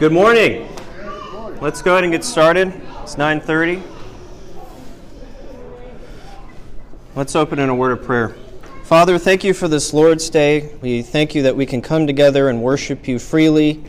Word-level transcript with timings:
Good 0.00 0.12
morning. 0.12 0.66
Let's 1.60 1.82
go 1.82 1.92
ahead 1.92 2.04
and 2.04 2.10
get 2.10 2.24
started. 2.24 2.72
It's 3.02 3.18
9:30. 3.18 3.82
Let's 7.14 7.36
open 7.36 7.58
in 7.58 7.68
a 7.68 7.74
word 7.74 7.92
of 7.92 8.02
prayer. 8.02 8.34
Father, 8.82 9.18
thank 9.18 9.44
you 9.44 9.52
for 9.52 9.68
this 9.68 9.92
Lord's 9.92 10.30
Day. 10.30 10.70
We 10.80 11.02
thank 11.02 11.34
you 11.34 11.42
that 11.42 11.54
we 11.54 11.66
can 11.66 11.82
come 11.82 12.06
together 12.06 12.48
and 12.48 12.62
worship 12.62 13.06
you 13.06 13.18
freely 13.18 13.82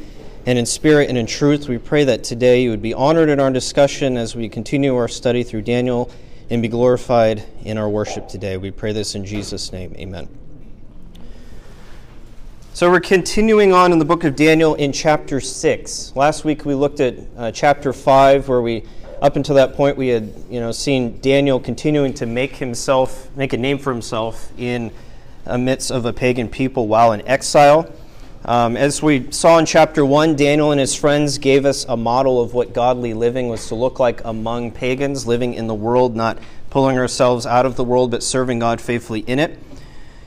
and 0.45 0.59
in 0.59 0.65
spirit 0.65 1.07
and 1.07 1.17
in 1.17 1.27
truth. 1.27 1.69
We 1.69 1.77
pray 1.77 2.03
that 2.03 2.25
today 2.25 2.63
you 2.63 2.71
would 2.71 2.81
be 2.81 2.93
honored 2.93 3.29
in 3.29 3.39
our 3.39 3.49
discussion 3.49 4.17
as 4.17 4.35
we 4.35 4.49
continue 4.49 4.93
our 4.97 5.07
study 5.07 5.43
through 5.43 5.61
Daniel 5.61 6.11
and 6.49 6.61
be 6.61 6.67
glorified 6.67 7.45
in 7.63 7.77
our 7.77 7.87
worship 7.87 8.27
today. 8.27 8.57
We 8.57 8.71
pray 8.71 8.91
this 8.91 9.15
in 9.15 9.23
Jesus' 9.23 9.71
name. 9.71 9.95
Amen. 9.95 10.40
So 12.81 12.89
we're 12.89 12.99
continuing 12.99 13.73
on 13.73 13.91
in 13.91 13.99
the 13.99 14.05
book 14.05 14.23
of 14.23 14.35
Daniel 14.35 14.73
in 14.73 14.91
chapter 14.91 15.39
6. 15.39 16.13
Last 16.15 16.43
week 16.43 16.65
we 16.65 16.73
looked 16.73 16.99
at 16.99 17.13
uh, 17.37 17.51
chapter 17.51 17.93
5 17.93 18.47
where 18.47 18.59
we 18.59 18.85
up 19.21 19.35
until 19.35 19.53
that 19.53 19.75
point 19.75 19.97
we 19.97 20.07
had 20.07 20.33
you 20.49 20.59
know 20.59 20.71
seen 20.71 21.19
Daniel 21.21 21.59
continuing 21.59 22.11
to 22.15 22.25
make 22.25 22.55
himself 22.55 23.29
make 23.35 23.53
a 23.53 23.57
name 23.57 23.77
for 23.77 23.93
himself 23.93 24.51
in 24.57 24.89
amidst 25.45 25.91
of 25.91 26.07
a 26.07 26.11
pagan 26.11 26.49
people 26.49 26.87
while 26.87 27.11
in 27.11 27.21
exile. 27.27 27.87
Um, 28.45 28.75
as 28.75 29.03
we 29.03 29.31
saw 29.31 29.59
in 29.59 29.67
chapter 29.67 30.03
1, 30.03 30.35
Daniel 30.35 30.71
and 30.71 30.79
his 30.79 30.95
friends 30.95 31.37
gave 31.37 31.67
us 31.67 31.85
a 31.87 31.95
model 31.95 32.41
of 32.41 32.55
what 32.55 32.73
godly 32.73 33.13
living 33.13 33.47
was 33.47 33.67
to 33.67 33.75
look 33.75 33.99
like 33.99 34.25
among 34.25 34.71
pagans, 34.71 35.27
living 35.27 35.53
in 35.53 35.67
the 35.67 35.75
world, 35.75 36.15
not 36.15 36.39
pulling 36.71 36.97
ourselves 36.97 37.45
out 37.45 37.67
of 37.67 37.75
the 37.75 37.83
world, 37.83 38.09
but 38.09 38.23
serving 38.23 38.57
God 38.57 38.81
faithfully 38.81 39.19
in 39.19 39.37
it. 39.37 39.59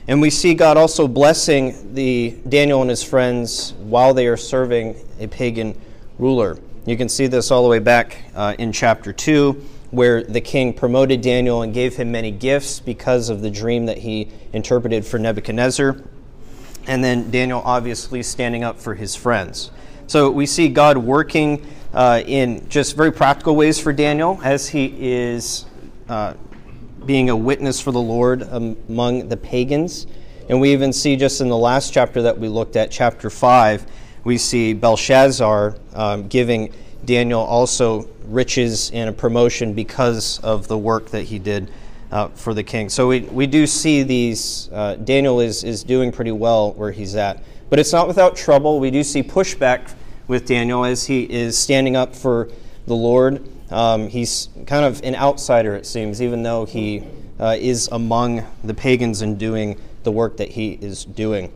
And 0.07 0.21
we 0.21 0.29
see 0.29 0.53
God 0.53 0.77
also 0.77 1.07
blessing 1.07 1.95
the 1.95 2.37
Daniel 2.47 2.81
and 2.81 2.89
his 2.89 3.03
friends 3.03 3.73
while 3.79 4.13
they 4.13 4.27
are 4.27 4.37
serving 4.37 4.95
a 5.19 5.27
pagan 5.27 5.79
ruler. 6.19 6.59
You 6.85 6.95
can 6.95 7.09
see 7.09 7.25
this 7.25 7.49
all 7.49 7.63
the 7.63 7.69
way 7.69 7.79
back 7.79 8.17
uh, 8.35 8.55
in 8.59 8.71
chapter 8.71 9.11
2, 9.11 9.53
where 9.89 10.23
the 10.23 10.41
king 10.41 10.73
promoted 10.73 11.21
Daniel 11.21 11.63
and 11.63 11.73
gave 11.73 11.95
him 11.95 12.11
many 12.11 12.29
gifts 12.29 12.79
because 12.79 13.29
of 13.29 13.41
the 13.41 13.49
dream 13.49 13.87
that 13.87 13.97
he 13.97 14.29
interpreted 14.53 15.07
for 15.07 15.17
Nebuchadnezzar. 15.17 15.97
And 16.85 17.03
then 17.03 17.31
Daniel 17.31 17.63
obviously 17.65 18.21
standing 18.21 18.63
up 18.63 18.79
for 18.79 18.93
his 18.93 19.15
friends. 19.15 19.71
So 20.05 20.29
we 20.29 20.45
see 20.45 20.69
God 20.69 20.99
working 20.99 21.65
uh, 21.95 22.21
in 22.27 22.69
just 22.69 22.95
very 22.95 23.11
practical 23.11 23.55
ways 23.55 23.79
for 23.79 23.91
Daniel 23.91 24.39
as 24.43 24.69
he 24.69 24.93
is 24.99 25.65
uh, 26.07 26.35
being 27.05 27.29
a 27.29 27.35
witness 27.35 27.79
for 27.79 27.91
the 27.91 28.01
Lord 28.01 28.41
among 28.41 29.29
the 29.29 29.37
pagans. 29.37 30.07
And 30.49 30.61
we 30.61 30.71
even 30.73 30.93
see 30.93 31.15
just 31.15 31.41
in 31.41 31.49
the 31.49 31.57
last 31.57 31.93
chapter 31.93 32.21
that 32.23 32.37
we 32.37 32.47
looked 32.47 32.75
at, 32.75 32.91
chapter 32.91 33.29
5, 33.29 33.85
we 34.23 34.37
see 34.37 34.73
Belshazzar 34.73 35.75
um, 35.93 36.27
giving 36.27 36.73
Daniel 37.05 37.41
also 37.41 38.07
riches 38.25 38.91
and 38.91 39.09
a 39.09 39.13
promotion 39.13 39.73
because 39.73 40.39
of 40.39 40.67
the 40.67 40.77
work 40.77 41.07
that 41.11 41.23
he 41.23 41.39
did 41.39 41.71
uh, 42.11 42.29
for 42.29 42.53
the 42.53 42.63
king. 42.63 42.89
So 42.89 43.07
we, 43.07 43.21
we 43.21 43.47
do 43.47 43.67
see 43.67 44.03
these, 44.03 44.69
uh, 44.71 44.95
Daniel 44.95 45.39
is, 45.39 45.63
is 45.63 45.83
doing 45.83 46.11
pretty 46.11 46.31
well 46.31 46.73
where 46.73 46.91
he's 46.91 47.15
at. 47.15 47.43
But 47.69 47.79
it's 47.79 47.91
not 47.91 48.07
without 48.07 48.35
trouble. 48.35 48.79
We 48.79 48.91
do 48.91 49.03
see 49.03 49.23
pushback 49.23 49.93
with 50.27 50.45
Daniel 50.45 50.85
as 50.85 51.05
he 51.05 51.23
is 51.23 51.57
standing 51.57 51.95
up 51.95 52.15
for 52.15 52.49
the 52.85 52.95
Lord. 52.95 53.47
Um, 53.75 54.07
he's 54.07 54.47
kind 54.67 54.85
of 54.85 55.03
an 55.03 55.15
outsider, 55.15 55.75
it 55.75 55.85
seems, 55.85 56.21
even 56.21 56.43
though 56.43 56.63
he 56.63 57.03
uh, 57.41 57.57
is 57.59 57.89
among 57.91 58.45
the 58.63 58.73
pagans 58.73 59.21
and 59.21 59.37
doing 59.37 59.77
the 60.03 60.13
work 60.13 60.37
that 60.37 60.47
he 60.47 60.79
is 60.79 61.03
doing. 61.03 61.51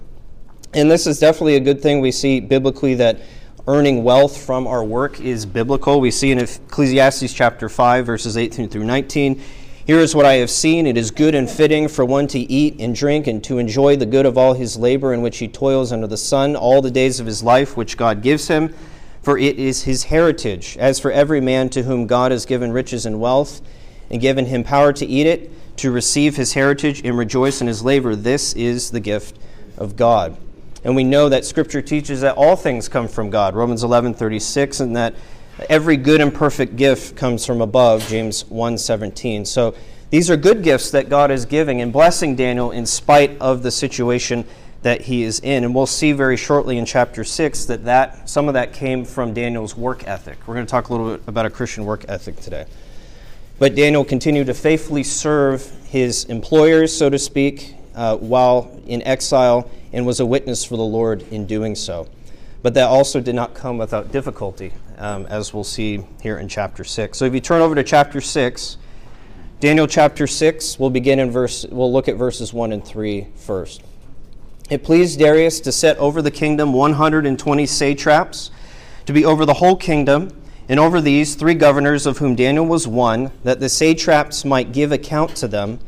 And 0.74 0.92
this 0.92 1.08
is 1.08 1.18
definitely 1.18 1.56
a 1.56 1.62
good 1.62 1.82
thing. 1.82 2.02
We 2.02 2.12
see 2.12 2.42
biblically 2.42 2.96
that 2.96 3.22
earning 3.70 4.04
wealth 4.04 4.36
from 4.36 4.68
our 4.68 4.84
work 4.84 5.22
is 5.22 5.46
biblical. 5.46 6.02
We 6.02 6.12
see 6.12 6.32
in 6.32 6.40
Ecclesiastes 6.40 7.32
chapter 7.32 7.70
5, 7.70 8.06
verses 8.06 8.36
18 8.36 8.68
through 8.68 8.84
19. 8.84 9.42
Here 9.88 10.00
is 10.00 10.14
what 10.14 10.26
I 10.26 10.34
have 10.34 10.50
seen. 10.50 10.88
It 10.88 10.98
is 10.98 11.12
good 11.12 11.36
and 11.36 11.50
fitting 11.50 11.88
for 11.88 12.04
one 12.04 12.28
to 12.28 12.40
eat 12.40 12.82
and 12.82 12.94
drink 12.94 13.28
and 13.28 13.42
to 13.46 13.60
enjoy 13.60 13.96
the 13.96 14.06
good 14.06 14.26
of 14.26 14.38
all 14.38 14.56
his 14.56 14.76
labor 14.76 15.14
in 15.14 15.22
which 15.22 15.38
he 15.38 15.48
toils 15.48 15.94
under 15.94 16.06
the 16.06 16.18
sun 16.18 16.58
all 16.58 16.82
the 16.82 16.92
days 16.92 17.22
of 17.22 17.26
his 17.26 17.42
life, 17.42 17.78
which 17.78 17.96
God 17.96 18.22
gives 18.22 18.50
him 18.50 18.76
for 19.22 19.38
it 19.38 19.60
is 19.60 19.84
his 19.84 20.06
heritage. 20.06 20.78
As 20.78 21.00
for 21.00 21.12
every 21.12 21.42
man 21.42 21.70
to 21.70 21.84
whom 21.84 22.08
God 22.08 22.32
has 22.32 22.46
given 22.46 22.72
riches 22.72 23.06
and 23.06 23.20
wealth, 23.20 23.62
and 24.10 24.20
given 24.22 24.46
him 24.46 24.64
power 24.64 24.92
to 24.94 25.06
eat 25.06 25.28
it, 25.28 25.52
to 25.78 25.92
receive 25.92 26.36
his 26.36 26.54
heritage 26.54 27.02
and 27.06 27.18
rejoice 27.18 27.62
in 27.62 27.68
his 27.68 27.84
labor, 27.84 28.16
this 28.16 28.54
is 28.54 28.92
the 28.92 29.00
gift 29.00 29.38
of 29.78 29.96
God. 29.96 30.38
And 30.84 30.96
we 30.96 31.04
know 31.04 31.30
that 31.30 31.46
Scripture 31.46 31.82
teaches 31.82 32.22
that 32.22 32.36
all 32.36 32.56
things 32.56 32.88
come 32.88 33.08
from 33.08 33.30
God, 33.30 33.56
Romans 33.56 33.84
11 33.84 34.14
36, 34.14 34.80
and 34.80 34.96
that 34.96 35.14
every 35.70 35.98
good 35.98 36.22
and 36.22 36.34
perfect 36.34 36.76
gift 36.76 37.16
comes 37.16 37.46
from 37.46 37.62
above, 37.62 38.08
James 38.08 38.46
1 38.46 38.78
17. 38.78 39.46
So 39.46 39.76
these 40.10 40.30
are 40.30 40.38
good 40.38 40.64
gifts 40.64 40.92
that 40.92 41.10
God 41.10 41.32
is 41.32 41.46
giving 41.46 41.82
and 41.82 41.92
blessing 41.92 42.36
Daniel 42.36 42.72
in 42.72 42.86
spite 42.86 43.38
of 43.40 43.62
the 43.62 43.72
situation 43.72 44.46
that 44.82 45.02
he 45.02 45.24
is 45.24 45.40
in. 45.40 45.64
And 45.64 45.76
we'll 45.76 45.86
see 45.86 46.12
very 46.12 46.38
shortly 46.38 46.78
in 46.78 46.86
chapter 46.86 47.24
6 47.24 47.66
that, 47.66 47.86
that 47.86 48.30
some 48.30 48.48
of 48.48 48.54
that 48.54 48.74
came 48.74 49.04
from 49.06 49.34
Daniel's 49.34 49.76
work 49.76 50.08
ethic. 50.08 50.38
We're 50.48 50.56
going 50.56 50.66
to 50.66 50.72
talk 50.72 50.90
a 50.90 50.94
little 50.94 51.18
bit 51.18 51.28
about 51.28 51.46
a 51.46 51.50
Christian 51.50 51.86
work 51.86 52.06
ethic 52.08 52.38
today. 52.38 52.66
But 53.58 53.76
Daniel 53.76 54.06
continued 54.06 54.48
to 54.48 54.54
faithfully 54.54 55.04
serve 55.04 55.70
his 55.86 56.24
employers, 56.26 56.96
so 56.96 57.10
to 57.10 57.20
speak, 57.20 57.76
uh, 57.94 58.16
while 58.18 58.82
in 58.88 59.02
exile 59.04 59.70
and 59.92 60.06
was 60.06 60.22
a 60.22 60.26
witness 60.26 60.64
for 60.64 60.78
the 60.78 60.84
Lord 60.84 61.24
in 61.24 61.46
doing 61.46 61.76
so. 61.76 62.08
But 62.62 62.74
that 62.76 62.88
also 62.88 63.20
did 63.20 63.36
not 63.36 63.54
come 63.54 63.78
without 63.78 64.12
difficulty, 64.12 64.74
um, 64.98 65.26
as 65.26 65.54
we'll 65.54 65.64
see 65.66 66.06
here 66.22 66.38
in 66.38 66.48
chapter 66.48 66.86
6. 66.86 67.18
So 67.18 67.26
if 67.26 67.34
you 67.34 67.42
turn 67.42 67.62
over 67.62 67.76
to 67.76 67.84
chapter 67.84 68.22
6, 68.22 68.78
Daniel 69.60 69.88
chapter 69.88 70.26
6, 70.26 70.80
we'll 70.80 70.90
begin 70.90 71.20
in 71.20 71.32
verse, 71.32 71.66
we'll 71.70 71.92
look 71.92 72.08
at 72.08 72.16
verses 72.16 72.54
1 72.54 72.72
and 72.72 72.86
3 72.86 73.28
first. 73.36 73.84
It 74.70 74.84
pleased 74.84 75.18
Darius 75.18 75.60
to 75.62 75.72
set 75.72 75.98
over 75.98 76.22
the 76.22 76.30
kingdom 76.30 76.74
120 76.74 77.66
satraps, 77.66 78.52
to 79.08 79.14
be 79.14 79.26
over 79.26 79.44
the 79.44 79.56
whole 79.56 79.76
kingdom, 79.76 80.30
and 80.68 80.80
over 80.80 81.02
these 81.02 81.34
three 81.34 81.56
governors, 81.56 82.06
of 82.06 82.20
whom 82.20 82.36
Daniel 82.36 82.68
was 82.68 82.88
one, 82.88 83.32
that 83.44 83.60
the 83.60 83.68
satraps 83.68 84.46
might 84.46 84.72
give 84.72 84.92
account 84.92 85.36
to 85.38 85.48
them, 85.48 85.80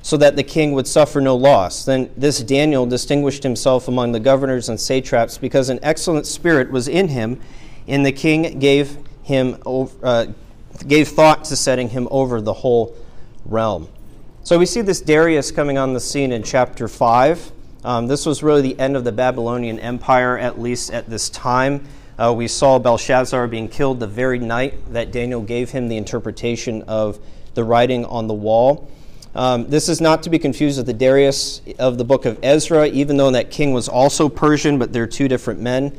so 0.00 0.16
that 0.16 0.36
the 0.36 0.42
king 0.42 0.72
would 0.72 0.86
suffer 0.86 1.20
no 1.20 1.36
loss. 1.36 1.84
Then 1.84 2.10
this 2.16 2.42
Daniel 2.42 2.86
distinguished 2.86 3.42
himself 3.42 3.88
among 3.88 4.12
the 4.12 4.20
governors 4.20 4.70
and 4.70 4.80
satraps 4.80 5.36
because 5.36 5.68
an 5.68 5.78
excellent 5.82 6.26
spirit 6.26 6.70
was 6.70 6.88
in 6.88 7.08
him, 7.08 7.38
and 7.86 8.06
the 8.06 8.12
king 8.12 8.58
gave 8.58 8.96
him 9.22 9.58
uh, 10.02 10.26
gave 10.86 11.08
thought 11.08 11.44
to 11.44 11.56
setting 11.56 11.90
him 11.90 12.08
over 12.10 12.40
the 12.40 12.54
whole 12.54 12.96
realm. 13.44 13.86
So 14.44 14.58
we 14.58 14.64
see 14.64 14.80
this 14.80 15.02
Darius 15.02 15.50
coming 15.50 15.76
on 15.76 15.92
the 15.92 16.00
scene 16.00 16.32
in 16.32 16.42
chapter 16.42 16.88
5. 16.88 17.52
Um, 17.84 18.06
this 18.06 18.26
was 18.26 18.42
really 18.42 18.62
the 18.62 18.78
end 18.78 18.96
of 18.96 19.04
the 19.04 19.12
Babylonian 19.12 19.78
Empire, 19.78 20.36
at 20.36 20.60
least 20.60 20.92
at 20.92 21.08
this 21.08 21.30
time. 21.30 21.86
Uh, 22.18 22.34
we 22.36 22.46
saw 22.46 22.78
Belshazzar 22.78 23.48
being 23.48 23.68
killed 23.68 24.00
the 24.00 24.06
very 24.06 24.38
night 24.38 24.92
that 24.92 25.10
Daniel 25.10 25.40
gave 25.40 25.70
him 25.70 25.88
the 25.88 25.96
interpretation 25.96 26.82
of 26.82 27.18
the 27.54 27.64
writing 27.64 28.04
on 28.04 28.28
the 28.28 28.34
wall. 28.34 28.90
Um, 29.34 29.70
this 29.70 29.88
is 29.88 30.00
not 30.00 30.24
to 30.24 30.30
be 30.30 30.38
confused 30.38 30.76
with 30.76 30.86
the 30.86 30.92
Darius 30.92 31.62
of 31.78 31.96
the 31.96 32.04
book 32.04 32.26
of 32.26 32.38
Ezra, 32.42 32.86
even 32.88 33.16
though 33.16 33.30
that 33.30 33.50
king 33.50 33.72
was 33.72 33.88
also 33.88 34.28
Persian, 34.28 34.78
but 34.78 34.92
they're 34.92 35.06
two 35.06 35.28
different 35.28 35.60
men. 35.60 35.96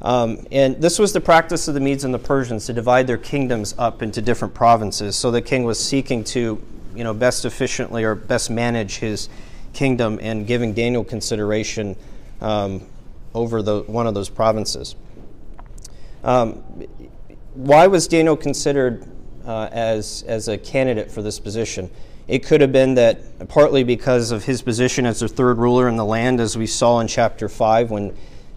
Um, 0.00 0.46
and 0.50 0.80
this 0.80 0.98
was 0.98 1.12
the 1.12 1.20
practice 1.20 1.68
of 1.68 1.74
the 1.74 1.80
Medes 1.80 2.04
and 2.04 2.14
the 2.14 2.18
Persians 2.18 2.64
to 2.66 2.72
divide 2.72 3.06
their 3.06 3.18
kingdoms 3.18 3.74
up 3.76 4.02
into 4.02 4.22
different 4.22 4.54
provinces. 4.54 5.16
So 5.16 5.30
the 5.30 5.42
king 5.42 5.64
was 5.64 5.78
seeking 5.78 6.24
to, 6.24 6.62
you 6.94 7.04
know, 7.04 7.12
best 7.12 7.44
efficiently 7.44 8.04
or 8.04 8.14
best 8.14 8.48
manage 8.50 8.96
his 8.96 9.28
kingdom 9.72 10.18
and 10.20 10.46
giving 10.46 10.74
Daniel 10.74 11.04
consideration 11.04 11.96
um, 12.40 12.86
over 13.34 13.62
the, 13.62 13.80
one 13.82 14.06
of 14.06 14.14
those 14.14 14.28
provinces. 14.28 14.96
Um, 16.24 16.62
why 17.54 17.86
was 17.86 18.08
Daniel 18.08 18.36
considered 18.36 19.04
uh, 19.46 19.68
as, 19.72 20.22
as 20.26 20.48
a 20.48 20.58
candidate 20.58 21.10
for 21.10 21.22
this 21.22 21.40
position? 21.40 21.90
It 22.28 22.44
could 22.44 22.60
have 22.60 22.72
been 22.72 22.94
that 22.94 23.48
partly 23.48 23.82
because 23.82 24.30
of 24.30 24.44
his 24.44 24.62
position 24.62 25.06
as 25.06 25.20
the 25.20 25.28
third 25.28 25.58
ruler 25.58 25.88
in 25.88 25.96
the 25.96 26.04
land, 26.04 26.40
as 26.40 26.56
we 26.56 26.66
saw 26.66 27.00
in 27.00 27.08
chapter 27.08 27.48
5 27.48 27.90
when 27.90 28.16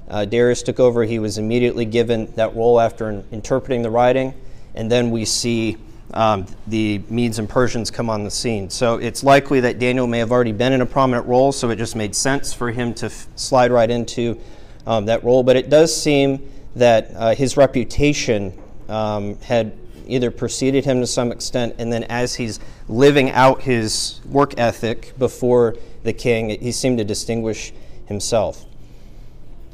uh, 0.09 0.25
Darius 0.25 0.61
took 0.61 0.79
over, 0.79 1.03
he 1.05 1.17
was 1.17 1.37
immediately 1.37 1.85
given 1.85 2.31
that 2.35 2.55
role 2.55 2.79
after 2.79 3.23
interpreting 3.31 3.81
the 3.81 3.89
writing. 3.89 4.33
And 4.75 4.91
then 4.91 5.09
we 5.09 5.25
see 5.25 5.77
um, 6.13 6.45
the 6.67 7.01
Medes 7.09 7.39
and 7.39 7.49
Persians 7.49 7.89
come 7.91 8.09
on 8.09 8.23
the 8.23 8.31
scene. 8.31 8.69
So 8.69 8.97
it's 8.97 9.23
likely 9.23 9.59
that 9.61 9.79
Daniel 9.79 10.07
may 10.07 10.19
have 10.19 10.31
already 10.31 10.51
been 10.51 10.73
in 10.73 10.81
a 10.81 10.85
prominent 10.85 11.25
role, 11.27 11.51
so 11.51 11.69
it 11.69 11.77
just 11.77 11.95
made 11.95 12.15
sense 12.15 12.53
for 12.53 12.71
him 12.71 12.93
to 12.95 13.07
f- 13.07 13.27
slide 13.35 13.71
right 13.71 13.89
into 13.89 14.39
um, 14.85 15.05
that 15.05 15.23
role. 15.23 15.43
But 15.43 15.55
it 15.55 15.69
does 15.69 15.95
seem 15.95 16.49
that 16.75 17.11
uh, 17.15 17.35
his 17.35 17.57
reputation 17.57 18.57
um, 18.89 19.37
had 19.39 19.77
either 20.07 20.31
preceded 20.31 20.85
him 20.85 20.99
to 20.99 21.07
some 21.07 21.31
extent, 21.31 21.75
and 21.79 21.91
then 21.91 22.03
as 22.05 22.35
he's 22.35 22.59
living 22.87 23.31
out 23.31 23.61
his 23.61 24.19
work 24.25 24.53
ethic 24.57 25.17
before 25.17 25.75
the 26.03 26.13
king, 26.13 26.49
he 26.49 26.71
seemed 26.71 26.97
to 26.97 27.03
distinguish 27.03 27.73
himself. 28.05 28.65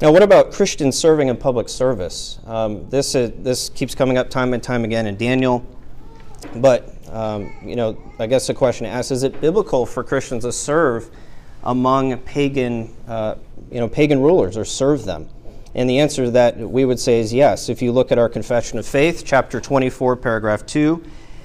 Now, 0.00 0.12
what 0.12 0.22
about 0.22 0.52
Christians 0.52 0.96
serving 0.96 1.28
in 1.28 1.36
public 1.36 1.68
service? 1.68 2.38
Um, 2.46 2.88
this, 2.88 3.14
uh, 3.14 3.30
this 3.36 3.68
keeps 3.68 3.94
coming 3.94 4.16
up 4.16 4.30
time 4.30 4.54
and 4.54 4.62
time 4.62 4.84
again 4.84 5.06
in 5.06 5.16
Daniel. 5.16 5.66
But, 6.56 6.94
um, 7.10 7.52
you 7.62 7.76
know, 7.76 8.00
I 8.18 8.26
guess 8.26 8.46
the 8.46 8.54
question 8.54 8.86
asks 8.86 9.10
is 9.10 9.22
it 9.22 9.40
biblical 9.40 9.86
for 9.86 10.02
Christians 10.02 10.44
to 10.44 10.52
serve 10.52 11.10
among 11.64 12.16
pagan, 12.18 12.94
uh, 13.06 13.36
you 13.70 13.78
know, 13.78 13.88
pagan 13.88 14.20
rulers 14.20 14.56
or 14.56 14.64
serve 14.64 15.04
them? 15.04 15.28
And 15.74 15.88
the 15.88 16.00
answer 16.00 16.24
to 16.24 16.30
that 16.32 16.56
we 16.58 16.84
would 16.84 16.98
say 16.98 17.20
is 17.20 17.32
yes. 17.32 17.68
If 17.68 17.80
you 17.80 17.92
look 17.92 18.10
at 18.10 18.18
our 18.18 18.28
Confession 18.28 18.78
of 18.78 18.86
Faith, 18.86 19.22
chapter 19.24 19.60
24, 19.60 20.16
paragraph 20.16 20.66
2, 20.66 21.02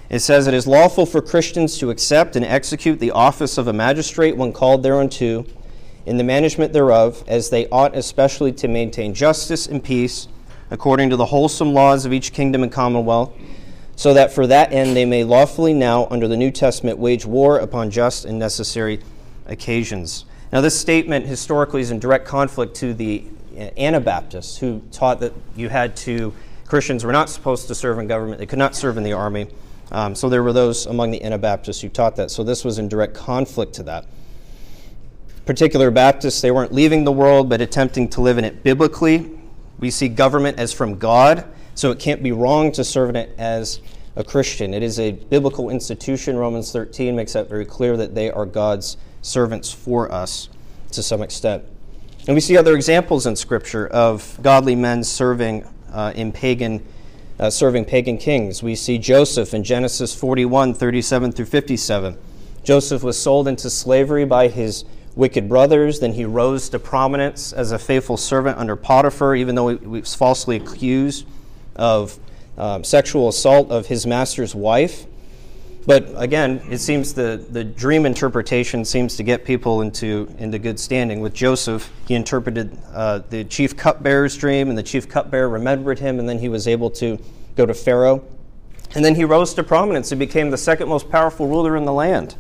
it 0.09 0.19
says, 0.19 0.47
It 0.47 0.53
is 0.53 0.65
lawful 0.65 1.05
for 1.05 1.21
Christians 1.21 1.77
to 1.77 1.91
accept 1.91 2.35
and 2.35 2.43
execute 2.43 2.99
the 2.99 3.11
office 3.11 3.57
of 3.57 3.67
a 3.67 3.73
magistrate 3.73 4.35
when 4.35 4.51
called 4.51 4.81
thereunto, 4.81 5.45
in 6.07 6.17
the 6.17 6.23
management 6.23 6.73
thereof, 6.73 7.23
as 7.27 7.49
they 7.49 7.67
ought 7.69 7.95
especially 7.95 8.51
to 8.53 8.67
maintain 8.67 9.13
justice 9.13 9.67
and 9.67 9.83
peace, 9.83 10.27
according 10.71 11.09
to 11.09 11.15
the 11.15 11.25
wholesome 11.25 11.73
laws 11.73 12.05
of 12.05 12.13
each 12.13 12.33
kingdom 12.33 12.63
and 12.63 12.71
commonwealth 12.71 13.31
so 13.95 14.13
that 14.13 14.31
for 14.31 14.45
that 14.47 14.71
end 14.71 14.95
they 14.95 15.05
may 15.05 15.23
lawfully 15.23 15.73
now, 15.73 16.07
under 16.11 16.27
the 16.27 16.37
New 16.37 16.51
Testament, 16.51 16.97
wage 16.97 17.25
war 17.25 17.59
upon 17.59 17.89
just 17.91 18.25
and 18.25 18.37
necessary 18.37 19.01
occasions. 19.45 20.25
Now, 20.51 20.61
this 20.61 20.79
statement 20.79 21.25
historically 21.25 21.81
is 21.81 21.91
in 21.91 21.99
direct 21.99 22.25
conflict 22.25 22.75
to 22.77 22.93
the 22.93 23.25
Anabaptists, 23.77 24.57
who 24.57 24.81
taught 24.91 25.19
that 25.21 25.33
you 25.55 25.69
had 25.69 25.95
to, 25.97 26.33
Christians 26.67 27.03
were 27.03 27.11
not 27.11 27.29
supposed 27.29 27.67
to 27.67 27.75
serve 27.75 27.99
in 27.99 28.07
government, 28.07 28.39
they 28.39 28.45
could 28.45 28.59
not 28.59 28.75
serve 28.75 28.97
in 28.97 29.03
the 29.03 29.13
army. 29.13 29.47
Um, 29.91 30.15
so 30.15 30.29
there 30.29 30.43
were 30.43 30.53
those 30.53 30.87
among 30.87 31.11
the 31.11 31.23
Anabaptists 31.23 31.81
who 31.81 31.89
taught 31.89 32.15
that. 32.15 32.31
So 32.31 32.43
this 32.43 32.65
was 32.65 32.79
in 32.79 32.89
direct 32.89 33.13
conflict 33.13 33.73
to 33.75 33.83
that. 33.83 34.05
Particular 35.45 35.91
Baptists, 35.91 36.41
they 36.41 36.51
weren't 36.51 36.73
leaving 36.73 37.03
the 37.03 37.11
world, 37.11 37.49
but 37.49 37.61
attempting 37.61 38.09
to 38.09 38.21
live 38.21 38.37
in 38.37 38.45
it 38.45 38.63
biblically. 38.63 39.29
We 39.79 39.91
see 39.91 40.09
government 40.09 40.57
as 40.57 40.73
from 40.73 40.97
God 40.97 41.45
so 41.75 41.91
it 41.91 41.99
can't 41.99 42.23
be 42.23 42.31
wrong 42.31 42.71
to 42.71 42.83
serve 42.83 43.15
it 43.15 43.35
as 43.37 43.81
a 44.15 44.23
Christian. 44.23 44.73
It 44.73 44.81
is 44.81 44.99
a 44.99 45.11
biblical 45.11 45.69
institution. 45.69 46.37
Romans 46.37 46.71
13 46.71 47.15
makes 47.15 47.33
that 47.33 47.49
very 47.49 47.65
clear 47.65 47.97
that 47.97 48.15
they 48.15 48.31
are 48.31 48.45
God's 48.45 48.97
servants 49.21 49.71
for 49.71 50.11
us 50.11 50.49
to 50.91 51.03
some 51.03 51.21
extent. 51.21 51.63
And 52.27 52.33
we 52.33 52.41
see 52.41 52.57
other 52.57 52.75
examples 52.75 53.25
in 53.25 53.35
Scripture 53.35 53.87
of 53.87 54.39
godly 54.41 54.75
men 54.75 55.03
serving 55.03 55.67
uh, 55.91 56.13
in 56.15 56.31
pagan, 56.31 56.83
uh, 57.39 57.49
serving 57.49 57.85
pagan 57.85 58.17
kings. 58.17 58.63
We 58.63 58.75
see 58.75 58.97
Joseph 58.97 59.53
in 59.53 59.63
Genesis 59.63 60.15
41, 60.15 60.73
37 60.73 61.33
through 61.33 61.45
57. 61.45 62.17
Joseph 62.63 63.03
was 63.03 63.21
sold 63.21 63.47
into 63.47 63.69
slavery 63.69 64.25
by 64.25 64.47
his 64.47 64.85
wicked 65.15 65.49
brothers. 65.49 65.99
Then 65.99 66.13
he 66.13 66.23
rose 66.25 66.69
to 66.69 66.79
prominence 66.79 67.51
as 67.51 67.71
a 67.71 67.77
faithful 67.77 68.17
servant 68.17 68.57
under 68.57 68.75
Potiphar, 68.75 69.35
even 69.35 69.55
though 69.55 69.67
he 69.67 69.85
was 69.85 70.15
falsely 70.15 70.55
accused 70.55 71.27
of 71.75 72.19
um, 72.57 72.83
sexual 72.83 73.27
assault 73.27 73.71
of 73.71 73.87
his 73.87 74.05
master's 74.05 74.55
wife. 74.55 75.05
But 75.85 76.11
again, 76.15 76.61
it 76.71 76.79
seems 76.79 77.13
the, 77.13 77.45
the 77.51 77.63
dream 77.63 78.07
interpretation 78.07 78.83
seems 78.85 79.17
to 79.17 79.23
get 79.23 79.45
people 79.45 79.81
into, 79.81 80.33
into 80.39 80.57
good 80.57 80.79
standing. 80.79 81.19
With 81.19 81.33
Joseph, 81.33 81.91
he 82.07 82.15
interpreted 82.15 82.75
uh, 82.91 83.19
the 83.29 83.43
chief 83.43 83.77
cupbearer's 83.77 84.35
dream, 84.35 84.69
and 84.69 84.77
the 84.77 84.83
chief 84.83 85.07
cupbearer 85.07 85.47
remembered 85.47 85.99
him, 85.99 86.17
and 86.17 86.27
then 86.27 86.39
he 86.39 86.49
was 86.49 86.67
able 86.67 86.89
to 86.91 87.19
go 87.55 87.67
to 87.67 87.73
Pharaoh. 87.73 88.25
And 88.95 89.05
then 89.05 89.13
he 89.13 89.25
rose 89.25 89.53
to 89.53 89.63
prominence 89.63 90.11
and 90.11 90.17
became 90.17 90.49
the 90.49 90.57
second 90.57 90.89
most 90.89 91.09
powerful 91.09 91.47
ruler 91.47 91.75
in 91.75 91.85
the 91.85 91.93
land. 91.93 92.35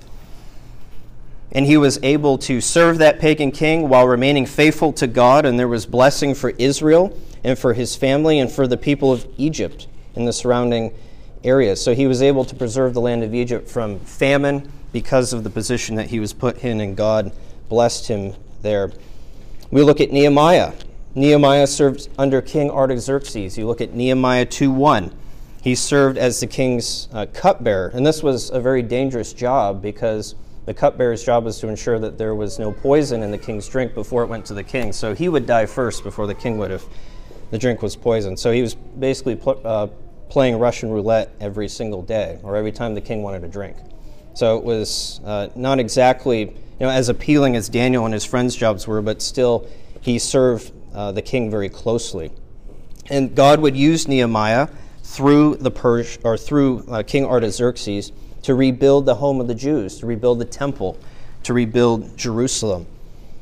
And 1.55 1.65
he 1.65 1.77
was 1.77 1.97
able 2.03 2.37
to 2.39 2.59
serve 2.59 2.97
that 2.97 3.19
pagan 3.19 3.49
king 3.49 3.87
while 3.87 4.05
remaining 4.05 4.45
faithful 4.45 4.91
to 4.93 5.07
God, 5.07 5.45
and 5.45 5.57
there 5.57 5.69
was 5.69 5.85
blessing 5.85 6.35
for 6.35 6.49
Israel 6.51 7.17
and 7.45 7.57
for 7.57 7.73
his 7.73 7.95
family 7.95 8.39
and 8.39 8.51
for 8.51 8.67
the 8.67 8.75
people 8.75 9.13
of 9.13 9.25
Egypt 9.37 9.87
in 10.15 10.25
the 10.25 10.33
surrounding 10.33 10.93
areas. 11.45 11.81
So 11.81 11.95
he 11.95 12.07
was 12.07 12.21
able 12.21 12.43
to 12.43 12.55
preserve 12.55 12.93
the 12.93 12.99
land 12.99 13.23
of 13.23 13.33
Egypt 13.33 13.69
from 13.69 13.99
famine 13.99 14.69
because 14.91 15.31
of 15.31 15.45
the 15.45 15.49
position 15.49 15.95
that 15.95 16.09
he 16.09 16.19
was 16.19 16.33
put 16.33 16.61
in, 16.61 16.81
and 16.81 16.97
God 16.97 17.31
blessed 17.69 18.09
him 18.09 18.33
there. 18.61 18.91
We 19.71 19.81
look 19.81 20.01
at 20.01 20.11
Nehemiah. 20.11 20.73
Nehemiah 21.15 21.67
served 21.67 22.09
under 22.17 22.41
King 22.41 22.69
Artaxerxes. 22.69 23.57
You 23.57 23.65
look 23.65 23.79
at 23.79 23.93
Nehemiah 23.93 24.45
2:1. 24.45 25.13
He 25.61 25.73
served 25.73 26.17
as 26.17 26.41
the 26.41 26.47
king's 26.47 27.07
uh, 27.13 27.27
cupbearer, 27.33 27.91
and 27.93 28.05
this 28.05 28.21
was 28.21 28.49
a 28.51 28.59
very 28.59 28.81
dangerous 28.81 29.31
job 29.31 29.81
because 29.81 30.35
the 30.65 30.73
cupbearer's 30.73 31.23
job 31.23 31.45
was 31.45 31.59
to 31.59 31.67
ensure 31.67 31.99
that 31.99 32.17
there 32.17 32.35
was 32.35 32.57
no 32.57 32.71
poison 32.71 33.21
in 33.21 33.31
the 33.31 33.37
king's 33.37 33.67
drink 33.67 33.93
before 33.93 34.23
it 34.23 34.27
went 34.27 34.45
to 34.47 34.53
the 34.53 34.63
king. 34.63 34.91
So 34.91 35.13
he 35.13 35.29
would 35.29 35.45
die 35.45 35.65
first 35.65 36.03
before 36.03 36.27
the 36.27 36.33
king 36.33 36.57
would 36.57 36.71
have 36.71 36.83
the 37.51 37.57
drink 37.57 37.81
was 37.81 37.95
poisoned. 37.95 38.39
So 38.39 38.51
he 38.51 38.61
was 38.61 38.73
basically 38.73 39.35
pl- 39.35 39.61
uh, 39.63 39.87
playing 40.29 40.57
Russian 40.57 40.89
roulette 40.89 41.31
every 41.39 41.67
single 41.67 42.01
day, 42.01 42.39
or 42.41 42.55
every 42.55 42.71
time 42.71 42.95
the 42.95 43.01
king 43.01 43.21
wanted 43.21 43.43
a 43.43 43.47
drink. 43.47 43.77
So 44.33 44.57
it 44.57 44.63
was 44.63 45.21
uh, 45.23 45.49
not 45.55 45.79
exactly 45.79 46.39
you 46.39 46.51
know 46.79 46.89
as 46.89 47.09
appealing 47.09 47.55
as 47.55 47.69
Daniel 47.69 48.05
and 48.05 48.13
his 48.13 48.25
friends' 48.25 48.55
jobs 48.55 48.87
were, 48.87 49.01
but 49.01 49.21
still 49.21 49.67
he 50.01 50.17
served 50.19 50.71
uh, 50.93 51.11
the 51.11 51.21
king 51.21 51.51
very 51.51 51.69
closely. 51.69 52.31
And 53.09 53.35
God 53.35 53.59
would 53.59 53.77
use 53.77 54.07
Nehemiah 54.07 54.67
through 55.03 55.57
the 55.57 55.69
Persia, 55.69 56.19
or 56.23 56.37
through 56.37 56.83
uh, 56.89 57.03
King 57.03 57.25
Artaxerxes 57.25 58.11
to 58.45 58.53
rebuild 58.53 59.07
the 59.07 59.15
home 59.15 59.41
of 59.41 59.47
the 59.47 59.55
Jews, 59.55 59.97
to 59.97 60.05
rebuild 60.05 60.37
the 60.37 60.45
temple, 60.45 60.99
to 61.41 61.51
rebuild 61.51 62.15
Jerusalem. 62.15 62.85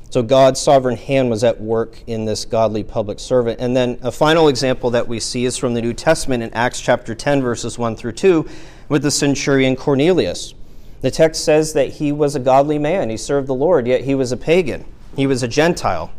So 0.10 0.24
God's 0.24 0.62
sovereign 0.62 0.96
hand 0.96 1.30
was 1.30 1.44
at 1.44 1.60
work 1.60 2.02
in 2.08 2.24
this 2.24 2.46
godly 2.46 2.86
public 2.86 3.20
servant. 3.20 3.60
And 3.60 3.76
then 3.76 4.00
a 4.02 4.14
final 4.14 4.48
example 4.48 4.92
that 4.92 5.06
we 5.06 5.20
see 5.20 5.44
is 5.44 5.58
from 5.58 5.74
the 5.74 5.82
New 5.82 5.92
Testament 5.92 6.42
in 6.42 6.54
Acts 6.54 6.80
chapter 6.80 7.14
10, 7.14 7.42
verses 7.42 7.78
1 7.78 7.98
through 7.98 8.14
2, 8.14 8.48
with 8.88 9.04
the 9.04 9.12
centurion 9.12 9.76
Cornelius. 9.76 10.54
The 11.02 11.12
text 11.12 11.44
says 11.44 11.74
that 11.74 11.90
he 11.90 12.14
was 12.14 12.36
a 12.36 12.40
godly 12.40 12.80
man. 12.80 13.10
He 13.10 13.18
served 13.18 13.48
the 13.48 13.56
Lord, 13.56 13.88
yet 13.88 14.06
he 14.06 14.16
was 14.16 14.32
a 14.32 14.38
pagan. 14.38 14.86
He 15.18 15.28
was 15.28 15.44
a 15.44 15.50
Gentile, 15.50 16.12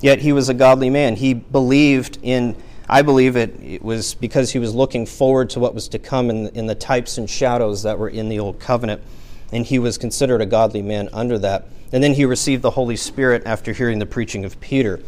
yet 0.00 0.20
he 0.20 0.32
was 0.32 0.48
a 0.48 0.54
godly 0.54 0.88
man. 0.88 1.16
He 1.16 1.34
believed 1.34 2.20
in, 2.22 2.54
I 2.88 3.02
believe 3.02 3.36
it, 3.36 3.58
it 3.62 3.82
was 3.82 4.14
because 4.14 4.52
he 4.52 4.58
was 4.58 4.74
looking 4.74 5.06
forward 5.06 5.50
to 5.50 5.60
what 5.60 5.74
was 5.74 5.88
to 5.88 5.98
come 5.98 6.28
in, 6.30 6.48
in 6.48 6.66
the 6.66 6.74
types 6.74 7.16
and 7.18 7.28
shadows 7.28 7.82
that 7.82 7.98
were 7.98 8.08
in 8.08 8.28
the 8.28 8.38
Old 8.38 8.60
Covenant. 8.60 9.02
And 9.52 9.64
he 9.64 9.78
was 9.78 9.96
considered 9.96 10.40
a 10.40 10.46
godly 10.46 10.82
man 10.82 11.08
under 11.12 11.38
that. 11.38 11.66
And 11.92 12.02
then 12.02 12.14
he 12.14 12.24
received 12.24 12.62
the 12.62 12.70
Holy 12.70 12.96
Spirit 12.96 13.42
after 13.46 13.72
hearing 13.72 13.98
the 13.98 14.06
preaching 14.06 14.44
of 14.44 14.60
Peter. 14.60 15.00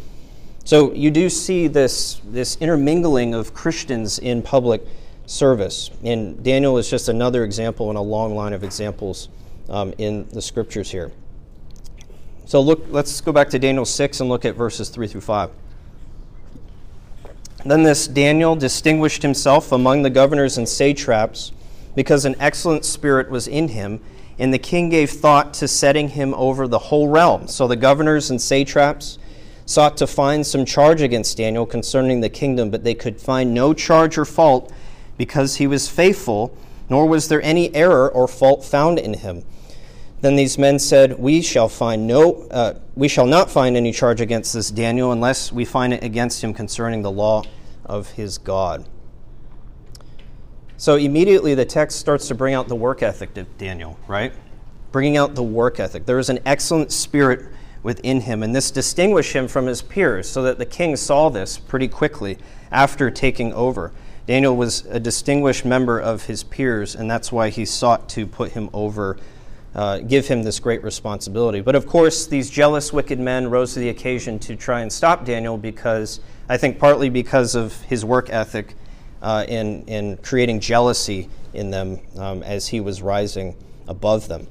So 0.63 0.93
you 0.93 1.11
do 1.11 1.29
see 1.29 1.67
this, 1.67 2.21
this 2.25 2.57
intermingling 2.59 3.33
of 3.33 3.53
Christians 3.53 4.19
in 4.19 4.41
public 4.41 4.81
service. 5.25 5.91
And 6.03 6.43
Daniel 6.43 6.77
is 6.77 6.89
just 6.89 7.09
another 7.09 7.43
example 7.43 7.89
in 7.91 7.95
a 7.95 8.01
long 8.01 8.35
line 8.35 8.53
of 8.53 8.63
examples 8.63 9.29
um, 9.69 9.93
in 9.97 10.27
the 10.29 10.41
scriptures 10.41 10.89
here. 10.89 11.11
So 12.45 12.61
look, 12.61 12.85
let's 12.89 13.21
go 13.21 13.31
back 13.31 13.49
to 13.49 13.59
Daniel 13.59 13.85
6 13.85 14.19
and 14.21 14.29
look 14.29 14.45
at 14.45 14.55
verses 14.55 14.89
3 14.89 15.07
through 15.07 15.21
5. 15.21 15.51
Then 17.67 17.83
this 17.83 18.07
Daniel 18.07 18.55
distinguished 18.55 19.23
himself 19.23 19.73
among 19.73 20.03
the 20.03 20.09
governors 20.09 20.57
and 20.57 20.69
satraps 20.69 21.51
because 21.95 22.23
an 22.23 22.37
excellent 22.39 22.85
spirit 22.85 23.29
was 23.29 23.45
in 23.45 23.67
him 23.67 23.99
and 24.39 24.53
the 24.53 24.59
king 24.59 24.87
gave 24.87 25.09
thought 25.09 25.53
to 25.55 25.67
setting 25.67 26.09
him 26.09 26.33
over 26.35 26.65
the 26.65 26.79
whole 26.79 27.09
realm. 27.09 27.49
So 27.49 27.67
the 27.67 27.75
governors 27.75 28.29
and 28.29 28.41
satraps 28.41 29.17
sought 29.65 29.97
to 29.97 30.07
find 30.07 30.47
some 30.47 30.63
charge 30.63 31.01
against 31.01 31.35
Daniel 31.35 31.65
concerning 31.65 32.21
the 32.21 32.29
kingdom, 32.29 32.69
but 32.69 32.85
they 32.85 32.93
could 32.93 33.19
find 33.19 33.53
no 33.53 33.73
charge 33.73 34.17
or 34.17 34.23
fault 34.23 34.71
because 35.17 35.57
he 35.57 35.67
was 35.67 35.89
faithful, 35.89 36.55
nor 36.89 37.05
was 37.05 37.27
there 37.27 37.41
any 37.41 37.75
error 37.75 38.09
or 38.09 38.29
fault 38.29 38.63
found 38.63 38.97
in 38.97 39.15
him. 39.15 39.43
Then 40.21 40.37
these 40.37 40.57
men 40.57 40.79
said, 40.79 41.19
"We 41.19 41.41
shall 41.41 41.67
find 41.67 42.07
no, 42.07 42.47
uh, 42.49 42.75
we 42.95 43.09
shall 43.09 43.25
not 43.25 43.51
find 43.51 43.75
any 43.75 43.91
charge 43.91 44.21
against 44.21 44.53
this 44.53 44.71
Daniel 44.71 45.11
unless 45.11 45.51
we 45.51 45.65
find 45.65 45.93
it 45.93 46.03
against 46.03 46.41
him 46.41 46.53
concerning 46.53 47.01
the 47.01 47.11
law 47.11 47.43
of 47.87 48.11
his 48.11 48.37
God." 48.37 48.85
So 50.77 50.95
immediately 50.95 51.55
the 51.55 51.65
text 51.65 51.99
starts 51.99 52.27
to 52.27 52.35
bring 52.35 52.53
out 52.53 52.67
the 52.67 52.75
work 52.75 53.01
ethic 53.01 53.35
of 53.35 53.57
Daniel, 53.57 53.97
right? 54.07 54.31
Bringing 54.91 55.17
out 55.17 55.33
the 55.33 55.43
work 55.43 55.79
ethic. 55.79 56.05
There 56.05 56.19
is 56.19 56.29
an 56.29 56.39
excellent 56.45 56.91
spirit 56.91 57.45
within 57.81 58.21
him, 58.21 58.43
and 58.43 58.55
this 58.55 58.69
distinguished 58.69 59.33
him 59.33 59.47
from 59.47 59.65
his 59.65 59.81
peers 59.81 60.29
so 60.29 60.43
that 60.43 60.59
the 60.59 60.65
king 60.65 60.95
saw 60.95 61.29
this 61.29 61.57
pretty 61.57 61.87
quickly 61.87 62.37
after 62.71 63.09
taking 63.09 63.53
over. 63.53 63.91
Daniel 64.27 64.55
was 64.55 64.85
a 64.89 64.99
distinguished 64.99 65.63
member 65.63 65.97
of 65.97 66.25
his 66.25 66.43
peers, 66.43 66.95
and 66.95 67.09
that's 67.09 67.31
why 67.31 67.49
he 67.49 67.63
sought 67.63 68.09
to 68.09 68.27
put 68.27 68.51
him 68.51 68.69
over, 68.73 69.17
uh, 69.73 69.99
give 69.99 70.27
him 70.27 70.43
this 70.43 70.59
great 70.59 70.83
responsibility. 70.83 71.61
But 71.61 71.75
of 71.75 71.87
course, 71.87 72.27
these 72.27 72.49
jealous, 72.49 72.91
wicked 72.91 73.19
men 73.19 73.49
rose 73.49 73.73
to 73.75 73.79
the 73.79 73.89
occasion 73.89 74.37
to 74.39 74.55
try 74.55 74.81
and 74.81 74.91
stop 74.91 75.23
Daniel 75.23 75.57
because, 75.57 76.19
I 76.49 76.57
think, 76.57 76.79
partly 76.79 77.09
because 77.09 77.55
of 77.55 77.81
his 77.83 78.05
work 78.05 78.29
ethic 78.29 78.75
uh, 79.21 79.45
in, 79.47 79.83
in 79.85 80.17
creating 80.17 80.59
jealousy 80.59 81.29
in 81.53 81.71
them 81.71 81.99
um, 82.17 82.43
as 82.43 82.67
he 82.67 82.79
was 82.79 83.01
rising 83.01 83.55
above 83.87 84.27
them. 84.27 84.47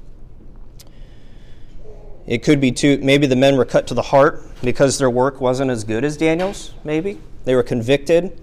It 2.27 2.43
could 2.43 2.59
be 2.59 2.71
too, 2.71 2.99
maybe 3.01 3.25
the 3.25 3.37
men 3.37 3.55
were 3.55 3.65
cut 3.65 3.87
to 3.87 3.93
the 3.93 4.01
heart 4.01 4.43
because 4.61 4.97
their 4.97 5.09
work 5.09 5.39
wasn't 5.39 5.71
as 5.71 5.85
good 5.85 6.03
as 6.03 6.17
Daniel's, 6.17 6.73
maybe. 6.83 7.19
They 7.45 7.55
were 7.55 7.63
convicted. 7.63 8.37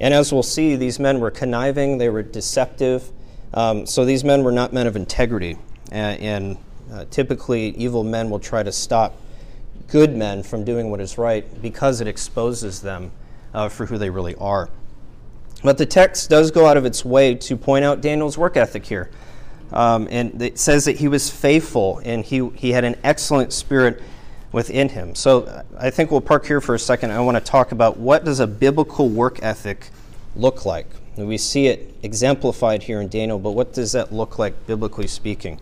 And 0.00 0.12
as 0.12 0.32
we'll 0.32 0.42
see, 0.42 0.74
these 0.74 0.98
men 0.98 1.20
were 1.20 1.30
conniving, 1.30 1.98
they 1.98 2.08
were 2.08 2.22
deceptive. 2.22 3.10
Um, 3.54 3.86
so 3.86 4.04
these 4.04 4.24
men 4.24 4.42
were 4.42 4.52
not 4.52 4.72
men 4.72 4.86
of 4.86 4.96
integrity. 4.96 5.56
And, 5.92 6.20
and 6.20 6.56
uh, 6.92 7.04
typically, 7.10 7.70
evil 7.76 8.02
men 8.02 8.28
will 8.28 8.40
try 8.40 8.62
to 8.62 8.72
stop 8.72 9.14
good 9.88 10.14
men 10.14 10.42
from 10.42 10.64
doing 10.64 10.90
what 10.90 11.00
is 11.00 11.18
right 11.18 11.60
because 11.60 12.00
it 12.00 12.06
exposes 12.06 12.82
them 12.82 13.10
uh, 13.54 13.68
for 13.68 13.86
who 13.86 13.98
they 13.98 14.10
really 14.10 14.34
are. 14.36 14.70
But 15.62 15.78
the 15.78 15.86
text 15.86 16.30
does 16.30 16.50
go 16.50 16.66
out 16.66 16.76
of 16.76 16.84
its 16.84 17.04
way 17.04 17.34
to 17.34 17.56
point 17.56 17.84
out 17.84 18.00
Daniel's 18.00 18.38
work 18.38 18.56
ethic 18.56 18.86
here. 18.86 19.10
Um, 19.72 20.08
and 20.10 20.40
it 20.40 20.58
says 20.58 20.84
that 20.84 20.96
he 20.96 21.08
was 21.08 21.28
faithful 21.28 22.00
and 22.04 22.24
he, 22.24 22.48
he 22.54 22.70
had 22.70 22.84
an 22.84 22.96
excellent 23.02 23.52
spirit 23.52 24.02
within 24.52 24.88
him. 24.88 25.14
So 25.14 25.42
uh, 25.42 25.62
I 25.78 25.90
think 25.90 26.10
we'll 26.10 26.20
park 26.20 26.46
here 26.46 26.60
for 26.60 26.74
a 26.74 26.78
second. 26.78 27.10
I 27.10 27.20
want 27.20 27.36
to 27.36 27.42
talk 27.42 27.72
about 27.72 27.98
what 27.98 28.24
does 28.24 28.40
a 28.40 28.46
biblical 28.46 29.08
work 29.08 29.42
ethic 29.42 29.90
look 30.36 30.64
like. 30.64 30.86
And 31.16 31.26
we 31.26 31.36
see 31.36 31.66
it 31.66 31.94
exemplified 32.02 32.84
here 32.84 33.00
in 33.00 33.08
Daniel, 33.08 33.38
but 33.38 33.50
what 33.50 33.72
does 33.72 33.92
that 33.92 34.12
look 34.12 34.38
like 34.38 34.66
biblically 34.66 35.08
speaking? 35.08 35.60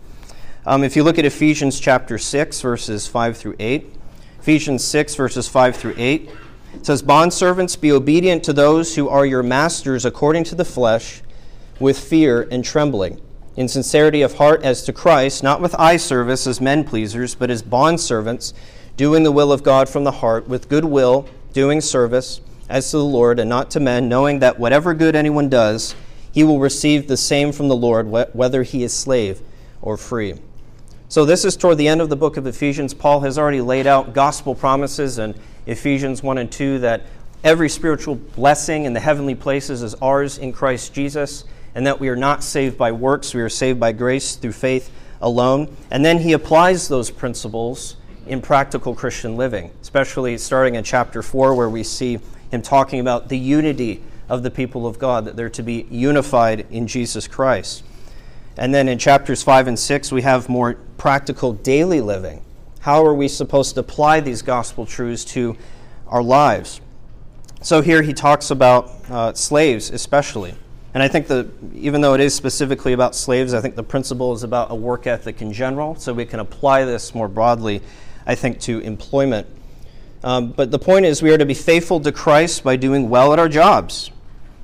Um, 0.65 0.83
if 0.83 0.95
you 0.95 1.03
look 1.03 1.17
at 1.17 1.25
Ephesians 1.25 1.79
chapter 1.79 2.17
6, 2.17 2.61
verses 2.61 3.07
5 3.07 3.37
through 3.37 3.55
8, 3.59 3.96
Ephesians 4.47 4.81
6, 4.81 5.15
verses 5.15 5.49
5 5.49 5.75
through 5.75 5.93
8, 5.97 6.29
it 6.73 6.85
says, 6.85 7.03
Bondservants, 7.03 7.77
be 7.77 7.91
obedient 7.91 8.45
to 8.45 8.53
those 8.53 8.95
who 8.95 9.09
are 9.09 9.25
your 9.25 9.43
masters 9.43 10.05
according 10.05 10.45
to 10.45 10.55
the 10.55 10.63
flesh, 10.63 11.21
with 11.81 11.99
fear 11.99 12.47
and 12.49 12.63
trembling 12.63 13.19
in 13.57 13.67
sincerity 13.67 14.21
of 14.21 14.35
heart 14.35 14.63
as 14.63 14.83
to 14.83 14.93
Christ, 14.93 15.43
not 15.43 15.59
with 15.59 15.75
eye 15.77 15.97
service 15.97 16.47
as 16.47 16.61
men 16.61 16.85
pleasers, 16.85 17.35
but 17.35 17.51
as 17.51 17.61
bondservants, 17.61 18.53
doing 18.95 19.23
the 19.23 19.33
will 19.33 19.51
of 19.51 19.63
God 19.63 19.89
from 19.89 20.05
the 20.05 20.11
heart, 20.11 20.47
with 20.47 20.69
good 20.69 20.85
will, 20.85 21.27
doing 21.51 21.81
service 21.81 22.39
as 22.69 22.89
to 22.91 22.97
the 22.99 23.03
Lord 23.03 23.39
and 23.39 23.49
not 23.49 23.69
to 23.71 23.81
men, 23.81 24.07
knowing 24.07 24.39
that 24.39 24.57
whatever 24.57 24.93
good 24.93 25.17
anyone 25.17 25.49
does, 25.49 25.93
he 26.31 26.45
will 26.45 26.61
receive 26.61 27.09
the 27.09 27.17
same 27.17 27.51
from 27.51 27.67
the 27.67 27.75
Lord, 27.75 28.07
whether 28.07 28.63
he 28.63 28.83
is 28.83 28.93
slave 28.93 29.41
or 29.81 29.97
free. 29.97 30.35
So, 31.09 31.23
this 31.23 31.45
is 31.45 31.55
toward 31.55 31.77
the 31.77 31.87
end 31.87 32.01
of 32.01 32.09
the 32.09 32.17
book 32.17 32.35
of 32.35 32.45
Ephesians. 32.47 32.93
Paul 32.93 33.21
has 33.21 33.37
already 33.37 33.61
laid 33.61 33.87
out 33.87 34.13
gospel 34.13 34.53
promises 34.53 35.19
in 35.19 35.35
Ephesians 35.65 36.21
1 36.21 36.37
and 36.37 36.51
2 36.51 36.79
that 36.79 37.03
every 37.45 37.69
spiritual 37.69 38.15
blessing 38.15 38.83
in 38.83 38.91
the 38.91 38.99
heavenly 38.99 39.33
places 39.33 39.83
is 39.83 39.95
ours 40.01 40.37
in 40.37 40.51
Christ 40.51 40.93
Jesus 40.93 41.45
and 41.75 41.87
that 41.87 42.01
we 42.01 42.09
are 42.09 42.17
not 42.17 42.43
saved 42.43 42.77
by 42.77 42.91
works, 42.91 43.33
we 43.33 43.39
are 43.39 43.47
saved 43.47 43.79
by 43.79 43.93
grace 43.93 44.35
through 44.35 44.51
faith 44.51 44.91
alone. 45.21 45.73
And 45.91 46.03
then 46.03 46.19
he 46.19 46.33
applies 46.33 46.89
those 46.89 47.09
principles 47.09 47.95
in 48.25 48.41
practical 48.41 48.93
Christian 48.93 49.37
living, 49.37 49.71
especially 49.81 50.37
starting 50.37 50.75
in 50.75 50.83
chapter 50.83 51.21
4, 51.21 51.55
where 51.55 51.69
we 51.69 51.83
see 51.83 52.19
him 52.51 52.61
talking 52.61 52.99
about 52.99 53.29
the 53.29 53.37
unity 53.37 54.03
of 54.27 54.43
the 54.43 54.51
people 54.51 54.85
of 54.85 54.99
God, 54.99 55.23
that 55.23 55.37
they're 55.37 55.49
to 55.51 55.63
be 55.63 55.87
unified 55.89 56.65
in 56.69 56.85
Jesus 56.85 57.29
Christ. 57.29 57.83
And 58.57 58.73
then 58.73 58.87
in 58.87 58.97
chapters 58.97 59.43
5 59.43 59.67
and 59.67 59.77
6, 59.79 60.11
we 60.11 60.23
have 60.23 60.49
more 60.49 60.75
practical 60.97 61.53
daily 61.53 62.01
living. 62.01 62.43
How 62.79 63.05
are 63.05 63.13
we 63.13 63.27
supposed 63.27 63.75
to 63.75 63.81
apply 63.81 64.21
these 64.21 64.41
gospel 64.41 64.85
truths 64.85 65.25
to 65.25 65.55
our 66.07 66.23
lives? 66.23 66.81
So 67.61 67.81
here 67.81 68.01
he 68.01 68.13
talks 68.13 68.49
about 68.49 68.91
uh, 69.09 69.33
slaves, 69.33 69.89
especially. 69.91 70.55
And 70.93 71.03
I 71.03 71.07
think 71.07 71.27
that 71.27 71.47
even 71.75 72.01
though 72.01 72.15
it 72.15 72.21
is 72.21 72.33
specifically 72.33 72.93
about 72.93 73.13
slaves, 73.13 73.53
I 73.53 73.61
think 73.61 73.75
the 73.75 73.83
principle 73.83 74.33
is 74.33 74.43
about 74.43 74.71
a 74.71 74.75
work 74.75 75.05
ethic 75.05 75.41
in 75.41 75.53
general. 75.53 75.95
So 75.95 76.13
we 76.13 76.25
can 76.25 76.39
apply 76.39 76.85
this 76.85 77.13
more 77.13 77.27
broadly, 77.27 77.81
I 78.25 78.35
think, 78.35 78.59
to 78.61 78.79
employment. 78.79 79.45
Um, 80.23 80.51
but 80.51 80.71
the 80.71 80.79
point 80.79 81.05
is, 81.05 81.21
we 81.21 81.31
are 81.31 81.37
to 81.37 81.45
be 81.45 81.53
faithful 81.53 81.99
to 81.99 82.11
Christ 82.11 82.63
by 82.63 82.75
doing 82.75 83.09
well 83.09 83.33
at 83.33 83.37
our 83.37 83.49
jobs. 83.49 84.09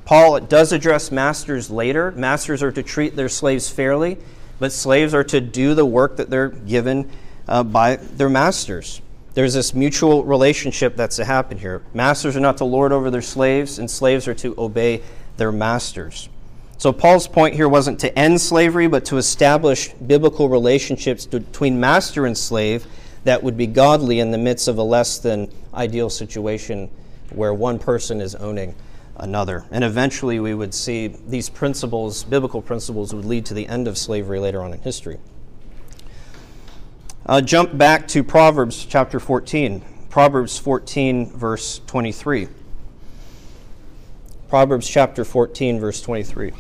Paul 0.06 0.40
does 0.42 0.72
address 0.72 1.12
masters 1.12 1.70
later. 1.70 2.12
Masters 2.12 2.62
are 2.62 2.72
to 2.72 2.84
treat 2.84 3.16
their 3.16 3.30
slaves 3.30 3.70
fairly, 3.70 4.18
but 4.60 4.72
slaves 4.72 5.14
are 5.14 5.24
to 5.26 5.40
do 5.40 5.74
the 5.76 5.86
work 5.86 6.18
that 6.18 6.30
they're 6.30 6.50
given 6.50 7.10
uh, 7.48 7.64
by 7.64 7.96
their 7.96 8.30
masters. 8.30 9.02
There's 9.34 9.54
this 9.54 9.74
mutual 9.74 10.24
relationship 10.24 10.96
that's 10.96 11.16
to 11.16 11.26
happen 11.26 11.58
here. 11.58 11.82
Masters 11.94 12.36
are 12.36 12.42
not 12.42 12.58
to 12.58 12.66
lord 12.66 12.92
over 12.92 13.10
their 13.10 13.22
slaves, 13.22 13.80
and 13.80 13.90
slaves 13.90 14.28
are 14.28 14.36
to 14.36 14.54
obey 14.58 15.02
their 15.38 15.52
masters. 15.52 16.30
So, 16.78 16.92
Paul's 16.92 17.28
point 17.28 17.56
here 17.56 17.70
wasn't 17.70 18.00
to 18.02 18.20
end 18.20 18.42
slavery, 18.42 18.88
but 18.88 19.06
to 19.06 19.18
establish 19.18 19.94
biblical 19.94 20.50
relationships 20.50 21.26
between 21.26 21.80
master 21.80 22.26
and 22.26 22.38
slave 22.38 22.86
that 23.24 23.42
would 23.42 23.58
be 23.58 23.68
godly 23.68 24.20
in 24.20 24.32
the 24.32 24.38
midst 24.38 24.68
of 24.68 24.78
a 24.78 24.84
less 24.84 25.18
than 25.18 25.50
ideal 25.74 26.10
situation 26.10 26.90
where 27.32 27.54
one 27.54 27.80
person 27.80 28.20
is 28.20 28.36
owning 28.36 28.76
another. 29.16 29.66
And 29.72 29.84
eventually, 29.84 30.40
we 30.40 30.54
would 30.54 30.74
see 30.74 31.08
these 31.08 31.50
principles, 31.50 32.24
biblical 32.24 32.62
principles, 32.62 33.14
would 33.14 33.26
lead 33.26 33.46
to 33.48 33.54
the 33.54 33.68
end 33.68 33.88
of 33.88 33.98
slavery 33.98 34.40
later 34.40 34.62
on 34.62 34.74
in 34.74 34.80
history. 34.82 35.20
Uh, 37.26 37.42
jump 37.42 37.78
back 37.78 38.08
to 38.10 38.24
Proverbs 38.24 38.86
chapter 38.86 39.20
14. 39.20 39.82
Proverbs 40.10 40.58
14, 40.58 41.32
verse 41.32 41.80
23. 41.88 42.48
Proverbs 44.50 44.88
chapter 44.88 45.24
14, 45.24 45.80
verse 45.80 46.02
23. 46.02 46.52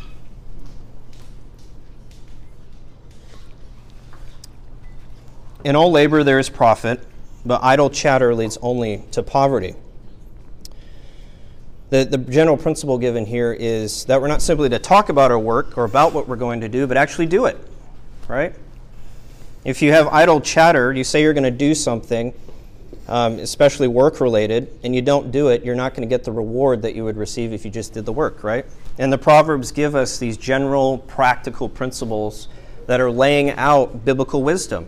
In 5.64 5.76
all 5.76 5.92
labor 5.92 6.24
there 6.24 6.40
is 6.40 6.50
profit, 6.50 7.06
but 7.46 7.64
idle 7.64 7.90
chatter 7.90 8.34
leads 8.34 8.58
only 8.62 9.04
to 9.12 9.22
poverty. 9.22 9.76
The, 11.94 12.06
the 12.06 12.18
general 12.18 12.58
principle 12.58 12.98
given 12.98 13.24
here 13.24 13.54
is 13.54 14.06
that 14.06 14.20
we're 14.20 14.28
not 14.28 14.42
simply 14.42 14.68
to 14.68 14.80
talk 14.80 15.10
about 15.10 15.30
our 15.30 15.38
work 15.38 15.78
or 15.78 15.84
about 15.84 16.12
what 16.12 16.28
we're 16.28 16.38
going 16.38 16.62
to 16.62 16.68
do, 16.68 16.88
but 16.88 16.98
actually 16.98 17.28
do 17.28 17.46
it, 17.46 17.56
right? 18.28 18.56
If 19.64 19.80
you 19.84 19.92
have 19.92 20.08
idle 20.08 20.42
chatter, 20.42 20.92
you 20.92 21.04
say 21.04 21.22
you're 21.22 21.36
going 21.36 21.44
to 21.44 21.52
do 21.52 21.76
something, 21.76 22.34
um, 23.08 23.34
especially 23.34 23.88
work 23.88 24.22
related, 24.22 24.76
and 24.84 24.96
you 24.96 25.04
don't 25.04 25.32
do 25.32 25.50
it, 25.50 25.64
you're 25.64 25.76
not 25.76 25.94
going 25.94 26.02
to 26.02 26.12
get 26.12 26.24
the 26.24 26.32
reward 26.32 26.82
that 26.82 26.96
you 26.96 27.04
would 27.04 27.16
receive 27.16 27.54
if 27.54 27.64
you 27.64 27.70
just 27.70 27.94
did 27.94 28.06
the 28.06 28.12
work, 28.12 28.44
right? 28.44 28.66
And 28.98 29.14
the 29.14 29.20
Proverbs 29.20 29.72
give 29.72 29.94
us 29.94 30.18
these 30.18 30.36
general 30.36 30.98
practical 30.98 31.70
principles 31.70 32.48
that 32.88 33.02
are 33.02 33.12
laying 33.12 33.52
out 33.52 34.04
biblical 34.04 34.42
wisdom, 34.42 34.88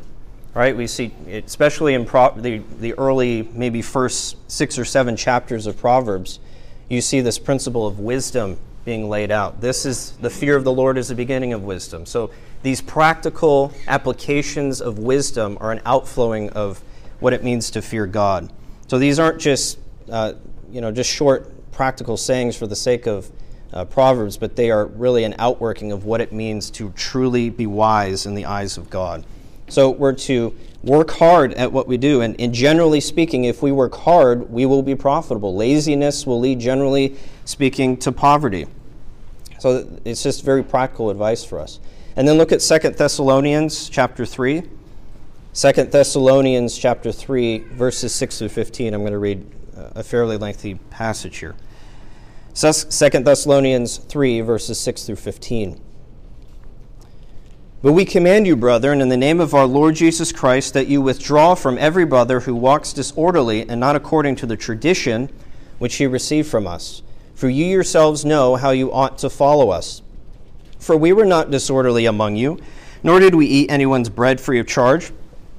right? 0.56 0.76
We 0.76 0.88
see, 0.88 1.12
especially 1.28 1.94
in 1.94 2.08
Pro- 2.08 2.34
the, 2.36 2.64
the 2.80 2.96
early, 2.96 3.48
maybe 3.54 3.84
first 3.84 4.38
six 4.52 4.80
or 4.80 4.86
seven 4.86 5.16
chapters 5.16 5.68
of 5.68 5.78
Proverbs, 5.78 6.40
you 6.90 7.02
see 7.02 7.22
this 7.22 7.40
principle 7.40 7.88
of 7.88 8.00
wisdom 8.00 8.58
being 8.84 9.10
laid 9.10 9.32
out. 9.32 9.62
This 9.62 9.86
is 9.86 10.12
the 10.18 10.30
fear 10.30 10.56
of 10.56 10.64
the 10.64 10.72
Lord 10.72 10.98
is 10.98 11.08
the 11.08 11.16
beginning 11.16 11.54
of 11.54 11.64
wisdom. 11.64 12.06
So 12.06 12.30
these 12.62 12.82
practical 12.82 13.74
applications 13.88 14.82
of 14.82 15.00
wisdom 15.00 15.58
are 15.60 15.72
an 15.72 15.82
outflowing 15.86 16.50
of 16.52 16.82
what 17.20 17.34
it 17.34 17.44
means 17.44 17.72
to 17.72 17.82
fear 17.82 18.06
God. 18.06 18.52
So 18.88 19.00
these 19.00 19.20
aren't 19.20 19.40
just, 19.40 19.80
uh, 20.12 20.34
you 20.72 20.82
know, 20.82 20.92
just 20.92 21.10
short 21.10 21.52
practical 21.72 22.18
sayings 22.18 22.56
for 22.56 22.68
the 22.68 22.76
sake 22.76 23.08
of 23.08 23.30
uh, 23.74 23.86
Proverbs, 23.86 24.38
but 24.38 24.56
they 24.56 24.72
are 24.72 24.86
really 24.86 25.24
an 25.24 25.36
outworking 25.40 25.92
of 25.92 26.06
what 26.06 26.22
it 26.22 26.32
means 26.32 26.70
to 26.72 26.92
truly 26.92 27.50
be 27.50 27.68
wise 27.68 28.26
in 28.26 28.36
the 28.36 28.46
eyes 28.46 28.78
of 28.78 28.90
God. 28.90 29.26
So 29.68 29.90
we're 29.90 30.14
to 30.14 30.56
work 30.84 31.12
hard 31.12 31.54
at 31.56 31.72
what 31.72 31.88
we 31.88 31.98
do. 31.98 32.22
And, 32.22 32.40
and, 32.40 32.54
generally 32.54 33.02
speaking, 33.02 33.46
if 33.46 33.64
we 33.64 33.72
work 33.72 33.96
hard, 33.96 34.50
we 34.52 34.66
will 34.66 34.84
be 34.84 34.96
profitable. 34.96 35.56
Laziness 35.56 36.28
will 36.28 36.40
lead, 36.40 36.60
generally 36.60 37.16
speaking, 37.46 37.98
to 37.98 38.12
poverty. 38.12 38.68
So 39.60 39.88
it's 40.06 40.22
just 40.22 40.44
very 40.44 40.64
practical 40.64 41.10
advice 41.10 41.44
for 41.44 41.60
us. 41.60 41.80
And 42.16 42.28
then 42.28 42.38
look 42.38 42.52
at 42.52 42.62
Second 42.62 42.96
Thessalonians 42.96 43.90
chapter 43.90 44.26
3. 44.26 44.64
Second 45.54 45.92
Thessalonians 45.92 46.78
chapter 46.78 47.12
3, 47.12 47.60
verses 47.60 48.14
6 48.14 48.40
through 48.40 48.50
15. 48.50 48.94
I'm 48.94 49.02
going 49.02 49.14
to 49.14 49.18
read 49.18 49.46
uh, 49.76 49.90
a 49.96 50.04
fairly 50.04 50.38
lengthy 50.38 50.76
passage 50.92 51.38
here. 51.38 51.56
Second 52.54 53.26
Thessalonians 53.26 53.98
3, 53.98 54.42
verses 54.42 54.80
6 54.80 55.06
through 55.06 55.16
15. 55.16 55.82
But 57.86 57.92
we 57.92 58.04
command 58.04 58.48
you, 58.48 58.56
brethren, 58.56 59.00
in 59.00 59.10
the 59.10 59.16
name 59.16 59.40
of 59.40 59.54
our 59.54 59.68
Lord 59.68 59.94
Jesus 59.94 60.32
Christ, 60.32 60.74
that 60.74 60.88
you 60.88 61.04
withdraw 61.04 61.54
from 61.54 61.78
every 61.78 62.04
brother 62.04 62.40
who 62.40 62.56
walks 62.56 62.92
disorderly 62.92 63.62
and 63.70 63.80
not 63.80 63.96
according 63.96 64.38
to 64.38 64.48
the 64.48 64.58
tradition 64.58 65.30
which 65.78 65.98
he 65.98 66.08
received 66.08 66.50
from 66.50 66.66
us. 66.66 67.04
for 67.36 67.48
you 67.48 67.64
yourselves 67.64 68.26
know 68.26 68.56
how 68.56 68.72
you 68.72 68.92
ought 68.92 69.20
to 69.20 69.30
follow 69.30 69.70
us. 69.70 70.02
For 70.80 70.98
we 70.98 71.14
were 71.14 71.28
not 71.28 71.52
disorderly 71.52 72.08
among 72.08 72.38
you, 72.38 72.58
nor 73.04 73.20
did 73.20 73.36
we 73.36 73.46
eat 73.46 73.70
anyone's 73.70 74.10
bread 74.10 74.42
free 74.42 74.58
of 74.58 74.66
charge, 74.66 75.12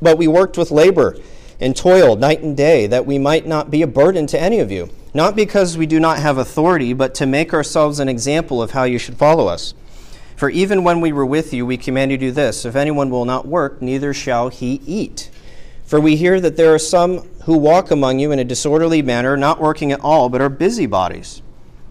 but 0.02 0.18
we 0.18 0.26
worked 0.26 0.59
with 0.59 0.73
labor 0.73 1.16
and 1.61 1.76
toiled 1.76 2.18
night 2.18 2.42
and 2.42 2.56
day, 2.56 2.88
that 2.88 3.06
we 3.06 3.18
might 3.18 3.47
not 3.47 3.71
be 3.71 3.83
a 3.83 3.87
burden 3.87 4.26
to 4.26 4.40
any 4.40 4.59
of 4.59 4.73
you, 4.73 4.90
not 5.14 5.37
because 5.37 5.78
we 5.78 5.87
do 5.87 6.00
not 6.00 6.18
have 6.18 6.38
authority, 6.38 6.92
but 6.92 7.14
to 7.14 7.25
make 7.25 7.54
ourselves 7.54 8.00
an 8.00 8.09
example 8.09 8.61
of 8.61 8.73
how 8.73 8.83
you 8.83 8.99
should 8.99 9.16
follow 9.16 9.47
us. 9.47 9.75
For 10.37 10.50
even 10.50 10.85
when 10.85 11.00
we 11.00 11.12
were 11.12 11.26
with 11.26 11.55
you, 11.55 11.64
we 11.64 11.78
commanded 11.78 12.21
you 12.21 12.28
do 12.28 12.33
this 12.33 12.64
if 12.64 12.76
anyone 12.76 13.11
will 13.11 13.25
not 13.25 13.49
work, 13.49 13.81
neither 13.81 14.12
shall 14.12 14.50
he 14.50 14.81
eat. 14.87 15.31
For 15.87 15.99
we 15.99 16.16
hear 16.16 16.40
that 16.40 16.57
there 16.57 16.75
are 16.75 16.78
some 16.78 17.19
who 17.45 17.57
walk 17.57 17.90
among 17.90 18.19
you 18.19 18.33
in 18.33 18.38
a 18.38 18.45
disorderly 18.45 19.02
manner, 19.02 19.37
not 19.37 19.61
working 19.61 19.93
at 19.93 20.00
all, 20.00 20.28
but 20.28 20.40
are 20.40 20.49
busybodies. 20.49 21.43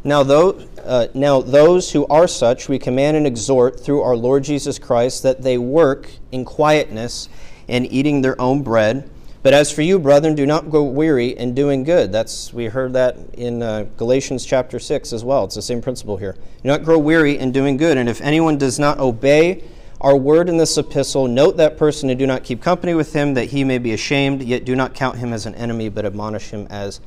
Now 0.03 0.21
those, 0.21 0.67
uh, 0.83 1.07
now, 1.15 1.41
those 1.41 1.91
who 1.91 2.05
are 2.07 2.27
such, 2.27 2.69
we 2.69 2.77
command 2.77 3.17
and 3.17 3.25
exhort 3.25 3.79
through 3.79 4.03
our 4.03 4.15
Lord 4.15 4.43
Jesus 4.43 4.77
Christ 4.77 5.23
that 5.23 5.41
they 5.41 5.57
work 5.57 6.11
in 6.31 6.45
quietness 6.45 7.27
and 7.67 7.91
eating 7.91 8.21
their 8.21 8.39
own 8.39 8.61
bread. 8.61 9.09
But 9.45 9.53
as 9.53 9.71
for 9.71 9.83
you, 9.83 9.99
brethren, 9.99 10.33
do 10.33 10.47
not 10.47 10.71
grow 10.71 10.81
weary 10.81 11.37
in 11.37 11.53
doing 11.53 11.83
good. 11.83 12.11
That's 12.11 12.51
we 12.51 12.65
heard 12.65 12.93
that 12.93 13.15
in 13.33 13.61
uh, 13.61 13.85
Galatians 13.95 14.43
chapter 14.43 14.79
six 14.79 15.13
as 15.13 15.23
well. 15.23 15.43
It's 15.43 15.53
the 15.53 15.61
same 15.61 15.83
principle 15.83 16.17
here. 16.17 16.33
Do 16.63 16.67
not 16.67 16.83
grow 16.83 16.97
weary 16.97 17.37
in 17.37 17.51
doing 17.51 17.77
good. 17.77 17.95
And 17.95 18.09
if 18.09 18.21
anyone 18.21 18.57
does 18.57 18.79
not 18.79 18.97
obey 18.97 19.63
our 20.01 20.17
word 20.17 20.49
in 20.49 20.57
this 20.57 20.75
epistle, 20.79 21.27
note 21.27 21.57
that 21.57 21.77
person 21.77 22.09
and 22.09 22.17
do 22.17 22.25
not 22.25 22.43
keep 22.43 22.59
company 22.59 22.95
with 22.95 23.13
him, 23.13 23.35
that 23.35 23.49
he 23.49 23.63
may 23.63 23.77
be 23.77 23.93
ashamed. 23.93 24.41
Yet 24.41 24.65
do 24.65 24.75
not 24.75 24.95
count 24.95 25.19
him 25.19 25.31
as 25.31 25.45
an 25.45 25.53
enemy, 25.53 25.89
but 25.89 26.05
admonish 26.05 26.49
him 26.49 26.65
as 26.71 26.99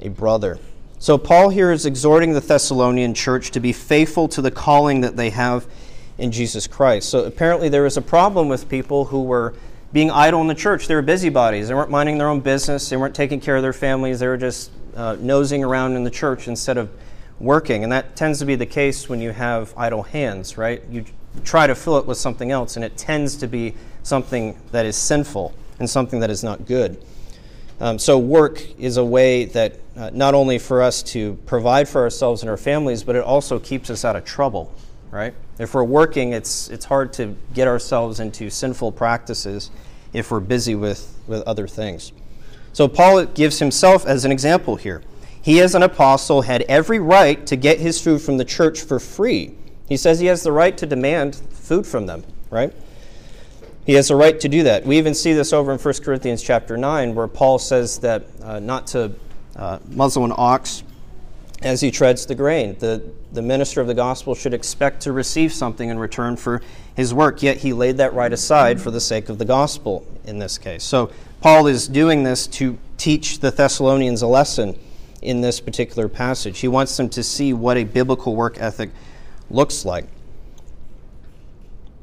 a 0.00 0.08
brother. 0.08 0.58
So, 0.98 1.18
Paul 1.18 1.50
here 1.50 1.70
is 1.70 1.84
exhorting 1.84 2.32
the 2.32 2.40
Thessalonian 2.40 3.12
church 3.12 3.50
to 3.50 3.60
be 3.60 3.74
faithful 3.74 4.26
to 4.28 4.40
the 4.40 4.50
calling 4.50 5.02
that 5.02 5.18
they 5.18 5.28
have 5.28 5.66
in 6.16 6.32
Jesus 6.32 6.66
Christ. 6.66 7.10
So, 7.10 7.24
apparently, 7.24 7.68
there 7.68 7.82
was 7.82 7.98
a 7.98 8.02
problem 8.02 8.48
with 8.48 8.70
people 8.70 9.04
who 9.04 9.24
were 9.24 9.52
being 9.94 10.10
idle 10.10 10.40
in 10.40 10.48
the 10.48 10.54
church. 10.56 10.88
They 10.88 10.96
were 10.96 11.02
busybodies. 11.02 11.68
They 11.68 11.74
weren't 11.74 11.88
minding 11.88 12.18
their 12.18 12.28
own 12.28 12.40
business, 12.40 12.90
they 12.90 12.96
weren't 12.96 13.14
taking 13.14 13.40
care 13.40 13.56
of 13.56 13.62
their 13.62 13.72
families. 13.72 14.18
They 14.18 14.26
were 14.26 14.36
just 14.36 14.72
uh, 14.96 15.16
nosing 15.20 15.62
around 15.64 15.94
in 15.94 16.02
the 16.02 16.10
church 16.10 16.48
instead 16.48 16.76
of 16.76 16.90
working. 17.38 17.84
And 17.84 17.92
that 17.92 18.16
tends 18.16 18.40
to 18.40 18.44
be 18.44 18.56
the 18.56 18.66
case 18.66 19.08
when 19.08 19.20
you 19.20 19.30
have 19.30 19.72
idle 19.76 20.02
hands, 20.02 20.58
right? 20.58 20.82
You 20.90 21.04
try 21.44 21.68
to 21.68 21.76
fill 21.76 21.96
it 21.98 22.06
with 22.06 22.18
something 22.18 22.50
else, 22.50 22.74
and 22.74 22.84
it 22.84 22.96
tends 22.96 23.36
to 23.36 23.46
be 23.46 23.74
something 24.02 24.58
that 24.72 24.84
is 24.84 24.96
sinful 24.96 25.54
and 25.78 25.88
something 25.88 26.20
that 26.20 26.30
is 26.30 26.42
not 26.42 26.66
good. 26.66 27.00
Um, 27.80 27.98
so, 27.98 28.18
work 28.18 28.64
is 28.78 28.96
a 28.96 29.04
way 29.04 29.46
that 29.46 29.78
uh, 29.96 30.10
not 30.12 30.34
only 30.34 30.58
for 30.58 30.82
us 30.82 31.02
to 31.04 31.34
provide 31.46 31.88
for 31.88 32.02
ourselves 32.02 32.42
and 32.42 32.50
our 32.50 32.56
families, 32.56 33.04
but 33.04 33.14
it 33.14 33.22
also 33.22 33.58
keeps 33.58 33.90
us 33.90 34.04
out 34.04 34.16
of 34.16 34.24
trouble, 34.24 34.72
right? 35.14 35.32
If 35.60 35.74
we're 35.74 35.84
working, 35.84 36.32
it's, 36.32 36.68
it's 36.68 36.84
hard 36.84 37.12
to 37.14 37.36
get 37.54 37.68
ourselves 37.68 38.18
into 38.18 38.50
sinful 38.50 38.92
practices 38.92 39.70
if 40.12 40.32
we're 40.32 40.40
busy 40.40 40.74
with, 40.74 41.16
with 41.28 41.42
other 41.46 41.68
things. 41.68 42.12
So, 42.72 42.88
Paul 42.88 43.24
gives 43.26 43.60
himself 43.60 44.04
as 44.06 44.24
an 44.24 44.32
example 44.32 44.74
here. 44.74 45.02
He, 45.40 45.60
as 45.60 45.76
an 45.76 45.84
apostle, 45.84 46.42
had 46.42 46.62
every 46.62 46.98
right 46.98 47.46
to 47.46 47.54
get 47.54 47.78
his 47.78 48.00
food 48.00 48.22
from 48.22 48.38
the 48.38 48.44
church 48.44 48.80
for 48.80 48.98
free. 48.98 49.54
He 49.88 49.96
says 49.96 50.18
he 50.18 50.26
has 50.26 50.42
the 50.42 50.50
right 50.50 50.76
to 50.78 50.86
demand 50.86 51.36
food 51.36 51.86
from 51.86 52.06
them, 52.06 52.24
right? 52.50 52.72
He 53.86 53.92
has 53.92 54.08
the 54.08 54.16
right 54.16 54.40
to 54.40 54.48
do 54.48 54.64
that. 54.64 54.84
We 54.84 54.98
even 54.98 55.14
see 55.14 55.32
this 55.32 55.52
over 55.52 55.70
in 55.70 55.78
1 55.78 55.94
Corinthians 56.02 56.42
chapter 56.42 56.76
9, 56.76 57.14
where 57.14 57.28
Paul 57.28 57.60
says 57.60 57.98
that 58.00 58.24
uh, 58.42 58.58
not 58.58 58.88
to 58.88 59.12
uh, 59.54 59.78
muzzle 59.90 60.24
an 60.24 60.32
ox 60.36 60.82
as 61.62 61.80
he 61.80 61.92
treads 61.92 62.26
the 62.26 62.34
grain. 62.34 62.76
The, 62.80 63.02
the 63.34 63.42
minister 63.42 63.80
of 63.80 63.86
the 63.86 63.94
gospel 63.94 64.34
should 64.34 64.54
expect 64.54 65.02
to 65.02 65.12
receive 65.12 65.52
something 65.52 65.88
in 65.88 65.98
return 65.98 66.36
for 66.36 66.62
his 66.96 67.12
work, 67.12 67.42
yet 67.42 67.58
he 67.58 67.72
laid 67.72 67.96
that 67.96 68.14
right 68.14 68.32
aside 68.32 68.80
for 68.80 68.90
the 68.90 69.00
sake 69.00 69.28
of 69.28 69.38
the 69.38 69.44
gospel 69.44 70.06
in 70.24 70.38
this 70.38 70.56
case. 70.56 70.84
So 70.84 71.10
Paul 71.40 71.66
is 71.66 71.88
doing 71.88 72.22
this 72.22 72.46
to 72.48 72.78
teach 72.96 73.40
the 73.40 73.50
Thessalonians 73.50 74.22
a 74.22 74.26
lesson 74.26 74.78
in 75.20 75.40
this 75.40 75.60
particular 75.60 76.08
passage. 76.08 76.60
He 76.60 76.68
wants 76.68 76.96
them 76.96 77.08
to 77.10 77.22
see 77.22 77.52
what 77.52 77.76
a 77.76 77.84
biblical 77.84 78.36
work 78.36 78.58
ethic 78.60 78.90
looks 79.50 79.84
like. 79.84 80.06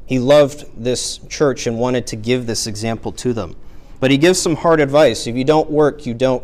He 0.06 0.20
loved 0.20 0.66
this 0.76 1.20
church 1.30 1.68
and 1.68 1.80
wanted 1.80 2.06
to 2.08 2.16
give 2.18 2.46
this 2.46 2.68
example 2.68 3.14
to 3.14 3.32
them. 3.32 3.56
But 4.02 4.12
he 4.12 4.18
gives 4.18 4.42
some 4.42 4.58
hard 4.58 4.82
advice. 4.82 5.26
If 5.28 5.36
you 5.36 5.44
don't 5.44 5.70
work, 5.70 6.06
you 6.06 6.14
don't 6.14 6.44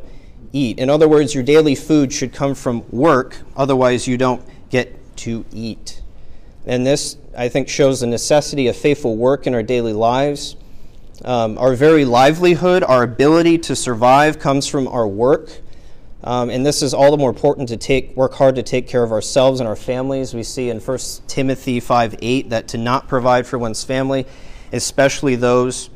eat. 0.54 0.80
In 0.80 0.89
other 0.89 1.08
words, 1.08 1.34
your 1.34 1.43
daily 1.43 1.76
food 1.76 2.13
should 2.13 2.32
come 2.32 2.56
from 2.56 2.84
work, 2.91 3.39
otherwise, 3.56 4.08
you 4.08 4.17
don't 4.17 4.41
get 4.70 5.18
to 5.18 5.46
eat. 5.52 6.02
And 6.66 6.86
this, 6.86 7.18
I 7.36 7.50
think, 7.50 7.70
shows 7.70 8.02
the 8.02 8.08
necessity 8.08 8.68
of 8.68 8.76
faithful 8.76 9.16
work 9.16 9.48
in 9.48 9.54
our 9.54 9.64
daily 9.64 9.94
lives. 9.94 10.56
Um, 11.24 11.58
our 11.58 11.76
very 11.76 12.06
livelihood, 12.06 12.84
our 12.84 13.04
ability 13.04 13.58
to 13.60 13.76
survive, 13.76 14.38
comes 14.38 14.68
from 14.68 14.88
our 14.88 15.08
work. 15.08 15.50
Um, 16.24 16.50
and 16.50 16.66
this 16.66 16.82
is 16.82 16.94
all 16.94 17.12
the 17.12 17.18
more 17.18 17.30
important 17.30 17.70
to 17.70 17.78
take, 17.78 18.16
work 18.16 18.34
hard 18.34 18.56
to 18.56 18.64
take 18.64 18.88
care 18.88 19.02
of 19.02 19.12
ourselves 19.12 19.60
and 19.60 19.68
our 19.68 19.76
families. 19.76 20.34
We 20.34 20.44
see 20.44 20.70
in 20.70 20.80
1 20.80 21.00
Timothy 21.28 21.80
5 21.80 22.16
8 22.22 22.50
that 22.50 22.68
to 22.70 22.78
not 22.78 23.08
provide 23.08 23.48
for 23.48 23.58
one's 23.58 23.84
family, 23.84 24.26
especially 24.74 25.36
those 25.36 25.90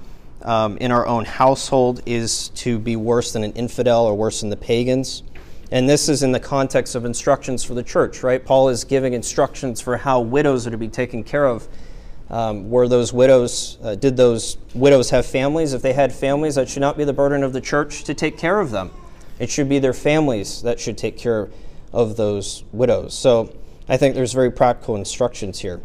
um, 0.44 0.78
in 0.78 0.92
our 0.92 1.06
own 1.06 1.26
household, 1.26 2.02
is 2.06 2.50
to 2.50 2.80
be 2.80 2.96
worse 2.96 3.34
than 3.34 3.44
an 3.44 3.52
infidel 3.54 4.06
or 4.06 4.16
worse 4.16 4.42
than 4.42 4.50
the 4.50 4.58
pagans. 4.58 5.24
And 5.72 5.88
this 5.88 6.10
is 6.10 6.22
in 6.22 6.34
the 6.34 6.40
context 6.40 6.96
of 6.96 7.06
instructions 7.06 7.64
for 7.64 7.74
the 7.74 7.84
church, 7.84 8.24
right? 8.24 8.44
Paul 8.44 8.68
is 8.68 8.84
giving 8.84 9.14
instructions 9.14 9.80
for 9.80 9.98
how 9.98 10.20
widows 10.20 10.68
are 10.68 10.72
to 10.72 10.78
be 10.78 10.90
taken 10.90 11.24
care 11.24 11.46
of. 11.46 11.68
Um, 12.30 12.70
were 12.70 12.88
those 12.88 13.14
widows, 13.14 13.78
uh, 13.84 13.96
did 13.96 14.18
those 14.18 14.58
widows 14.74 15.10
have 15.10 15.26
families? 15.26 15.74
If 15.74 15.82
they 15.82 15.94
had 15.94 16.14
families, 16.14 16.56
that 16.56 16.70
should 16.70 16.82
not 16.82 16.98
be 16.98 17.04
the 17.04 17.14
burden 17.14 17.44
of 17.44 17.54
the 17.54 17.62
church 17.62 18.04
to 18.06 18.14
take 18.14 18.38
care 18.38 18.60
of 18.60 18.72
them. 18.72 18.92
It 19.40 19.50
should 19.50 19.70
be 19.70 19.80
their 19.80 19.94
families 19.94 20.62
that 20.62 20.80
should 20.80 20.98
take 20.98 21.18
care 21.18 21.50
of 21.94 22.16
those 22.16 22.64
widows. 22.72 23.14
So 23.14 23.54
I 23.88 23.98
think 23.98 24.16
there's 24.16 24.34
very 24.34 24.52
practical 24.52 24.96
instructions 24.96 25.60
here. 25.60 25.82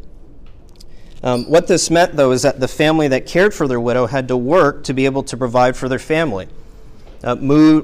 Um, 1.23 1.49
what 1.49 1.67
this 1.67 1.91
meant, 1.91 2.15
though, 2.15 2.33
is 2.33 2.43
that 2.43 2.61
the 2.61 2.69
family 2.69 3.09
that 3.09 3.27
cared 3.27 3.55
for 3.55 3.67
their 3.67 3.81
widow 3.81 4.07
had 4.07 4.29
to 4.29 4.37
work 4.37 4.85
to 4.85 4.95
be 4.95 5.07
able 5.07 5.23
to 5.25 5.37
provide 5.37 5.77
for 5.77 5.89
their 5.89 5.99
family. 5.99 6.49
Uh, 7.25 7.37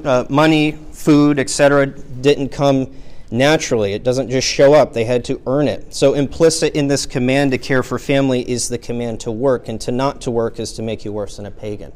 uh, 0.04 0.26
money, 0.28 0.72
food, 0.92 1.38
etc., 1.38 1.86
didn't 1.86 2.50
come 2.50 2.92
naturally. 3.30 3.94
It 3.94 4.04
doesn't 4.04 4.30
just 4.30 4.46
show 4.46 4.74
up, 4.74 4.92
they 4.92 5.04
had 5.04 5.24
to 5.24 5.40
earn 5.46 5.66
it. 5.66 5.94
So, 5.94 6.14
implicit 6.14 6.74
in 6.74 6.88
this 6.88 7.06
command 7.06 7.50
to 7.52 7.58
care 7.58 7.82
for 7.82 7.98
family 7.98 8.48
is 8.48 8.68
the 8.68 8.78
command 8.78 9.20
to 9.20 9.32
work, 9.32 9.68
and 9.68 9.80
to 9.80 9.90
not 9.90 10.20
to 10.22 10.30
work 10.30 10.60
is 10.60 10.72
to 10.74 10.82
make 10.82 11.04
you 11.04 11.12
worse 11.12 11.38
than 11.38 11.46
a 11.46 11.50
pagan. 11.50 11.92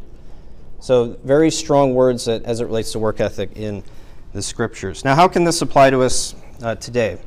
So, 0.80 1.18
very 1.24 1.50
strong 1.50 1.94
words 1.94 2.24
that, 2.24 2.42
as 2.44 2.60
it 2.60 2.64
relates 2.64 2.92
to 2.92 2.98
work 2.98 3.20
ethic 3.20 3.50
in 3.54 3.84
the 4.32 4.42
scriptures. 4.42 5.04
Now, 5.04 5.14
how 5.14 5.28
can 5.28 5.44
this 5.44 5.62
apply 5.62 5.90
to 5.90 6.02
us 6.02 6.34
uh, 6.62 6.74
today? 6.74 7.18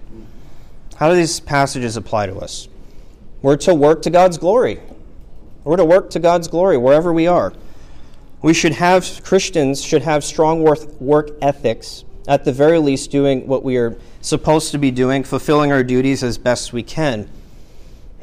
How 0.95 1.09
do 1.09 1.15
these 1.15 1.39
passages 1.39 1.95
apply 1.95 2.27
to 2.27 2.37
us? 2.37 2.67
We're 3.41 3.57
to 3.57 3.73
work 3.73 4.01
to 4.01 4.09
God's 4.09 4.37
glory. 4.37 4.79
We're 5.63 5.77
to 5.77 5.85
work 5.85 6.09
to 6.11 6.19
God's 6.19 6.47
glory 6.47 6.77
wherever 6.77 7.13
we 7.13 7.27
are. 7.27 7.53
We 8.41 8.53
should 8.53 8.73
have, 8.73 9.21
Christians 9.23 9.83
should 9.83 10.03
have 10.03 10.23
strong 10.23 10.61
work, 10.61 11.29
ethics, 11.41 12.05
at 12.25 12.45
the 12.45 12.53
very 12.53 12.79
least, 12.79 13.11
doing 13.11 13.45
what 13.47 13.63
we 13.63 13.75
are 13.75 13.97
supposed 14.21 14.71
to 14.71 14.77
be 14.77 14.91
doing, 14.91 15.25
fulfilling 15.25 15.73
our 15.73 15.83
duties 15.83 16.23
as 16.23 16.37
best 16.37 16.71
we 16.71 16.81
can. 16.81 17.29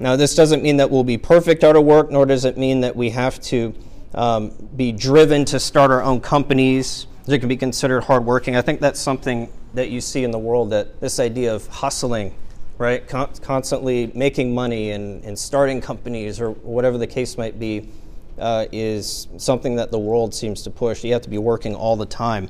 Now, 0.01 0.17
this 0.17 0.35
doesn't 0.35 0.63
mean 0.63 0.79
that 0.79 0.91
we'll 0.91 1.05
be 1.05 1.19
perfect 1.19 1.65
out 1.65 1.77
of 1.77 1.85
work, 1.85 2.11
nor 2.11 2.25
does 2.25 2.47
it 2.47 2.57
mean 2.57 2.81
that 2.81 2.97
we 2.97 3.11
have 3.11 3.41
to 3.43 3.75
um, 4.15 4.53
be 4.75 4.91
driven 4.91 5.45
to 5.47 5.61
start 5.61 5.91
our 5.91 6.03
own 6.03 6.23
companies. 6.23 7.07
that 7.27 7.39
can 7.41 7.49
be 7.49 7.57
considered 7.57 8.03
hardworking. 8.05 8.57
I 8.57 8.63
think 8.63 8.81
that's 8.81 9.01
something 9.01 9.53
that 9.75 9.91
you 9.91 10.01
see 10.01 10.25
in 10.25 10.31
the 10.31 10.39
world 10.39 10.71
that 10.71 10.99
this 11.01 11.21
idea 11.21 11.55
of 11.55 11.67
hustling, 11.67 12.35
right? 12.79 13.07
Con- 13.07 13.35
constantly 13.43 14.11
making 14.15 14.55
money 14.55 14.93
and, 14.93 15.23
and 15.25 15.39
starting 15.39 15.83
companies 15.83 16.41
or 16.41 16.53
whatever 16.53 16.97
the 16.97 17.07
case 17.07 17.37
might 17.37 17.61
be 17.61 17.91
uh, 18.39 18.67
is 18.73 19.29
something 19.37 19.77
that 19.77 19.91
the 19.91 19.99
world 19.99 20.35
seems 20.35 20.63
to 20.63 20.71
push. 20.71 21.05
You 21.05 21.13
have 21.13 21.23
to 21.23 21.31
be 21.31 21.39
working 21.39 21.75
all 21.75 21.97
the 21.97 22.07
time. 22.07 22.49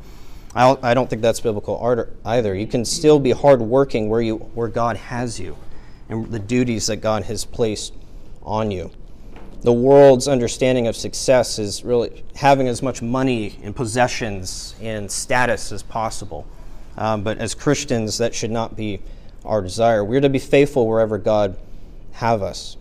I, 0.54 0.94
don't 0.94 1.10
think 1.10 1.20
that's 1.20 1.40
biblical 1.40 1.78
either. 2.24 2.54
You 2.54 2.66
can 2.66 2.86
still 2.86 3.18
be 3.18 3.32
hardworking 3.32 4.08
where, 4.08 4.22
you, 4.22 4.36
where 4.36 4.68
God 4.68 4.96
has 4.96 5.38
you 5.38 5.54
and 6.08 6.30
the 6.32 6.38
duties 6.38 6.86
that 6.86 6.96
God 6.96 7.24
has 7.24 7.44
placed 7.44 7.92
on 8.42 8.70
you 8.70 8.90
the 9.66 9.72
world's 9.72 10.28
understanding 10.28 10.86
of 10.86 10.94
success 10.94 11.58
is 11.58 11.84
really 11.84 12.24
having 12.36 12.68
as 12.68 12.82
much 12.82 13.02
money 13.02 13.58
and 13.64 13.74
possessions 13.74 14.76
and 14.80 15.10
status 15.10 15.72
as 15.72 15.82
possible. 15.82 16.46
Um, 16.96 17.24
but 17.24 17.38
as 17.38 17.52
Christians, 17.52 18.18
that 18.18 18.32
should 18.32 18.52
not 18.52 18.76
be 18.76 19.00
our 19.44 19.62
desire. 19.62 20.04
We're 20.04 20.20
to 20.20 20.28
be 20.28 20.38
faithful 20.38 20.86
wherever 20.86 21.18
God 21.18 21.56
have 22.12 22.42
us. 22.42 22.76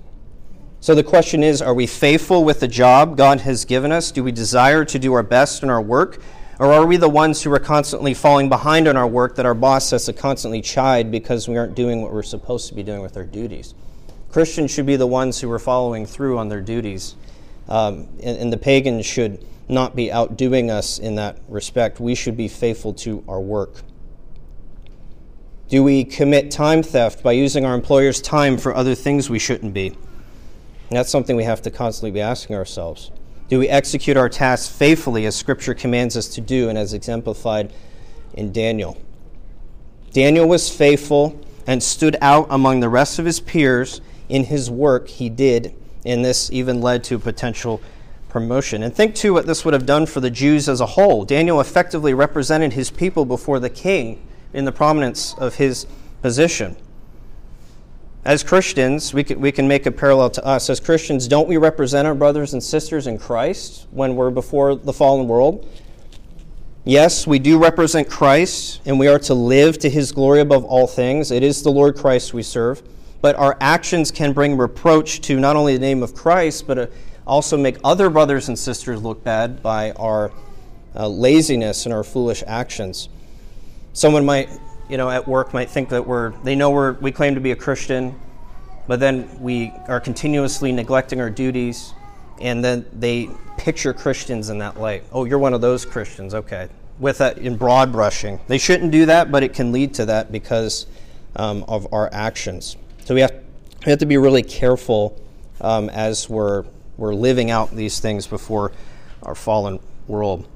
So 0.85 0.93
the 0.93 1.01
question 1.01 1.41
is, 1.41 1.63
are 1.63 1.73
we 1.73 1.87
faithful 1.87 2.43
with 2.43 2.59
the 2.59 2.67
job 2.67 3.17
God 3.17 3.41
has 3.41 3.65
given 3.65 3.91
us? 3.91 4.11
Do 4.11 4.23
we 4.23 4.31
desire 4.31 4.85
to 4.85 4.99
do 4.99 5.13
our 5.13 5.23
best 5.23 5.63
in 5.63 5.69
our 5.71 5.81
work? 5.81 6.21
Or 6.59 6.71
are 6.71 6.85
we 6.85 6.95
the 6.95 7.09
ones 7.09 7.41
who 7.41 7.51
are 7.53 7.59
constantly 7.59 8.13
falling 8.13 8.49
behind 8.49 8.87
on 8.87 8.95
our 8.95 9.07
work 9.07 9.35
that 9.37 9.47
our 9.47 9.55
boss 9.55 9.89
has 9.89 10.05
to 10.05 10.13
constantly 10.13 10.61
chide 10.61 11.09
because 11.09 11.47
we 11.47 11.57
aren't 11.57 11.73
doing 11.73 12.03
what 12.03 12.13
we're 12.13 12.21
supposed 12.21 12.69
to 12.69 12.75
be 12.75 12.83
doing 12.83 13.01
with 13.01 13.17
our 13.17 13.23
duties? 13.23 13.73
Christians 14.29 14.69
should 14.69 14.85
be 14.85 14.95
the 14.95 15.07
ones 15.07 15.41
who 15.41 15.51
are 15.51 15.57
following 15.57 16.05
through 16.05 16.37
on 16.37 16.49
their 16.49 16.61
duties, 16.61 17.15
um, 17.67 18.07
and, 18.21 18.37
and 18.37 18.53
the 18.53 18.57
pagans 18.57 19.07
should 19.07 19.43
not 19.67 19.95
be 19.95 20.11
outdoing 20.11 20.69
us 20.69 20.99
in 20.99 21.15
that 21.15 21.39
respect. 21.47 21.99
We 21.99 22.13
should 22.13 22.37
be 22.37 22.47
faithful 22.47 22.93
to 22.93 23.23
our 23.27 23.41
work. 23.41 23.81
Do 25.67 25.81
we 25.81 26.03
commit 26.03 26.51
time 26.51 26.83
theft 26.83 27.23
by 27.23 27.31
using 27.31 27.65
our 27.65 27.73
employer's 27.73 28.21
time 28.21 28.59
for 28.59 28.75
other 28.75 28.93
things 28.93 29.31
we 29.31 29.39
shouldn't 29.39 29.73
be? 29.73 29.97
That's 30.89 31.09
something 31.09 31.35
we 31.35 31.43
have 31.43 31.61
to 31.63 31.71
constantly 31.71 32.11
be 32.11 32.21
asking 32.21 32.55
ourselves. 32.55 33.11
Do 33.47 33.59
we 33.59 33.67
execute 33.67 34.17
our 34.17 34.29
tasks 34.29 34.75
faithfully 34.75 35.25
as 35.25 35.35
Scripture 35.35 35.73
commands 35.73 36.17
us 36.17 36.27
to 36.29 36.41
do 36.41 36.69
and 36.69 36.77
as 36.77 36.93
exemplified 36.93 37.73
in 38.33 38.51
Daniel? 38.51 38.97
Daniel 40.11 40.47
was 40.47 40.69
faithful 40.69 41.39
and 41.67 41.81
stood 41.81 42.15
out 42.21 42.47
among 42.49 42.79
the 42.79 42.89
rest 42.89 43.19
of 43.19 43.25
his 43.25 43.39
peers 43.39 44.01
in 44.29 44.45
his 44.45 44.69
work 44.69 45.07
he 45.07 45.29
did, 45.29 45.75
and 46.05 46.23
this 46.23 46.51
even 46.51 46.81
led 46.81 47.03
to 47.03 47.19
potential 47.19 47.81
promotion. 48.29 48.83
And 48.83 48.93
think 48.93 49.15
too 49.15 49.33
what 49.33 49.45
this 49.45 49.63
would 49.63 49.73
have 49.73 49.85
done 49.85 50.05
for 50.05 50.19
the 50.19 50.29
Jews 50.29 50.67
as 50.67 50.81
a 50.81 50.85
whole. 50.85 51.25
Daniel 51.25 51.61
effectively 51.61 52.13
represented 52.13 52.73
his 52.73 52.91
people 52.91 53.25
before 53.25 53.59
the 53.59 53.69
king 53.69 54.25
in 54.53 54.65
the 54.65 54.71
prominence 54.71 55.33
of 55.35 55.55
his 55.55 55.85
position. 56.21 56.75
As 58.25 58.41
Christians, 58.41 59.13
we 59.13 59.23
can, 59.23 59.39
we 59.39 59.51
can 59.51 59.67
make 59.67 59.85
a 59.85 59.91
parallel 59.91 60.31
to 60.31 60.43
us. 60.43 60.67
As 60.71 60.79
Christians, 60.79 61.27
don't 61.27 61.47
we 61.47 61.57
represent 61.57 62.07
our 62.07 62.15
brothers 62.15 62.53
and 62.53 62.63
sisters 62.63 63.05
in 63.05 63.19
Christ 63.19 63.85
when 63.91 64.15
we're 64.15 64.31
before 64.31 64.73
the 64.73 64.91
fallen 64.91 65.27
world? 65.27 65.69
Yes, 66.85 67.27
we 67.27 67.37
do 67.37 67.59
represent 67.59 68.09
Christ, 68.09 68.81
and 68.85 68.99
we 68.99 69.07
are 69.07 69.19
to 69.19 69.35
live 69.35 69.77
to 69.79 69.89
his 69.91 70.11
glory 70.11 70.39
above 70.39 70.65
all 70.65 70.87
things. 70.87 71.29
It 71.29 71.43
is 71.43 71.61
the 71.61 71.69
Lord 71.71 71.95
Christ 71.95 72.33
we 72.33 72.41
serve. 72.41 72.81
But 73.21 73.35
our 73.35 73.57
actions 73.61 74.09
can 74.09 74.33
bring 74.33 74.57
reproach 74.57 75.21
to 75.21 75.39
not 75.39 75.55
only 75.55 75.73
the 75.73 75.79
name 75.79 76.01
of 76.01 76.15
Christ, 76.15 76.65
but 76.65 76.77
uh, 76.79 76.87
also 77.27 77.57
make 77.57 77.77
other 77.83 78.09
brothers 78.09 78.47
and 78.47 78.57
sisters 78.57 79.03
look 79.03 79.23
bad 79.23 79.61
by 79.61 79.91
our 79.91 80.31
uh, 80.95 81.07
laziness 81.07 81.85
and 81.85 81.93
our 81.93 82.03
foolish 82.03 82.43
actions. 82.47 83.09
Someone 83.93 84.25
might, 84.25 84.49
you 84.89 84.97
know, 84.97 85.09
at 85.09 85.27
work 85.27 85.53
might 85.53 85.69
think 85.69 85.89
that 85.89 86.05
we're, 86.05 86.31
they 86.43 86.55
know 86.55 86.71
we're, 86.71 86.93
we 86.93 87.11
claim 87.11 87.35
to 87.35 87.41
be 87.41 87.51
a 87.51 87.55
Christian, 87.55 88.19
but 88.87 88.99
then 88.99 89.41
we 89.41 89.71
are 89.87 89.99
continuously 89.99 90.71
neglecting 90.71 91.19
our 91.19 91.29
duties, 91.29 91.93
and 92.39 92.63
then 92.63 92.85
they 92.93 93.29
picture 93.57 93.93
Christians 93.93 94.49
in 94.49 94.59
that 94.59 94.79
light. 94.79 95.03
Oh, 95.11 95.25
you're 95.25 95.39
one 95.39 95.53
of 95.53 95.61
those 95.61 95.85
Christians, 95.85 96.33
okay. 96.33 96.69
With 96.99 97.17
that 97.17 97.39
in 97.39 97.57
broad 97.57 97.91
brushing. 97.91 98.39
They 98.47 98.57
shouldn't 98.57 98.91
do 98.91 99.07
that, 99.07 99.31
but 99.31 99.43
it 99.43 99.53
can 99.53 99.71
lead 99.71 99.93
to 99.95 100.05
that 100.05 100.31
because 100.31 100.85
um, 101.35 101.65
of 101.67 101.91
our 101.93 102.09
actions. 102.13 102.77
So 103.05 103.15
we 103.15 103.21
have, 103.21 103.33
we 103.85 103.89
have 103.89 103.99
to 103.99 104.05
be 104.05 104.17
really 104.17 104.43
careful 104.43 105.19
um, 105.61 105.89
as 105.89 106.29
we're, 106.29 106.63
we're 106.97 107.15
living 107.15 107.51
out 107.51 107.71
these 107.71 107.99
things 107.99 108.27
before 108.27 108.71
our 109.23 109.35
fallen 109.35 109.79
world. 110.07 110.47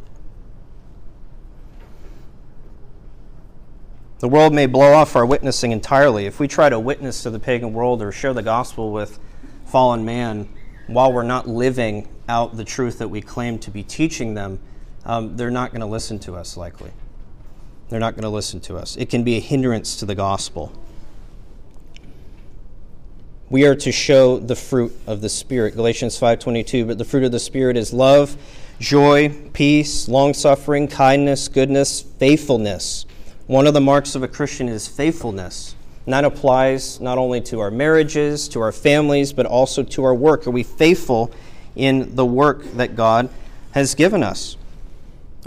The 4.20 4.28
world 4.28 4.54
may 4.54 4.66
blow 4.66 4.94
off 4.94 5.16
our 5.16 5.26
witnessing 5.26 5.72
entirely. 5.72 6.26
If 6.26 6.42
we 6.42 6.48
try 6.50 6.68
to 6.68 6.78
witness 6.78 7.24
to 7.24 7.30
the 7.30 7.40
pagan 7.40 7.72
world 7.72 8.02
or 8.02 8.12
share 8.12 8.34
the 8.34 8.44
gospel 8.44 8.92
with 8.92 9.18
fallen 9.66 10.04
man 10.04 10.50
while 10.88 11.14
we're 11.14 11.24
not 11.24 11.48
living 11.48 12.10
out 12.28 12.58
the 12.58 12.66
truth 12.66 12.98
that 13.00 13.08
we 13.08 13.22
claim 13.22 13.58
to 13.60 13.72
be 13.72 13.82
teaching 13.82 14.34
them, 14.34 14.60
um, 15.06 15.38
they're 15.38 15.50
not 15.50 15.72
going 15.72 15.80
to 15.80 15.88
listen 15.88 16.20
to 16.20 16.36
us, 16.36 16.58
likely. 16.58 16.92
They're 17.88 18.00
not 18.00 18.14
going 18.14 18.24
to 18.24 18.30
listen 18.30 18.60
to 18.62 18.78
us. 18.78 18.98
It 18.98 19.10
can 19.10 19.24
be 19.24 19.38
a 19.38 19.40
hindrance 19.40 19.96
to 19.98 20.06
the 20.06 20.16
gospel. 20.16 20.74
We 23.50 23.66
are 23.66 23.76
to 23.76 23.92
show 23.92 24.38
the 24.38 24.56
fruit 24.56 24.96
of 25.08 25.22
the 25.22 25.30
Spirit. 25.30 25.76
Galatians 25.76 26.20
5:22, 26.20 26.86
but 26.86 26.98
the 26.98 27.06
fruit 27.06 27.24
of 27.24 27.32
the 27.32 27.40
Spirit 27.40 27.78
is 27.78 27.94
love, 27.94 28.36
joy, 28.80 29.30
peace, 29.54 30.08
long-suffering, 30.08 30.88
kindness, 30.90 31.48
goodness, 31.48 32.02
faithfulness, 32.02 33.06
one 33.50 33.66
of 33.66 33.74
the 33.74 33.82
marks 33.82 34.14
of 34.14 34.22
a 34.22 34.28
Christian 34.28 34.70
is 34.70 34.88
faithfulness. 34.88 35.76
And 36.06 36.14
that 36.14 36.24
applies 36.24 37.02
not 37.02 37.18
only 37.18 37.42
to 37.42 37.60
our 37.62 37.72
marriages, 37.72 38.48
to 38.50 38.62
our 38.62 38.72
families, 38.72 39.34
but 39.34 39.48
also 39.48 39.82
to 39.82 40.04
our 40.04 40.14
work. 40.14 40.46
Are 40.46 40.52
we 40.52 40.62
faithful 40.62 41.32
in 41.76 42.16
the 42.16 42.28
work 42.28 42.64
that 42.74 42.96
God 42.96 43.28
has 43.72 43.96
given 43.96 44.22
us? 44.22 44.56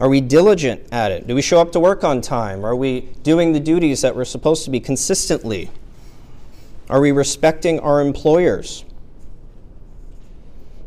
Are 0.00 0.08
we 0.08 0.20
diligent 0.20 0.82
at 0.90 1.12
it? 1.12 1.28
Do 1.28 1.36
we 1.36 1.42
show 1.42 1.60
up 1.60 1.70
to 1.72 1.78
work 1.78 2.02
on 2.02 2.20
time? 2.20 2.64
Are 2.64 2.74
we 2.74 3.02
doing 3.22 3.52
the 3.52 3.60
duties 3.60 4.00
that 4.00 4.16
we're 4.16 4.24
supposed 4.24 4.64
to 4.64 4.70
be 4.70 4.80
consistently? 4.80 5.70
Are 6.90 7.00
we 7.00 7.12
respecting 7.12 7.78
our 7.78 8.00
employers? 8.00 8.84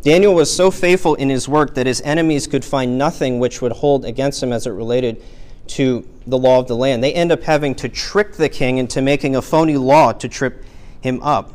Daniel 0.01 0.35
was 0.35 0.53
so 0.53 0.69
faithful 0.69 1.15
in 1.15 1.29
his 1.29 1.47
work 1.47 1.75
that 1.75 1.87
his 1.87 2.01
enemies 2.01 2.45
could 2.45 2.65
find 2.65 2.97
nothing 2.97 3.39
which 3.39 3.61
would 3.61 3.71
hold 3.71 4.03
against 4.03 4.43
him 4.43 4.51
as 4.51 4.67
it 4.67 4.71
related 4.71 5.23
to 5.67 6.07
the 6.27 6.37
law 6.37 6.59
of 6.59 6.67
the 6.67 6.75
land. 6.75 7.03
They 7.03 7.13
end 7.13 7.31
up 7.31 7.43
having 7.43 7.75
to 7.75 7.89
trick 7.89 8.33
the 8.33 8.49
king 8.49 8.77
into 8.77 9.01
making 9.01 9.35
a 9.35 9.41
phony 9.41 9.77
law 9.77 10.11
to 10.13 10.27
trip 10.27 10.63
him 11.01 11.21
up. 11.21 11.53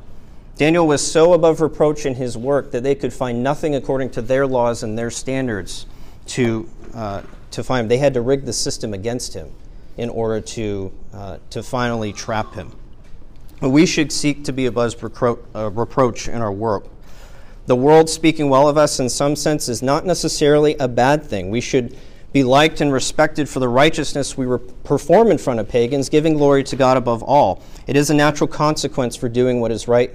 Daniel 0.57 0.87
was 0.87 1.01
so 1.01 1.33
above 1.33 1.61
reproach 1.61 2.05
in 2.05 2.15
his 2.15 2.37
work 2.37 2.71
that 2.73 2.83
they 2.83 2.95
could 2.95 3.13
find 3.13 3.43
nothing 3.43 3.75
according 3.75 4.11
to 4.11 4.23
their 4.23 4.47
laws 4.47 4.83
and 4.83 4.99
their 4.99 5.11
standards 5.11 5.87
to, 6.27 6.69
uh, 6.95 7.23
to 7.51 7.65
find 7.65 7.85
him. 7.85 7.89
They 7.89 7.99
had 7.99 8.15
to 8.15 8.21
rig 8.21 8.45
the 8.45 8.53
system 8.53 8.93
against 8.93 9.33
him 9.35 9.51
in 9.97 10.11
order 10.11 10.41
to, 10.41 10.93
uh, 11.15 11.39
to 11.51 11.63
finally 11.63 12.13
trap 12.13 12.55
him. 12.55 12.73
But 13.61 13.71
we 13.71 13.87
should 13.87 14.13
seek 14.13 14.45
to 14.45 14.53
be 14.53 14.67
above 14.67 14.97
repro- 14.97 15.39
uh, 15.55 15.71
reproach 15.71 16.29
in 16.29 16.41
our 16.41 16.53
work. 16.53 16.87
The 17.67 17.77
world 17.77 18.11
speaking 18.11 18.49
well 18.49 18.69
of 18.69 18.77
us 18.77 19.01
in 19.01 19.09
some 19.09 19.37
sense 19.37 19.69
is 19.69 19.83
not 19.83 20.05
necessarily 20.05 20.77
a 20.77 20.89
bad 20.89 21.25
thing. 21.25 21.51
We 21.51 21.61
should 21.61 21.97
be 22.33 22.45
liked 22.45 22.81
and 22.81 22.93
respected 22.93 23.49
for 23.49 23.59
the 23.59 23.69
righteousness 23.69 24.37
we 24.37 24.47
perform 24.85 25.31
in 25.31 25.39
front 25.39 25.59
of 25.59 25.69
pagans, 25.69 26.09
giving 26.09 26.35
glory 26.35 26.63
to 26.65 26.77
God 26.77 26.97
above 26.97 27.23
all. 27.23 27.63
It 27.87 27.97
is 27.97 28.11
a 28.11 28.15
natural 28.15 28.47
consequence 28.47 29.17
for 29.17 29.29
doing 29.29 29.61
what 29.61 29.73
is 29.73 29.89
right 29.89 30.13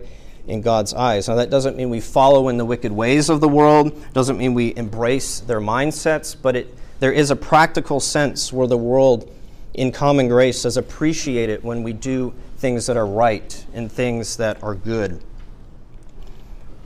in 0.48 0.62
God's 0.62 0.94
eyes. 0.94 1.28
Now, 1.28 1.36
that 1.36 1.50
doesn't 1.50 1.76
mean 1.76 1.90
we 1.90 2.00
follow 2.00 2.48
in 2.48 2.58
the 2.58 2.66
wicked 2.66 2.92
ways 2.92 3.30
of 3.30 3.42
the 3.42 3.50
world, 3.50 4.02
doesn't 4.14 4.38
mean 4.38 4.54
we 4.54 4.76
embrace 4.78 5.42
their 5.42 5.60
mindsets, 5.60 6.36
but 6.40 6.56
it, 6.56 6.74
there 7.00 7.12
is 7.12 7.32
a 7.32 7.36
practical 7.36 8.00
sense 8.00 8.54
where 8.54 8.68
the 8.68 8.78
world, 8.78 9.30
in 9.74 9.92
common 9.92 10.30
grace, 10.30 10.64
does 10.64 10.78
appreciate 10.78 11.50
it 11.50 11.64
when 11.64 11.84
we 11.84 11.92
do 11.92 12.34
things 12.58 12.86
that 12.86 12.96
are 12.96 13.08
right 13.08 13.66
and 13.74 13.92
things 13.92 14.38
that 14.38 14.62
are 14.64 14.76
good. 14.76 15.22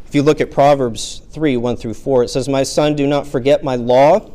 If 0.08 0.16
you 0.16 0.24
look 0.24 0.42
at 0.42 0.50
Proverbs 0.50 1.22
3 1.30 1.58
1 1.58 1.76
through 1.76 1.94
4, 1.94 2.24
it 2.24 2.30
says, 2.30 2.50
My 2.50 2.64
son, 2.64 2.96
do 2.96 3.06
not 3.06 3.28
forget 3.28 3.64
my 3.64 3.76
law 3.76 4.32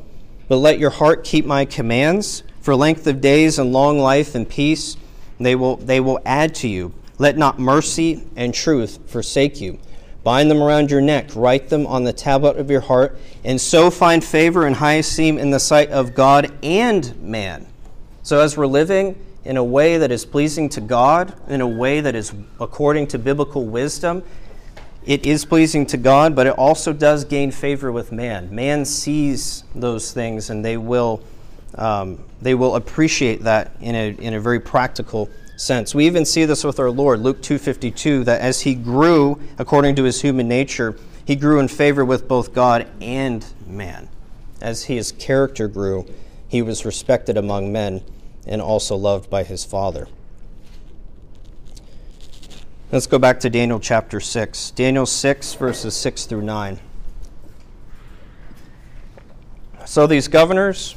but 0.48 0.56
let 0.56 0.78
your 0.78 0.90
heart 0.90 1.24
keep 1.24 1.44
my 1.44 1.64
commands. 1.64 2.42
For 2.60 2.74
length 2.74 3.06
of 3.06 3.20
days 3.20 3.58
and 3.58 3.72
long 3.72 3.98
life 3.98 4.34
and 4.34 4.48
peace 4.48 4.96
they 5.38 5.54
will, 5.54 5.76
they 5.76 6.00
will 6.00 6.20
add 6.24 6.54
to 6.56 6.68
you. 6.68 6.92
Let 7.18 7.36
not 7.36 7.58
mercy 7.58 8.24
and 8.36 8.52
truth 8.52 8.98
forsake 9.06 9.60
you. 9.60 9.78
Bind 10.22 10.50
them 10.50 10.62
around 10.62 10.90
your 10.90 11.02
neck, 11.02 11.36
write 11.36 11.68
them 11.68 11.86
on 11.86 12.04
the 12.04 12.12
tablet 12.12 12.56
of 12.56 12.70
your 12.70 12.80
heart, 12.80 13.18
and 13.44 13.60
so 13.60 13.90
find 13.90 14.24
favor 14.24 14.66
and 14.66 14.76
high 14.76 14.94
esteem 14.94 15.36
in 15.38 15.50
the 15.50 15.60
sight 15.60 15.90
of 15.90 16.14
God 16.14 16.50
and 16.62 17.20
man. 17.20 17.66
So, 18.22 18.40
as 18.40 18.56
we're 18.56 18.66
living 18.66 19.22
in 19.44 19.58
a 19.58 19.64
way 19.64 19.98
that 19.98 20.10
is 20.10 20.24
pleasing 20.24 20.70
to 20.70 20.80
God, 20.80 21.34
in 21.46 21.60
a 21.60 21.68
way 21.68 22.00
that 22.00 22.14
is 22.14 22.32
according 22.58 23.08
to 23.08 23.18
biblical 23.18 23.66
wisdom, 23.66 24.22
it 25.06 25.26
is 25.26 25.44
pleasing 25.44 25.86
to 25.86 25.96
God, 25.96 26.34
but 26.34 26.46
it 26.46 26.54
also 26.58 26.92
does 26.92 27.24
gain 27.24 27.50
favor 27.50 27.92
with 27.92 28.12
man. 28.12 28.54
Man 28.54 28.84
sees 28.84 29.64
those 29.74 30.12
things, 30.12 30.50
and 30.50 30.64
they 30.64 30.76
will 30.76 31.22
um, 31.76 32.24
they 32.40 32.54
will 32.54 32.76
appreciate 32.76 33.42
that 33.42 33.72
in 33.80 33.94
a 33.94 34.10
in 34.16 34.34
a 34.34 34.40
very 34.40 34.60
practical 34.60 35.28
sense. 35.56 35.94
We 35.94 36.06
even 36.06 36.24
see 36.24 36.44
this 36.44 36.64
with 36.64 36.78
our 36.78 36.90
Lord, 36.90 37.20
Luke 37.20 37.42
two 37.42 37.58
fifty 37.58 37.90
two, 37.90 38.24
that 38.24 38.40
as 38.40 38.62
he 38.62 38.74
grew 38.74 39.40
according 39.58 39.96
to 39.96 40.04
his 40.04 40.22
human 40.22 40.48
nature, 40.48 40.96
he 41.24 41.36
grew 41.36 41.58
in 41.60 41.68
favor 41.68 42.04
with 42.04 42.28
both 42.28 42.54
God 42.54 42.86
and 43.00 43.44
man. 43.66 44.08
As 44.60 44.84
his 44.84 45.12
character 45.12 45.68
grew, 45.68 46.06
he 46.48 46.62
was 46.62 46.84
respected 46.84 47.36
among 47.36 47.72
men 47.72 48.02
and 48.46 48.62
also 48.62 48.96
loved 48.96 49.28
by 49.28 49.42
his 49.42 49.64
Father. 49.64 50.08
Let's 52.94 53.08
go 53.08 53.18
back 53.18 53.40
to 53.40 53.50
Daniel 53.50 53.80
chapter 53.80 54.20
6. 54.20 54.70
Daniel 54.70 55.04
6, 55.04 55.54
verses 55.54 55.96
6 55.96 56.26
through 56.26 56.42
9. 56.42 56.78
So 59.84 60.06
these 60.06 60.28
governors 60.28 60.94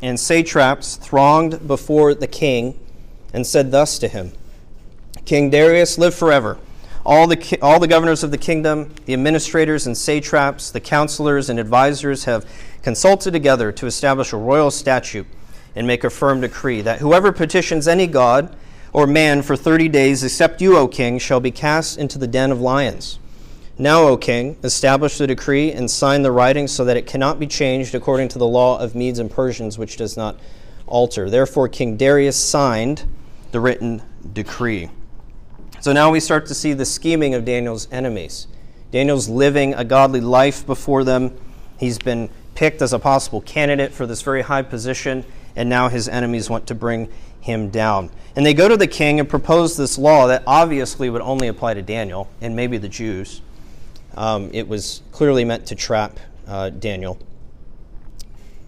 and 0.00 0.20
satraps 0.20 0.94
thronged 0.94 1.66
before 1.66 2.14
the 2.14 2.28
king 2.28 2.78
and 3.34 3.44
said 3.44 3.72
thus 3.72 3.98
to 3.98 4.06
him 4.06 4.30
King 5.24 5.50
Darius, 5.50 5.98
live 5.98 6.14
forever. 6.14 6.56
All 7.04 7.26
the, 7.26 7.58
all 7.60 7.80
the 7.80 7.88
governors 7.88 8.22
of 8.22 8.30
the 8.30 8.38
kingdom, 8.38 8.94
the 9.06 9.14
administrators 9.14 9.88
and 9.88 9.98
satraps, 9.98 10.70
the 10.70 10.78
counselors 10.78 11.50
and 11.50 11.58
advisers 11.58 12.26
have 12.26 12.48
consulted 12.82 13.32
together 13.32 13.72
to 13.72 13.86
establish 13.86 14.32
a 14.32 14.36
royal 14.36 14.70
statute 14.70 15.26
and 15.74 15.84
make 15.84 16.04
a 16.04 16.10
firm 16.10 16.42
decree 16.42 16.80
that 16.82 17.00
whoever 17.00 17.32
petitions 17.32 17.88
any 17.88 18.06
god 18.06 18.54
or 18.92 19.06
man 19.06 19.42
for 19.42 19.56
30 19.56 19.88
days, 19.88 20.22
except 20.24 20.60
you, 20.60 20.76
O 20.76 20.88
king, 20.88 21.18
shall 21.18 21.40
be 21.40 21.50
cast 21.50 21.98
into 21.98 22.18
the 22.18 22.26
den 22.26 22.50
of 22.50 22.60
lions. 22.60 23.18
Now, 23.78 24.02
O 24.02 24.16
king, 24.16 24.56
establish 24.62 25.16
the 25.16 25.26
decree 25.26 25.72
and 25.72 25.90
sign 25.90 26.22
the 26.22 26.32
writing 26.32 26.68
so 26.68 26.84
that 26.84 26.96
it 26.96 27.06
cannot 27.06 27.38
be 27.38 27.46
changed 27.46 27.94
according 27.94 28.28
to 28.28 28.38
the 28.38 28.46
law 28.46 28.78
of 28.78 28.94
Medes 28.94 29.18
and 29.18 29.30
Persians, 29.30 29.78
which 29.78 29.96
does 29.96 30.16
not 30.16 30.38
alter. 30.86 31.30
Therefore, 31.30 31.68
King 31.68 31.96
Darius 31.96 32.36
signed 32.36 33.06
the 33.52 33.60
written 33.60 34.02
decree. 34.32 34.90
So 35.80 35.94
now 35.94 36.10
we 36.10 36.20
start 36.20 36.44
to 36.46 36.54
see 36.54 36.74
the 36.74 36.84
scheming 36.84 37.32
of 37.32 37.46
Daniel's 37.46 37.88
enemies. 37.90 38.48
Daniel's 38.90 39.28
living 39.30 39.72
a 39.72 39.84
godly 39.84 40.20
life 40.20 40.66
before 40.66 41.04
them. 41.04 41.38
He's 41.78 41.98
been 41.98 42.28
picked 42.54 42.82
as 42.82 42.92
a 42.92 42.98
possible 42.98 43.40
candidate 43.40 43.92
for 43.92 44.06
this 44.06 44.20
very 44.20 44.42
high 44.42 44.62
position, 44.62 45.24
and 45.56 45.70
now 45.70 45.88
his 45.88 46.06
enemies 46.06 46.50
want 46.50 46.66
to 46.66 46.74
bring 46.74 47.08
him 47.40 47.70
down. 47.70 48.10
And 48.36 48.46
they 48.46 48.54
go 48.54 48.68
to 48.68 48.76
the 48.76 48.86
king 48.86 49.18
and 49.20 49.28
propose 49.28 49.76
this 49.76 49.98
law 49.98 50.26
that 50.28 50.42
obviously 50.46 51.10
would 51.10 51.22
only 51.22 51.48
apply 51.48 51.74
to 51.74 51.82
Daniel 51.82 52.28
and 52.40 52.54
maybe 52.54 52.78
the 52.78 52.88
Jews. 52.88 53.42
Um, 54.16 54.50
it 54.52 54.68
was 54.68 55.02
clearly 55.12 55.44
meant 55.44 55.66
to 55.66 55.74
trap 55.74 56.18
uh, 56.46 56.70
Daniel. 56.70 57.18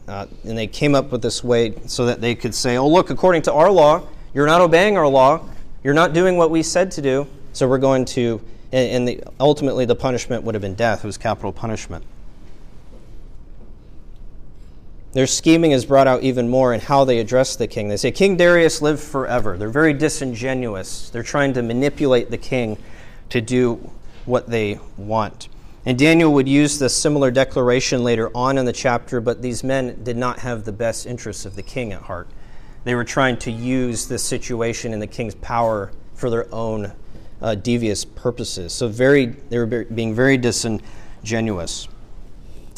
Uh, 0.09 0.27
and 0.45 0.59
they 0.59 0.67
came 0.67 0.95
up 0.95 1.13
with 1.13 1.23
this 1.23 1.45
way 1.45 1.75
so 1.87 2.07
that 2.07 2.21
they 2.21 2.35
could 2.35 2.55
say, 2.55 2.77
oh, 2.77 2.89
look, 2.89 3.11
according 3.11 3.43
to 3.43 3.53
our 3.53 3.71
law, 3.71 4.07
you're 4.35 4.47
not 4.47 4.61
obeying 4.61 4.97
our 4.97 5.07
law. 5.07 5.49
You're 5.85 5.95
not 5.95 6.13
doing 6.13 6.37
what 6.37 6.51
we 6.51 6.63
said 6.63 6.91
to 6.93 7.03
do. 7.03 7.27
So 7.53 7.69
we're 7.69 7.79
going 7.79 8.05
to, 8.07 8.41
and, 8.73 8.91
and 8.91 9.09
the, 9.09 9.23
ultimately 9.39 9.85
the 9.85 9.95
punishment 9.95 10.43
would 10.45 10.55
have 10.55 10.63
been 10.63 10.75
death. 10.75 11.05
It 11.05 11.07
was 11.07 11.19
capital 11.19 11.53
punishment. 11.53 12.05
Their 15.13 15.27
scheming 15.27 15.73
is 15.73 15.85
brought 15.85 16.07
out 16.07 16.23
even 16.23 16.49
more 16.49 16.73
in 16.73 16.81
how 16.81 17.05
they 17.05 17.19
address 17.19 17.57
the 17.57 17.67
king. 17.67 17.89
They 17.89 17.99
say, 17.99 18.11
King 18.11 18.37
Darius 18.37 18.81
lived 18.81 19.03
forever. 19.03 19.59
They're 19.59 19.69
very 19.69 19.93
disingenuous. 19.93 21.11
They're 21.11 21.23
trying 21.23 21.53
to 21.55 21.63
manipulate 21.63 22.31
the 22.31 22.39
king 22.39 22.79
to 23.29 23.41
do 23.41 23.91
what 24.25 24.49
they 24.49 24.81
want. 24.97 25.49
And 25.85 25.99
Daniel 25.99 26.33
would 26.33 26.49
use 26.49 26.79
this 26.79 26.97
similar 26.97 27.31
declaration 27.31 28.05
later 28.05 28.31
on 28.35 28.57
in 28.57 28.65
the 28.65 28.73
chapter, 28.73 29.21
but 29.21 29.43
these 29.43 29.63
men 29.63 30.03
did 30.03 30.17
not 30.17 30.39
have 30.39 30.65
the 30.65 30.73
best 30.73 31.07
interests 31.07 31.45
of 31.45 31.57
the 31.57 31.63
king 31.63 31.93
at 31.93 32.03
heart. 32.03 32.29
They 32.85 32.95
were 32.95 33.05
trying 33.05 33.37
to 33.39 33.51
use 33.51 34.07
this 34.07 34.23
situation 34.23 34.93
and 34.93 35.03
the 35.03 35.07
king's 35.07 35.35
power 35.35 35.93
for 36.15 36.31
their 36.31 36.53
own 36.55 36.93
uh, 37.41 37.57
devious 37.57 38.05
purposes. 38.05 38.73
So 38.73 38.89
very, 38.89 39.27
they 39.27 39.59
were 39.59 39.85
being 39.85 40.15
very 40.15 40.37
disingenuous. 40.39 41.89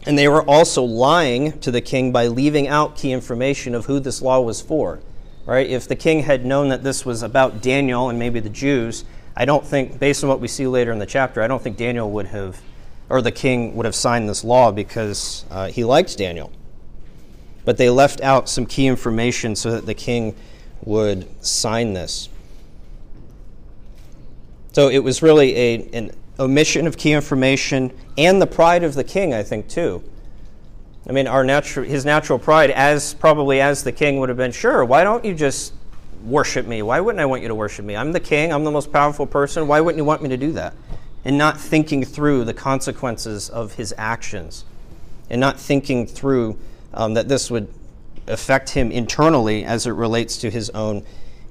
And 0.07 0.19
they 0.19 0.29
were 0.29 0.43
also 0.43 0.83
lying 0.83 1.59
to 1.61 1.71
the 1.71 1.81
king 1.81 2.13
by 2.13 2.27
leaving 2.27 2.69
out 2.69 2.97
key 2.97 3.13
information 3.13 3.75
of 3.75 3.87
who 3.87 4.01
this 4.01 4.21
law 4.21 4.41
was 4.41 4.61
for. 4.61 5.01
Right? 5.47 5.69
If 5.69 5.89
the 5.89 5.97
king 5.97 6.23
had 6.23 6.45
known 6.47 6.69
that 6.69 6.83
this 6.83 7.05
was 7.05 7.23
about 7.23 7.61
Daniel 7.61 8.09
and 8.09 8.19
maybe 8.19 8.41
the 8.41 8.51
Jews, 8.51 9.05
I 9.37 9.45
don't 9.45 9.67
think, 9.67 9.99
based 9.99 10.23
on 10.23 10.29
what 10.29 10.41
we 10.41 10.49
see 10.49 10.67
later 10.67 10.93
in 10.93 10.99
the 10.99 11.07
chapter, 11.07 11.43
I 11.43 11.49
don't 11.49 11.63
think 11.63 11.77
Daniel 11.77 12.11
would 12.13 12.27
have, 12.27 12.61
or 13.09 13.21
the 13.21 13.33
king 13.33 13.75
would 13.77 13.85
have 13.85 13.95
signed 13.95 14.29
this 14.29 14.45
law 14.45 14.73
because 14.73 15.45
uh, 15.51 15.69
he 15.69 15.85
liked 15.85 16.17
Daniel. 16.17 16.51
But 17.65 17.77
they 17.77 17.91
left 17.91 18.21
out 18.21 18.49
some 18.49 18.67
key 18.67 18.87
information 18.87 19.57
so 19.57 19.71
that 19.73 19.87
the 19.87 19.95
king 19.95 20.35
would 20.83 21.27
sign 21.45 21.95
this. 21.95 22.29
So 24.73 24.89
it 24.89 24.99
was 24.99 25.23
really 25.23 25.55
a, 25.57 25.89
an 25.93 26.11
omission 26.39 26.87
of 26.87 26.97
key 26.97 27.13
information 27.13 27.93
and 28.19 28.41
the 28.41 28.47
pride 28.47 28.83
of 28.83 28.95
the 28.95 29.05
king, 29.05 29.33
I 29.33 29.43
think, 29.43 29.69
too. 29.69 30.03
I 31.09 31.13
mean, 31.13 31.27
our 31.27 31.45
natural, 31.45 31.87
his 31.87 32.05
natural 32.05 32.39
pride, 32.39 32.71
as 32.71 33.15
probably 33.15 33.61
as 33.61 33.85
the 33.85 33.93
king 33.93 34.19
would 34.21 34.29
have 34.31 34.39
been, 34.39 34.53
sure, 34.53 34.85
why 34.85 35.05
don't 35.05 35.25
you 35.25 35.35
just 35.35 35.75
worship 36.25 36.67
me. 36.67 36.83
Why 36.83 37.01
wouldn't 37.01 37.21
I 37.21 37.27
want 37.27 37.43
you 37.43 37.49
to 37.49 37.55
worship 37.55 37.85
me? 37.85 37.95
I'm 37.95 38.13
the 38.13 38.21
king, 38.21 38.53
I'm 38.53 38.65
the 38.65 38.71
most 38.71 38.91
powerful 38.93 39.27
person. 39.27 39.69
Why 39.69 39.81
wouldn't 39.81 39.99
you 39.99 40.05
want 40.05 40.23
me 40.23 40.31
to 40.31 40.37
do 40.37 40.53
that? 40.53 40.75
And 41.25 41.37
not 41.37 41.61
thinking 41.61 42.05
through 42.05 42.45
the 42.45 42.55
consequences 42.55 43.51
of 43.51 43.75
his 43.75 43.95
actions, 43.99 44.65
and 45.31 45.41
not 45.41 45.59
thinking 45.59 46.07
through 46.07 46.59
um, 46.95 47.15
that 47.15 47.29
this 47.29 47.51
would 47.51 47.69
affect 48.27 48.71
him 48.71 48.91
internally 48.91 49.65
as 49.65 49.87
it 49.87 49.91
relates 49.91 50.39
to 50.39 50.51
his 50.51 50.71
own 50.71 51.05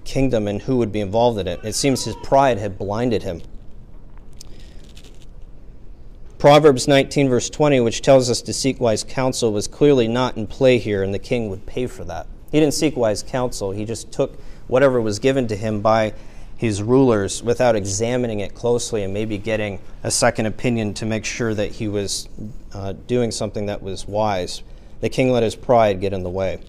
kingdom 0.04 0.48
and 0.48 0.64
who 0.64 0.78
would 0.78 0.92
be 0.92 1.00
involved 1.00 1.40
in 1.40 1.48
it. 1.48 1.60
It 1.64 1.74
seems 1.74 2.04
his 2.04 2.16
pride 2.24 2.58
had 2.58 2.78
blinded 2.78 3.24
him. 3.24 3.42
Proverbs 6.44 6.90
19, 6.90 7.30
verse 7.30 7.50
20, 7.50 7.80
which 7.80 8.02
tells 8.02 8.30
us 8.30 8.42
to 8.42 8.52
seek 8.52 8.78
wise 8.82 9.06
counsel, 9.06 9.54
was 9.54 9.66
clearly 9.66 10.10
not 10.10 10.36
in 10.36 10.46
play 10.46 10.78
here, 10.78 11.02
and 11.02 11.14
the 11.14 11.18
king 11.18 11.50
would 11.50 11.66
pay 11.66 11.88
for 11.88 12.04
that. 12.04 12.28
He 12.52 12.60
didn't 12.60 12.74
seek 12.74 12.98
wise 12.98 13.24
counsel, 13.24 13.72
he 13.72 13.86
just 13.86 14.12
took 14.12 14.38
whatever 14.68 15.00
was 15.00 15.20
given 15.20 15.48
to 15.48 15.56
him 15.56 15.80
by 15.80 16.14
his 16.58 16.84
rulers 16.84 17.42
without 17.42 17.78
examining 17.78 18.42
it 18.42 18.54
closely 18.54 19.04
and 19.04 19.14
maybe 19.14 19.38
getting 19.38 19.80
a 20.04 20.12
second 20.12 20.46
opinion 20.48 20.94
to 20.96 21.06
make 21.06 21.24
sure 21.24 21.54
that 21.54 21.72
he 21.72 21.88
was 21.88 22.28
uh, 22.74 22.92
doing 23.08 23.32
something 23.32 23.68
that 23.68 23.82
was 23.82 24.06
wise. 24.06 24.64
The 25.00 25.08
king 25.08 25.32
let 25.32 25.44
his 25.44 25.56
pride 25.56 26.02
get 26.02 26.12
in 26.12 26.24
the 26.24 26.30
way. 26.30 26.60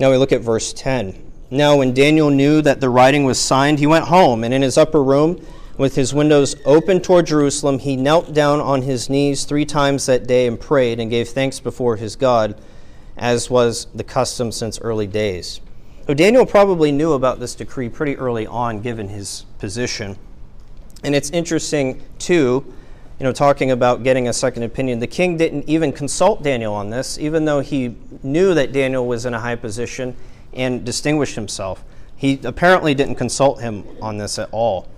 Now 0.00 0.10
we 0.10 0.16
look 0.16 0.32
at 0.32 0.40
verse 0.40 0.72
10. 0.72 1.30
Now, 1.48 1.76
when 1.76 1.94
Daniel 1.94 2.30
knew 2.30 2.60
that 2.62 2.80
the 2.80 2.90
writing 2.90 3.22
was 3.22 3.38
signed, 3.38 3.78
he 3.78 3.86
went 3.86 4.06
home, 4.06 4.42
and 4.42 4.52
in 4.52 4.62
his 4.62 4.76
upper 4.76 5.00
room, 5.00 5.40
with 5.76 5.94
his 5.94 6.14
windows 6.14 6.56
open 6.64 7.00
toward 7.00 7.26
Jerusalem, 7.26 7.78
he 7.78 7.96
knelt 7.96 8.32
down 8.32 8.60
on 8.60 8.82
his 8.82 9.10
knees 9.10 9.44
three 9.44 9.64
times 9.64 10.06
that 10.06 10.26
day 10.26 10.46
and 10.46 10.58
prayed 10.58 10.98
and 11.00 11.10
gave 11.10 11.28
thanks 11.28 11.60
before 11.60 11.96
his 11.96 12.16
God, 12.16 12.60
as 13.16 13.50
was 13.50 13.86
the 13.94 14.04
custom 14.04 14.52
since 14.52 14.80
early 14.80 15.06
days. 15.06 15.60
So 16.06 16.14
Daniel 16.14 16.46
probably 16.46 16.92
knew 16.92 17.12
about 17.12 17.40
this 17.40 17.54
decree 17.54 17.88
pretty 17.88 18.16
early 18.16 18.46
on, 18.46 18.80
given 18.80 19.08
his 19.08 19.44
position. 19.58 20.16
And 21.02 21.14
it's 21.14 21.30
interesting, 21.30 22.02
too, 22.18 22.72
you 23.18 23.24
know, 23.24 23.32
talking 23.32 23.70
about 23.70 24.02
getting 24.02 24.28
a 24.28 24.32
second 24.32 24.62
opinion. 24.62 24.98
The 24.98 25.06
king 25.06 25.36
didn't 25.36 25.68
even 25.68 25.92
consult 25.92 26.42
Daniel 26.42 26.74
on 26.74 26.90
this, 26.90 27.18
even 27.18 27.44
though 27.44 27.60
he 27.60 27.96
knew 28.22 28.54
that 28.54 28.72
Daniel 28.72 29.06
was 29.06 29.26
in 29.26 29.34
a 29.34 29.40
high 29.40 29.56
position 29.56 30.16
and 30.52 30.84
distinguished 30.84 31.34
himself. 31.34 31.84
He 32.14 32.40
apparently 32.44 32.94
didn't 32.94 33.16
consult 33.16 33.60
him 33.60 33.84
on 34.00 34.16
this 34.16 34.38
at 34.38 34.48
all. 34.52 34.88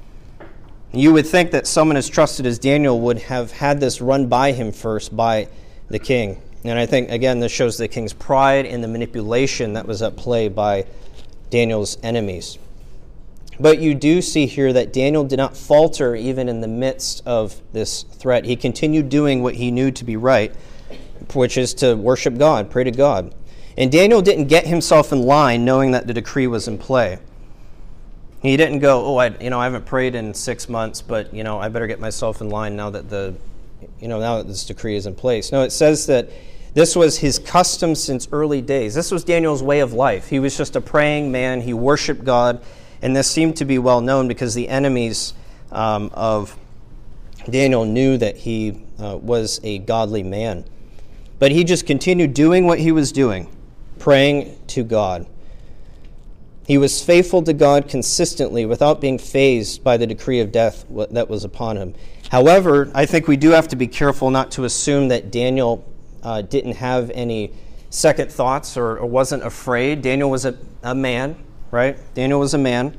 You 0.93 1.13
would 1.13 1.27
think 1.27 1.51
that 1.51 1.67
someone 1.67 1.99
as 1.99 2.09
trusted 2.09 2.47
as 2.47 2.59
Daniel 2.59 2.99
would 3.01 3.19
have 3.19 3.53
had 3.53 3.79
this 3.79 4.01
run 4.01 4.27
by 4.27 4.53
him 4.53 4.73
first 4.73 5.15
by 5.15 5.49
the 5.89 5.99
king. 5.99 6.41
And 6.65 6.79
I 6.79 6.87
think, 6.87 7.11
again, 7.11 7.41
this 7.41 7.53
shows 7.53 7.77
the 7.77 7.89
king's 7.89 8.15
pride 8.15 8.65
and 8.65 8.83
the 8.83 8.89
manipulation 8.89 9.75
that 9.75 9.87
was 9.87 10.03
at 10.03 10.17
play 10.17 10.49
by 10.49 10.87
Daniel's 11.51 11.99
enemies. 12.03 12.59
But 13.61 13.81
you 13.81 13.95
do 13.95 14.23
see 14.23 14.47
here 14.47 14.73
that 14.73 14.93
Daniel 14.93 15.25
did 15.25 15.37
not 15.37 15.57
falter 15.57 16.15
even 16.15 16.49
in 16.49 16.61
the 16.61 16.69
midst 16.69 17.23
of 17.27 17.61
this 17.73 18.05
threat. 18.05 18.45
He 18.45 18.57
continued 18.57 19.09
doing 19.09 19.43
what 19.43 19.57
he 19.57 19.71
knew 19.71 19.91
to 19.91 20.05
be 20.05 20.17
right, 20.17 20.55
which 21.35 21.59
is 21.59 21.75
to 21.75 21.95
worship 21.97 22.39
God, 22.39 22.71
pray 22.71 22.85
to 22.85 22.91
God. 22.91 23.35
And 23.77 23.93
Daniel 23.93 24.23
didn't 24.23 24.47
get 24.47 24.67
himself 24.67 25.13
in 25.13 25.23
line 25.23 25.65
knowing 25.65 25.91
that 25.91 26.07
the 26.07 26.15
decree 26.15 26.47
was 26.47 26.67
in 26.67 26.79
play. 26.79 27.19
He 28.41 28.57
didn't 28.57 28.79
go, 28.79 29.05
"Oh, 29.05 29.17
I, 29.17 29.29
you 29.41 29.51
know, 29.51 29.61
I 29.61 29.65
haven't 29.65 29.87
prayed 29.87 30.15
in 30.15 30.33
six 30.35 30.69
months, 30.69 31.03
but 31.03 31.35
you 31.35 31.45
know, 31.45 31.59
I 31.59 31.69
better 31.69 31.87
get 31.87 32.01
myself 32.01 32.41
in 32.41 32.51
line 32.51 32.77
now 32.77 32.91
that 32.91 33.11
the, 33.11 33.35
you 34.01 34.09
know, 34.09 34.21
now 34.21 34.39
that 34.39 34.47
this 34.47 34.65
decree 34.65 34.97
is 34.97 35.07
in 35.07 35.15
place." 35.15 35.51
No, 35.51 35.63
it 35.63 35.73
says 35.73 36.07
that 36.07 36.31
this 36.75 36.95
was 36.95 37.19
his 37.19 37.39
custom 37.39 37.95
since 37.95 38.29
early 38.31 38.61
days. 38.61 38.95
This 38.95 39.11
was 39.11 39.25
Daniel's 39.25 39.63
way 39.63 39.81
of 39.81 39.93
life. 39.93 40.29
He 40.29 40.39
was 40.39 40.57
just 40.57 40.77
a 40.77 40.81
praying 40.81 41.33
man. 41.33 41.63
He 41.63 41.75
worshiped 41.75 42.25
God. 42.25 42.63
And 43.01 43.17
this 43.17 43.31
seemed 43.31 43.57
to 43.57 43.65
be 43.65 43.79
well 43.79 44.01
known 44.01 44.29
because 44.29 44.55
the 44.55 44.69
enemies 44.69 45.35
um, 45.73 46.11
of 46.15 46.57
Daniel 47.49 47.85
knew 47.85 48.17
that 48.19 48.37
he 48.37 48.83
uh, 48.99 49.17
was 49.17 49.61
a 49.63 49.79
godly 49.79 50.23
man. 50.23 50.65
But 51.39 51.53
he 51.53 51.65
just 51.65 51.87
continued 51.87 52.35
doing 52.35 52.67
what 52.67 52.79
he 52.79 52.93
was 52.93 53.13
doing, 53.13 53.49
praying 53.99 54.59
to 54.69 54.83
God. 54.83 55.27
He 56.69 56.77
was 56.77 57.03
faithful 57.03 57.43
to 57.45 57.55
God 57.55 57.89
consistently 57.89 58.67
without 58.67 59.01
being 59.01 59.19
fazed 59.19 59.83
by 59.83 59.97
the 59.97 60.07
decree 60.07 60.41
of 60.41 60.53
death 60.53 60.85
that 61.13 61.27
was 61.27 61.43
upon 61.43 61.79
him. 61.79 61.95
However, 62.31 62.91
I 62.95 63.07
think 63.07 63.27
we 63.27 63.39
do 63.39 63.53
have 63.53 63.69
to 63.69 63.77
be 63.77 63.87
careful 63.87 64.31
not 64.31 64.51
to 64.51 64.65
assume 64.65 65.09
that 65.09 65.31
Daniel 65.31 65.91
uh, 66.23 66.43
didn't 66.43 66.75
have 66.75 67.11
any 67.15 67.55
second 67.89 68.31
thoughts 68.31 68.77
or, 68.77 68.99
or 68.99 69.07
wasn't 69.07 69.45
afraid. 69.45 70.03
Daniel 70.03 70.29
was 70.29 70.45
a, 70.45 70.59
a, 70.83 70.95
man, 70.95 71.43
right? 71.71 71.97
Daniel 72.13 72.39
was 72.39 72.53
a 72.53 72.59
man. 72.59 72.95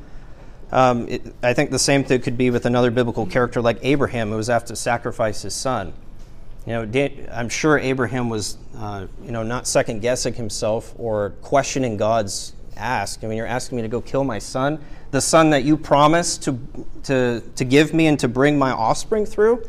Um, 0.71 1.08
it, 1.08 1.21
I 1.43 1.53
think 1.53 1.69
the 1.69 1.77
same 1.77 2.03
thing 2.03 2.21
could 2.21 2.39
be 2.39 2.49
with 2.49 2.65
another 2.65 2.89
biblical 2.89 3.27
character 3.27 3.62
like 3.62 3.77
Abraham, 3.84 4.32
who 4.32 4.38
was 4.38 4.49
asked 4.49 4.67
to 4.67 4.75
sacrifice 4.75 5.43
his 5.43 5.53
son. 5.53 5.93
You 6.65 6.73
know, 6.73 6.86
Dan, 6.88 7.29
I'm 7.32 7.49
sure 7.49 7.77
Abraham 7.77 8.29
was, 8.29 8.58
uh, 8.75 9.05
you 9.23 9.32
know, 9.32 9.43
not 9.43 9.67
second 9.67 9.99
guessing 9.99 10.34
himself 10.34 10.91
or 10.97 11.36
questioning 11.43 11.97
God's 11.97 12.53
ask? 12.79 13.23
I 13.23 13.27
mean, 13.27 13.37
you're 13.37 13.45
asking 13.45 13.75
me 13.75 13.81
to 13.81 13.87
go 13.87 14.01
kill 14.01 14.23
my 14.23 14.39
son, 14.39 14.79
the 15.11 15.21
son 15.21 15.49
that 15.51 15.63
you 15.63 15.77
promised 15.77 16.43
to, 16.43 16.59
to, 17.03 17.41
to 17.55 17.65
give 17.65 17.93
me 17.93 18.07
and 18.07 18.19
to 18.19 18.27
bring 18.27 18.57
my 18.57 18.71
offspring 18.71 19.25
through? 19.25 19.63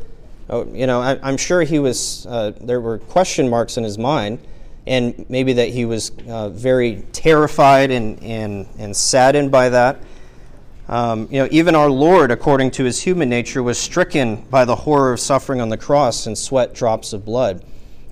Oh, 0.49 0.65
you 0.73 0.87
know, 0.87 1.01
I, 1.01 1.29
am 1.29 1.37
sure 1.37 1.61
he 1.63 1.79
was, 1.79 2.25
uh, 2.25 2.51
there 2.61 2.81
were 2.81 2.97
question 2.97 3.49
marks 3.49 3.77
in 3.77 3.83
his 3.83 3.97
mind, 3.97 4.39
and 4.87 5.25
maybe 5.29 5.53
that 5.53 5.69
he 5.69 5.85
was 5.85 6.11
uh, 6.27 6.49
very 6.49 7.03
terrified 7.13 7.91
and, 7.91 8.21
and, 8.21 8.67
and 8.77 8.95
saddened 8.95 9.51
by 9.51 9.69
that. 9.69 9.99
Um, 10.89 11.29
you 11.31 11.39
know, 11.39 11.47
even 11.51 11.73
our 11.75 11.89
Lord, 11.89 12.31
according 12.31 12.71
to 12.71 12.83
his 12.83 13.01
human 13.01 13.29
nature, 13.29 13.63
was 13.63 13.77
stricken 13.77 14.43
by 14.49 14.65
the 14.65 14.75
horror 14.75 15.13
of 15.13 15.19
suffering 15.19 15.61
on 15.61 15.69
the 15.69 15.77
cross 15.77 16.27
and 16.27 16.37
sweat 16.37 16.73
drops 16.73 17.13
of 17.13 17.23
blood. 17.23 17.63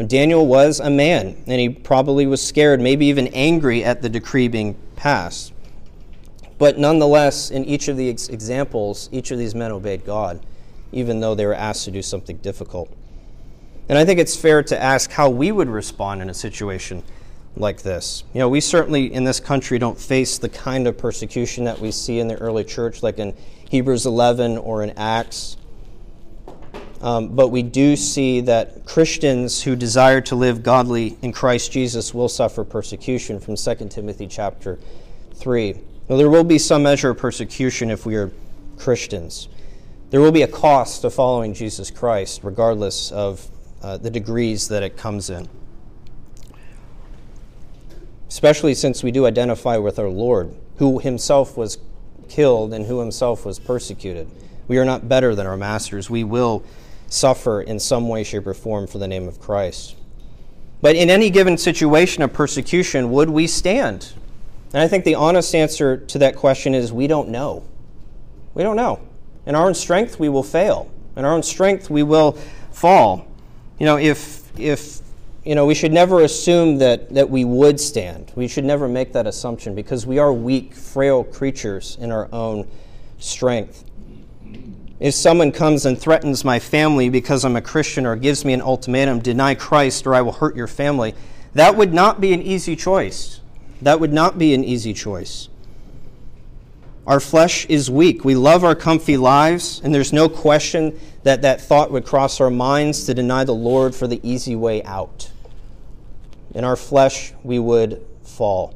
Daniel 0.08 0.48
was 0.48 0.80
a 0.80 0.90
man, 0.90 1.36
and 1.46 1.60
he 1.60 1.68
probably 1.68 2.26
was 2.26 2.42
scared, 2.42 2.80
maybe 2.80 3.08
even 3.08 3.28
angry 3.28 3.84
at 3.84 4.02
the 4.02 4.08
decree 4.08 4.48
being 4.48 4.78
passed. 5.00 5.54
But 6.58 6.78
nonetheless, 6.78 7.52
in 7.52 7.64
each 7.64 7.88
of 7.88 7.96
the 7.96 8.10
ex- 8.10 8.28
examples, 8.28 9.08
each 9.14 9.32
of 9.32 9.40
these 9.40 9.56
men 9.56 9.72
obeyed 9.72 10.06
God, 10.06 10.46
even 10.92 11.22
though 11.22 11.36
they 11.36 11.46
were 11.46 11.54
asked 11.54 11.86
to 11.86 11.92
do 11.92 12.02
something 12.02 12.36
difficult. 12.38 12.92
And 13.88 13.98
I 13.98 14.04
think 14.04 14.20
it's 14.20 14.36
fair 14.36 14.62
to 14.64 14.80
ask 14.80 15.10
how 15.10 15.30
we 15.30 15.54
would 15.54 15.70
respond 15.70 16.22
in 16.22 16.30
a 16.30 16.34
situation 16.34 17.02
like 17.56 17.82
this. 17.82 18.26
You 18.34 18.40
know, 18.40 18.50
we 18.50 18.60
certainly 18.60 19.12
in 19.12 19.24
this 19.24 19.40
country 19.40 19.80
don't 19.80 19.98
face 19.98 20.38
the 20.38 20.50
kind 20.50 20.86
of 20.86 20.98
persecution 20.98 21.64
that 21.64 21.80
we 21.80 21.92
see 21.92 22.20
in 22.20 22.28
the 22.28 22.36
early 22.36 22.66
church, 22.66 23.02
like 23.02 23.20
in 23.20 23.34
Hebrews 23.70 24.06
11 24.06 24.58
or 24.58 24.84
in 24.84 24.92
Acts. 24.98 25.56
Um, 27.02 27.30
but 27.30 27.48
we 27.48 27.64
do 27.64 27.96
see 27.96 28.42
that 28.42 28.86
Christians 28.86 29.64
who 29.64 29.76
desire 29.76 30.20
to 30.22 30.36
live 30.36 30.64
godly 30.64 31.18
in 31.22 31.32
Christ 31.32 31.72
Jesus 31.72 32.14
will 32.14 32.28
suffer 32.28 32.66
persecution 32.66 33.40
from 33.40 33.56
2 33.56 33.90
Timothy 33.90 34.28
chapter 34.28 34.78
3. 35.36 35.76
Now, 36.10 36.18
there 36.18 36.30
will 36.30 36.44
be 36.44 36.58
some 36.58 36.84
measure 36.84 37.12
of 37.12 37.18
persecution 37.18 37.90
if 37.90 38.06
we 38.06 38.16
are 38.16 38.32
Christians. 38.78 39.48
There 40.10 40.20
will 40.20 40.32
be 40.32 40.42
a 40.42 40.48
cost 40.48 41.04
to 41.04 41.10
following 41.10 41.54
Jesus 41.54 41.92
Christ, 41.92 42.42
regardless 42.44 43.12
of 43.12 43.48
uh, 43.82 43.98
the 43.98 44.10
degrees 44.10 44.68
that 44.68 44.84
it 44.84 44.98
comes 44.98 45.30
in. 45.30 45.48
Especially 48.28 48.74
since 48.74 49.04
we 49.04 49.12
do 49.12 49.26
identify 49.26 49.78
with 49.78 50.00
our 50.00 50.10
Lord, 50.10 50.54
who 50.78 51.00
himself 51.00 51.56
was 51.56 51.78
killed 52.28 52.74
and 52.74 52.86
who 52.86 53.00
himself 53.00 53.46
was 53.46 53.60
persecuted. 53.60 54.28
We 54.68 54.78
are 54.78 54.86
not 54.86 55.08
better 55.08 55.34
than 55.34 55.48
our 55.48 55.58
masters. 55.58 56.10
We 56.10 56.24
will 56.24 56.64
suffer 57.10 57.62
in 57.62 57.80
some 57.80 58.08
way, 58.08 58.24
shape, 58.24 58.48
or 58.48 58.54
form 58.54 58.88
for 58.88 58.98
the 59.00 59.08
name 59.08 59.28
of 59.28 59.40
Christ. 59.40 59.96
But 60.82 60.96
in 60.96 61.10
any 61.10 61.30
given 61.30 61.58
situation 61.58 62.24
of 62.24 62.32
persecution, 62.32 63.12
would 63.12 63.30
we 63.30 63.48
stand? 63.48 64.14
And 64.74 64.82
I 64.82 64.88
think 64.88 65.04
the 65.04 65.16
honest 65.16 65.54
answer 65.54 65.98
to 65.98 66.20
that 66.20 66.36
question 66.36 66.74
is 66.74 66.94
we 66.94 67.08
don't 67.08 67.30
know. 67.30 67.66
We 68.54 68.64
don't 68.64 68.76
know. 68.76 69.02
In 69.46 69.56
our 69.56 69.66
own 69.66 69.74
strength, 69.74 70.20
we 70.20 70.30
will 70.30 70.44
fail. 70.44 70.90
In 71.18 71.26
our 71.26 71.34
own 71.34 71.44
strength, 71.44 71.90
we 71.90 72.04
will 72.04 72.34
fall. 72.72 73.28
You 73.80 73.86
know, 73.86 73.98
if, 73.98 74.58
if 74.60 75.02
you 75.44 75.56
know, 75.56 75.66
we 75.66 75.74
should 75.74 75.92
never 75.92 76.22
assume 76.22 76.78
that, 76.78 77.10
that 77.14 77.30
we 77.30 77.44
would 77.44 77.80
stand. 77.80 78.32
We 78.36 78.48
should 78.48 78.66
never 78.66 78.88
make 78.88 79.14
that 79.14 79.26
assumption 79.26 79.74
because 79.74 80.06
we 80.06 80.20
are 80.20 80.32
weak, 80.32 80.76
frail 80.76 81.24
creatures 81.24 81.98
in 82.00 82.12
our 82.12 82.30
own 82.32 82.68
strength. 83.18 83.84
If 85.00 85.14
someone 85.14 85.54
comes 85.54 85.86
and 85.86 85.98
threatens 85.98 86.44
my 86.44 86.60
family 86.60 87.10
because 87.10 87.46
I'm 87.46 87.56
a 87.56 87.62
Christian 87.62 88.06
or 88.06 88.18
gives 88.18 88.44
me 88.44 88.52
an 88.52 88.62
ultimatum, 88.62 89.20
deny 89.20 89.56
Christ 89.56 90.06
or 90.06 90.14
I 90.14 90.22
will 90.22 90.34
hurt 90.34 90.58
your 90.58 90.68
family, 90.68 91.16
that 91.54 91.78
would 91.78 91.94
not 91.94 92.20
be 92.20 92.34
an 92.34 92.42
easy 92.42 92.76
choice. 92.76 93.40
That 93.82 94.02
would 94.02 94.12
not 94.12 94.38
be 94.38 94.54
an 94.54 94.64
easy 94.64 94.94
choice. 94.94 95.48
Our 97.08 97.22
flesh 97.22 97.66
is 97.68 97.90
weak. 97.90 98.26
We 98.26 98.36
love 98.36 98.64
our 98.64 98.76
comfy 98.76 99.18
lives, 99.18 99.82
and 99.84 99.96
there's 99.96 100.14
no 100.14 100.30
question 100.30 101.00
that 101.24 101.42
that 101.42 101.62
thought 101.62 101.92
would 101.92 102.06
cross 102.06 102.40
our 102.40 102.52
minds 102.52 103.06
to 103.06 103.14
deny 103.14 103.46
the 103.46 103.56
Lord 103.56 103.96
for 103.96 104.06
the 104.06 104.20
easy 104.22 104.56
way 104.56 104.84
out. 104.84 105.32
In 106.54 106.64
our 106.64 106.76
flesh, 106.76 107.34
we 107.42 107.58
would 107.58 108.06
fall. 108.22 108.76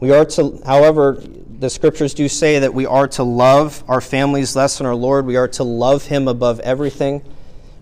We 0.00 0.12
are 0.12 0.24
to, 0.24 0.60
however, 0.64 1.20
the 1.58 1.68
scriptures 1.68 2.14
do 2.14 2.28
say 2.28 2.60
that 2.60 2.72
we 2.72 2.86
are 2.86 3.08
to 3.08 3.24
love 3.24 3.82
our 3.88 4.00
families 4.00 4.54
less 4.54 4.78
than 4.78 4.86
our 4.86 4.94
Lord. 4.94 5.26
We 5.26 5.36
are 5.36 5.48
to 5.48 5.64
love 5.64 6.06
Him 6.06 6.28
above 6.28 6.60
everything. 6.60 7.22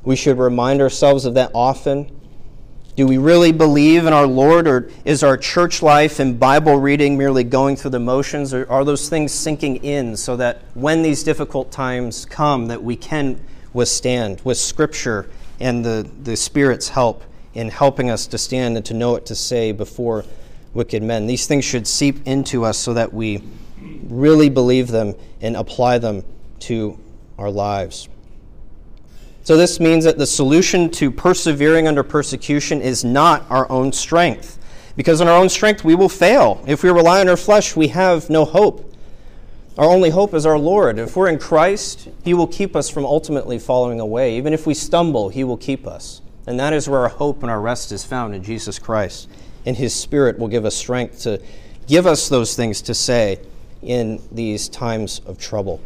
We 0.03 0.17
should 0.17 0.39
remind 0.39 0.81
ourselves 0.81 1.27
of 1.27 1.35
that 1.35 1.51
often. 1.53 2.11
Do 2.97 3.07
we 3.07 3.19
really 3.19 3.53
believe 3.53 4.07
in 4.07 4.15
our 4.15 4.27
Lord, 4.27 4.67
or 4.67 4.91
is 5.05 5.23
our 5.23 5.37
church 5.37 5.83
life 5.83 6.19
and 6.19 6.41
Bible 6.41 6.79
reading 6.79 7.19
merely 7.19 7.45
going 7.45 7.77
through 7.77 7.91
the 7.91 8.01
motions, 8.01 8.55
or 8.55 8.67
are 8.71 8.87
those 8.87 9.11
things 9.11 9.33
sinking 9.33 9.85
in 9.85 10.17
so 10.17 10.35
that 10.37 10.63
when 10.73 11.03
these 11.03 11.23
difficult 11.23 11.71
times 11.71 12.25
come, 12.25 12.69
that 12.69 12.83
we 12.83 12.97
can 12.97 13.39
withstand 13.75 14.41
with 14.45 14.57
Scripture 14.57 15.29
and 15.61 15.85
the, 15.85 16.11
the 16.23 16.37
Spirit's 16.37 16.89
help 16.89 17.23
in 17.53 17.69
helping 17.69 18.09
us 18.09 18.27
to 18.29 18.39
stand 18.39 18.77
and 18.77 18.87
to 18.87 18.95
know 18.95 19.13
what 19.13 19.27
to 19.27 19.35
say 19.35 19.73
before 19.73 20.25
wicked 20.77 21.03
men? 21.03 21.27
These 21.27 21.47
things 21.47 21.65
should 21.65 21.87
seep 21.87 22.27
into 22.27 22.65
us 22.65 22.79
so 22.79 22.95
that 22.95 23.13
we 23.13 23.43
really 24.05 24.49
believe 24.49 24.89
them 24.89 25.15
and 25.41 25.57
apply 25.57 25.99
them 25.99 26.25
to 26.61 26.99
our 27.39 27.51
lives. 27.51 28.09
So, 29.43 29.57
this 29.57 29.79
means 29.79 30.05
that 30.05 30.19
the 30.19 30.27
solution 30.27 30.91
to 30.93 31.11
persevering 31.11 31.87
under 31.87 32.03
persecution 32.03 32.81
is 32.81 33.05
not 33.05 33.45
our 33.51 33.71
own 33.71 33.93
strength. 33.93 34.59
Because 34.97 35.21
in 35.21 35.29
our 35.29 35.39
own 35.39 35.49
strength, 35.49 35.85
we 35.85 35.95
will 35.95 36.09
fail. 36.09 36.65
If 36.67 36.83
we 36.83 36.91
rely 36.91 37.21
on 37.21 37.29
our 37.29 37.37
flesh, 37.37 37.77
we 37.77 37.89
have 37.89 38.31
no 38.31 38.45
hope. 38.45 38.93
Our 39.77 39.85
only 39.85 40.09
hope 40.09 40.33
is 40.33 40.47
our 40.47 40.59
Lord. 40.59 40.99
If 40.99 41.17
we're 41.17 41.29
in 41.29 41.39
Christ, 41.39 42.09
He 42.25 42.33
will 42.33 42.47
keep 42.47 42.75
us 42.75 42.89
from 42.89 43.05
ultimately 43.05 43.59
falling 43.59 44.01
away. 44.01 44.39
Even 44.39 44.55
if 44.55 44.67
we 44.67 44.73
stumble, 44.73 45.29
He 45.29 45.45
will 45.45 45.59
keep 45.59 45.87
us. 45.87 46.23
And 46.47 46.59
that 46.59 46.73
is 46.73 46.89
where 46.89 47.01
our 47.01 47.09
hope 47.09 47.43
and 47.43 47.51
our 47.51 47.61
rest 47.61 47.93
is 47.93 48.05
found 48.05 48.35
in 48.35 48.43
Jesus 48.43 48.79
Christ. 48.79 49.29
And 49.67 49.77
His 49.77 49.95
Spirit 49.95 50.39
will 50.39 50.49
give 50.49 50.65
us 50.65 50.75
strength 50.75 51.21
to 51.23 51.43
give 51.87 52.07
us 52.07 52.29
those 52.29 52.57
things 52.57 52.81
to 52.83 52.95
say 52.95 53.41
in 53.83 54.21
these 54.33 54.69
times 54.69 55.21
of 55.27 55.39
trouble. 55.39 55.81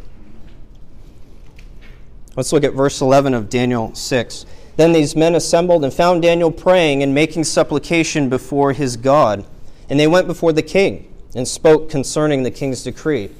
Let's 2.35 2.53
look 2.53 2.63
at 2.63 2.73
verse 2.73 3.01
11 3.01 3.33
of 3.33 3.49
Daniel 3.49 3.93
6. 3.93 4.45
Then 4.77 4.93
these 4.93 5.15
men 5.15 5.35
assembled 5.35 5.83
and 5.83 5.93
found 5.93 6.21
Daniel 6.21 6.49
praying 6.49 7.03
and 7.03 7.13
making 7.13 7.43
supplication 7.43 8.29
before 8.29 8.71
his 8.71 8.95
God. 8.95 9.45
And 9.89 9.99
they 9.99 10.07
went 10.07 10.27
before 10.27 10.53
the 10.53 10.61
king 10.61 11.13
and 11.35 11.47
spoke 11.47 11.89
concerning 11.89 12.43
the 12.43 12.51
king's 12.51 12.83
decree. 12.83 13.31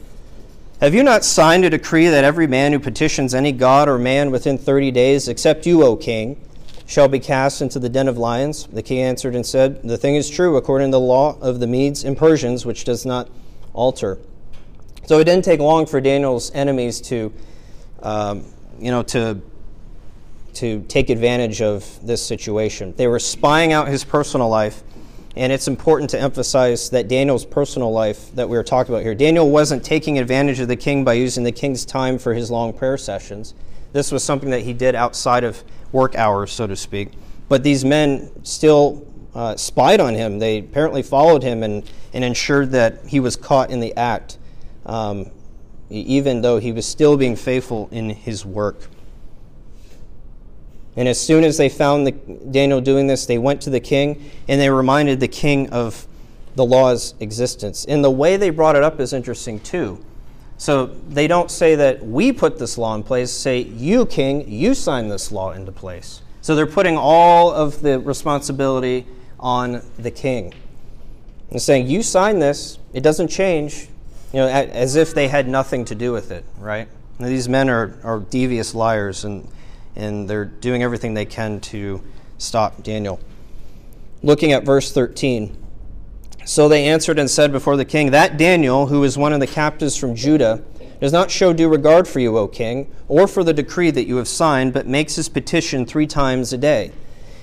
Have 0.81 0.93
you 0.93 1.03
not 1.03 1.23
signed 1.23 1.63
a 1.63 1.69
decree 1.69 2.09
that 2.09 2.23
every 2.23 2.47
man 2.47 2.73
who 2.73 2.79
petitions 2.79 3.33
any 3.33 3.51
god 3.51 3.87
or 3.87 3.97
man 3.97 4.31
within 4.31 4.57
thirty 4.57 4.91
days, 4.91 5.27
except 5.27 5.65
you, 5.65 5.83
O 5.83 5.95
king, 5.95 6.41
shall 6.91 7.07
be 7.07 7.19
cast 7.19 7.61
into 7.61 7.79
the 7.79 7.87
den 7.87 8.09
of 8.09 8.17
lions? 8.17 8.67
The 8.67 8.83
king 8.83 8.99
answered 8.99 9.33
and 9.33 9.45
said, 9.45 9.81
The 9.81 9.97
thing 9.97 10.15
is 10.15 10.29
true 10.29 10.57
according 10.57 10.89
to 10.89 10.91
the 10.91 10.99
law 10.99 11.39
of 11.39 11.61
the 11.61 11.67
Medes 11.67 12.03
and 12.03 12.17
Persians, 12.17 12.65
which 12.65 12.83
does 12.83 13.05
not 13.05 13.29
alter. 13.71 14.19
So 15.05 15.17
it 15.19 15.23
didn't 15.23 15.45
take 15.45 15.61
long 15.61 15.85
for 15.85 16.01
Daniel's 16.01 16.51
enemies 16.53 16.99
to, 17.03 17.31
um, 18.03 18.43
you 18.77 18.91
know, 18.91 19.03
to, 19.03 19.41
to 20.55 20.81
take 20.89 21.09
advantage 21.09 21.61
of 21.61 22.05
this 22.05 22.21
situation. 22.21 22.93
They 22.97 23.07
were 23.07 23.19
spying 23.19 23.71
out 23.71 23.87
his 23.87 24.03
personal 24.03 24.49
life, 24.49 24.83
and 25.37 25.53
it's 25.53 25.69
important 25.69 26.09
to 26.09 26.19
emphasize 26.19 26.89
that 26.89 27.07
Daniel's 27.07 27.45
personal 27.45 27.93
life 27.93 28.35
that 28.35 28.49
we 28.49 28.57
were 28.57 28.65
talking 28.65 28.93
about 28.93 29.03
here. 29.03 29.15
Daniel 29.15 29.49
wasn't 29.49 29.85
taking 29.85 30.19
advantage 30.19 30.59
of 30.59 30.67
the 30.67 30.75
king 30.75 31.05
by 31.05 31.13
using 31.13 31.45
the 31.45 31.53
king's 31.53 31.85
time 31.85 32.19
for 32.19 32.33
his 32.33 32.51
long 32.51 32.73
prayer 32.73 32.97
sessions. 32.97 33.53
This 33.93 34.11
was 34.11 34.25
something 34.25 34.49
that 34.49 34.63
he 34.63 34.73
did 34.73 34.93
outside 34.93 35.45
of 35.45 35.63
work 35.91 36.15
hours, 36.15 36.51
so 36.51 36.67
to 36.67 36.75
speak. 36.75 37.09
But 37.49 37.63
these 37.63 37.83
men 37.83 38.31
still 38.43 39.05
uh, 39.35 39.55
spied 39.55 39.99
on 39.99 40.13
him. 40.13 40.39
They 40.39 40.59
apparently 40.59 41.03
followed 41.03 41.43
him 41.43 41.63
and, 41.63 41.89
and 42.13 42.23
ensured 42.23 42.71
that 42.71 43.05
he 43.05 43.19
was 43.19 43.35
caught 43.35 43.69
in 43.69 43.79
the 43.79 43.95
act 43.95 44.37
um, 44.85 45.29
even 45.89 46.41
though 46.41 46.57
he 46.57 46.71
was 46.71 46.85
still 46.85 47.17
being 47.17 47.35
faithful 47.35 47.89
in 47.91 48.09
his 48.09 48.45
work. 48.45 48.87
And 50.95 51.07
as 51.07 51.19
soon 51.19 51.43
as 51.43 51.57
they 51.57 51.69
found 51.69 52.07
the, 52.07 52.11
Daniel 52.11 52.81
doing 52.81 53.07
this, 53.07 53.25
they 53.25 53.37
went 53.37 53.61
to 53.61 53.69
the 53.69 53.79
king 53.79 54.29
and 54.47 54.59
they 54.59 54.69
reminded 54.69 55.19
the 55.19 55.27
king 55.27 55.69
of 55.69 56.07
the 56.55 56.65
law's 56.65 57.13
existence. 57.19 57.85
And 57.85 58.03
the 58.03 58.11
way 58.11 58.37
they 58.37 58.49
brought 58.49 58.75
it 58.75 58.83
up 58.83 58.99
is 58.99 59.13
interesting 59.13 59.59
too. 59.59 60.03
So 60.61 60.85
they 61.09 61.25
don't 61.25 61.49
say 61.49 61.73
that 61.73 62.05
we 62.05 62.31
put 62.31 62.59
this 62.59 62.77
law 62.77 62.93
in 62.93 63.01
place, 63.01 63.31
say, 63.31 63.61
you, 63.61 64.05
king, 64.05 64.47
you 64.47 64.75
signed 64.75 65.09
this 65.09 65.31
law 65.31 65.53
into 65.53 65.71
place. 65.71 66.21
So 66.41 66.55
they're 66.55 66.67
putting 66.67 66.97
all 66.97 67.51
of 67.51 67.81
the 67.81 67.97
responsibility 67.99 69.07
on 69.39 69.81
the 69.97 70.11
king. 70.11 70.53
And 71.49 71.59
saying, 71.59 71.87
you 71.87 72.03
signed 72.03 72.43
this, 72.43 72.77
it 72.93 73.01
doesn't 73.01 73.29
change, 73.29 73.87
you 74.31 74.37
know, 74.37 74.47
as 74.47 74.95
if 74.95 75.15
they 75.15 75.29
had 75.29 75.47
nothing 75.47 75.83
to 75.85 75.95
do 75.95 76.11
with 76.11 76.29
it, 76.29 76.45
right? 76.59 76.87
these 77.17 77.49
men 77.49 77.67
are, 77.67 77.97
are 78.03 78.19
devious 78.19 78.75
liars, 78.75 79.25
and, 79.25 79.47
and 79.95 80.29
they're 80.29 80.45
doing 80.45 80.83
everything 80.83 81.15
they 81.15 81.25
can 81.25 81.59
to 81.61 82.03
stop 82.37 82.83
Daniel. 82.83 83.19
Looking 84.21 84.51
at 84.51 84.63
verse 84.63 84.91
13. 84.93 85.57
So 86.43 86.67
they 86.67 86.87
answered 86.87 87.19
and 87.19 87.29
said 87.29 87.51
before 87.51 87.77
the 87.77 87.85
king, 87.85 88.11
That 88.11 88.37
Daniel, 88.37 88.87
who 88.87 89.03
is 89.03 89.17
one 89.17 89.33
of 89.33 89.39
the 89.39 89.47
captives 89.47 89.95
from 89.95 90.15
Judah, 90.15 90.63
does 90.99 91.13
not 91.13 91.31
show 91.31 91.53
due 91.53 91.69
regard 91.69 92.07
for 92.07 92.19
you, 92.19 92.37
O 92.37 92.47
king, 92.47 92.91
or 93.07 93.27
for 93.27 93.43
the 93.43 93.53
decree 93.53 93.91
that 93.91 94.07
you 94.07 94.17
have 94.17 94.27
signed, 94.27 94.73
but 94.73 94.87
makes 94.87 95.15
his 95.15 95.29
petition 95.29 95.85
three 95.85 96.07
times 96.07 96.51
a 96.53 96.57
day. 96.57 96.91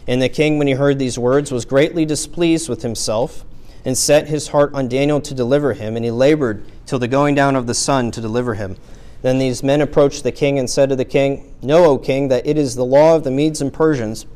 And 0.06 0.22
the 0.22 0.28
king, 0.28 0.58
when 0.58 0.66
he 0.66 0.74
heard 0.74 0.98
these 0.98 1.18
words, 1.18 1.52
was 1.52 1.64
greatly 1.64 2.04
displeased 2.04 2.68
with 2.68 2.82
himself, 2.82 3.44
and 3.84 3.96
set 3.96 4.28
his 4.28 4.48
heart 4.48 4.72
on 4.74 4.88
Daniel 4.88 5.20
to 5.20 5.34
deliver 5.34 5.72
him, 5.74 5.96
and 5.96 6.04
he 6.04 6.10
labored 6.10 6.64
till 6.86 6.98
the 6.98 7.08
going 7.08 7.34
down 7.34 7.56
of 7.56 7.66
the 7.66 7.74
sun 7.74 8.10
to 8.12 8.20
deliver 8.20 8.54
him. 8.54 8.76
Then 9.22 9.38
these 9.38 9.62
men 9.62 9.80
approached 9.80 10.22
the 10.22 10.32
king 10.32 10.58
and 10.58 10.68
said 10.68 10.88
to 10.88 10.96
the 10.96 11.04
king, 11.04 11.54
Know, 11.62 11.84
O 11.84 11.98
king, 11.98 12.28
that 12.28 12.46
it 12.46 12.58
is 12.58 12.74
the 12.74 12.84
law 12.84 13.16
of 13.16 13.24
the 13.24 13.30
Medes 13.30 13.60
and 13.60 13.72
Persians, 13.72 14.26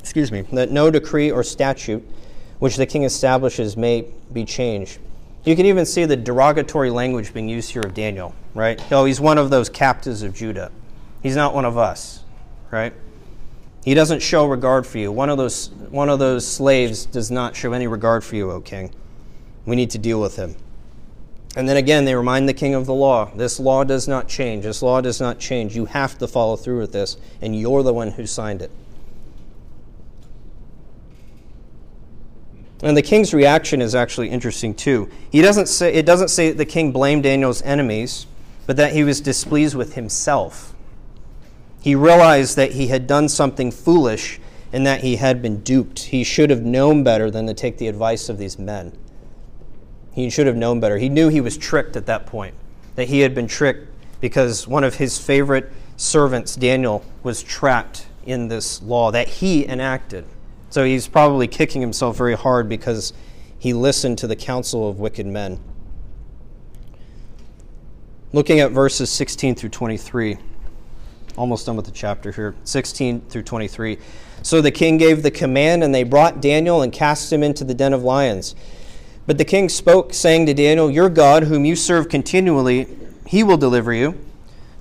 excuse 0.00 0.32
me, 0.32 0.42
that 0.52 0.70
no 0.70 0.90
decree 0.90 1.30
or 1.30 1.42
statute 1.42 2.06
which 2.58 2.76
the 2.76 2.86
king 2.86 3.04
establishes 3.04 3.76
may 3.76 4.06
be 4.32 4.44
changed. 4.44 4.98
You 5.44 5.56
can 5.56 5.66
even 5.66 5.86
see 5.86 6.04
the 6.04 6.16
derogatory 6.16 6.90
language 6.90 7.32
being 7.32 7.48
used 7.48 7.70
here 7.70 7.82
of 7.82 7.94
Daniel, 7.94 8.34
right? 8.54 8.82
Oh, 8.92 9.04
he's 9.04 9.20
one 9.20 9.38
of 9.38 9.50
those 9.50 9.68
captives 9.68 10.22
of 10.22 10.34
Judah. 10.34 10.70
He's 11.22 11.36
not 11.36 11.54
one 11.54 11.64
of 11.64 11.78
us, 11.78 12.24
right? 12.70 12.92
He 13.84 13.94
doesn't 13.94 14.20
show 14.20 14.46
regard 14.46 14.86
for 14.86 14.98
you. 14.98 15.10
One 15.10 15.30
of 15.30 15.38
those, 15.38 15.70
one 15.90 16.08
of 16.08 16.18
those 16.18 16.46
slaves 16.46 17.06
does 17.06 17.30
not 17.30 17.56
show 17.56 17.72
any 17.72 17.86
regard 17.86 18.24
for 18.24 18.36
you, 18.36 18.50
O 18.50 18.60
king. 18.60 18.92
We 19.64 19.76
need 19.76 19.90
to 19.90 19.98
deal 19.98 20.20
with 20.20 20.36
him. 20.36 20.56
And 21.56 21.68
then 21.68 21.76
again, 21.76 22.04
they 22.04 22.14
remind 22.14 22.48
the 22.48 22.54
king 22.54 22.74
of 22.74 22.86
the 22.86 22.94
law. 22.94 23.30
This 23.34 23.58
law 23.58 23.84
does 23.84 24.06
not 24.06 24.28
change. 24.28 24.64
This 24.64 24.82
law 24.82 25.00
does 25.00 25.20
not 25.20 25.38
change. 25.38 25.74
You 25.74 25.86
have 25.86 26.18
to 26.18 26.28
follow 26.28 26.56
through 26.56 26.80
with 26.80 26.92
this, 26.92 27.16
and 27.40 27.58
you're 27.58 27.82
the 27.82 27.94
one 27.94 28.10
who 28.10 28.26
signed 28.26 28.60
it. 28.60 28.70
And 32.82 32.96
the 32.96 33.02
king's 33.02 33.34
reaction 33.34 33.82
is 33.82 33.94
actually 33.94 34.30
interesting 34.30 34.74
too. 34.74 35.10
He 35.30 35.42
doesn't 35.42 35.66
say 35.66 35.92
it 35.94 36.06
doesn't 36.06 36.28
say 36.28 36.48
that 36.48 36.58
the 36.58 36.64
king 36.64 36.92
blamed 36.92 37.24
Daniel's 37.24 37.60
enemies, 37.62 38.26
but 38.66 38.76
that 38.76 38.92
he 38.92 39.02
was 39.02 39.20
displeased 39.20 39.74
with 39.74 39.94
himself. 39.94 40.74
He 41.80 41.94
realized 41.94 42.56
that 42.56 42.72
he 42.72 42.88
had 42.88 43.06
done 43.06 43.28
something 43.28 43.70
foolish 43.70 44.40
and 44.72 44.86
that 44.86 45.00
he 45.00 45.16
had 45.16 45.40
been 45.40 45.60
duped. 45.62 45.98
He 46.00 46.22
should 46.22 46.50
have 46.50 46.62
known 46.62 47.02
better 47.02 47.30
than 47.30 47.46
to 47.46 47.54
take 47.54 47.78
the 47.78 47.88
advice 47.88 48.28
of 48.28 48.38
these 48.38 48.58
men. 48.58 48.96
He 50.12 50.30
should 50.30 50.46
have 50.46 50.56
known 50.56 50.80
better. 50.80 50.98
He 50.98 51.08
knew 51.08 51.28
he 51.28 51.40
was 51.40 51.56
tricked 51.56 51.96
at 51.96 52.06
that 52.06 52.26
point, 52.26 52.54
that 52.96 53.08
he 53.08 53.20
had 53.20 53.34
been 53.34 53.46
tricked 53.46 53.88
because 54.20 54.66
one 54.66 54.84
of 54.84 54.96
his 54.96 55.18
favorite 55.18 55.72
servants, 55.96 56.56
Daniel, 56.56 57.04
was 57.22 57.42
trapped 57.42 58.06
in 58.26 58.48
this 58.48 58.82
law 58.82 59.10
that 59.10 59.28
he 59.28 59.66
enacted. 59.66 60.24
So 60.70 60.84
he's 60.84 61.08
probably 61.08 61.48
kicking 61.48 61.80
himself 61.80 62.16
very 62.16 62.34
hard 62.34 62.68
because 62.68 63.12
he 63.58 63.72
listened 63.72 64.18
to 64.18 64.26
the 64.26 64.36
counsel 64.36 64.88
of 64.88 65.00
wicked 65.00 65.26
men. 65.26 65.58
Looking 68.32 68.60
at 68.60 68.72
verses 68.72 69.10
16 69.10 69.54
through 69.54 69.70
23, 69.70 70.36
almost 71.36 71.64
done 71.64 71.76
with 71.76 71.86
the 71.86 71.92
chapter 71.92 72.30
here, 72.30 72.54
16 72.64 73.22
through 73.22 73.42
23. 73.42 73.98
So 74.42 74.60
the 74.60 74.70
king 74.70 74.98
gave 74.98 75.22
the 75.22 75.30
command, 75.30 75.82
and 75.82 75.94
they 75.94 76.04
brought 76.04 76.42
Daniel 76.42 76.82
and 76.82 76.92
cast 76.92 77.32
him 77.32 77.42
into 77.42 77.64
the 77.64 77.74
den 77.74 77.94
of 77.94 78.02
lions. 78.02 78.54
But 79.26 79.38
the 79.38 79.46
king 79.46 79.70
spoke, 79.70 80.12
saying 80.12 80.46
to 80.46 80.54
Daniel, 80.54 80.90
Your 80.90 81.08
God, 81.08 81.44
whom 81.44 81.64
you 81.64 81.74
serve 81.74 82.10
continually, 82.10 82.86
he 83.26 83.42
will 83.42 83.56
deliver 83.56 83.94
you. 83.94 84.18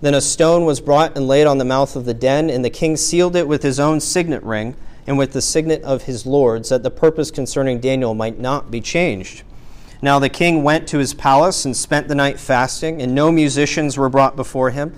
Then 0.02 0.14
a 0.14 0.22
stone 0.22 0.66
was 0.66 0.82
brought 0.82 1.16
and 1.16 1.28
laid 1.28 1.48
on 1.48 1.58
the 1.58 1.66
mouth 1.66 1.96
of 1.96 2.04
the 2.04 2.14
den, 2.14 2.50
and 2.50 2.64
the 2.64 2.70
king 2.70 2.98
sealed 2.98 3.38
it 3.38 3.48
with 3.48 3.64
his 3.64 3.80
own 3.80 4.02
signet 4.02 4.44
ring 4.44 4.76
and 5.08 5.18
with 5.18 5.32
the 5.32 5.42
signet 5.42 5.82
of 5.84 6.04
his 6.04 6.26
lords, 6.26 6.70
that 6.70 6.84
the 6.84 6.92
purpose 6.92 7.32
concerning 7.32 7.80
Daniel 7.80 8.14
might 8.14 8.38
not 8.38 8.70
be 8.70 8.82
changed. 8.82 9.44
Now 10.02 10.20
the 10.20 10.30
king 10.30 10.62
went 10.62 10.88
to 10.90 11.00
his 11.00 11.14
palace 11.14 11.66
and 11.66 11.76
spent 11.76 12.08
the 12.08 12.16
night 12.16 12.40
fasting, 12.40 13.02
and 13.02 13.16
no 13.16 13.32
musicians 13.32 13.98
were 13.98 14.10
brought 14.10 14.36
before 14.36 14.70
him. 14.70 14.94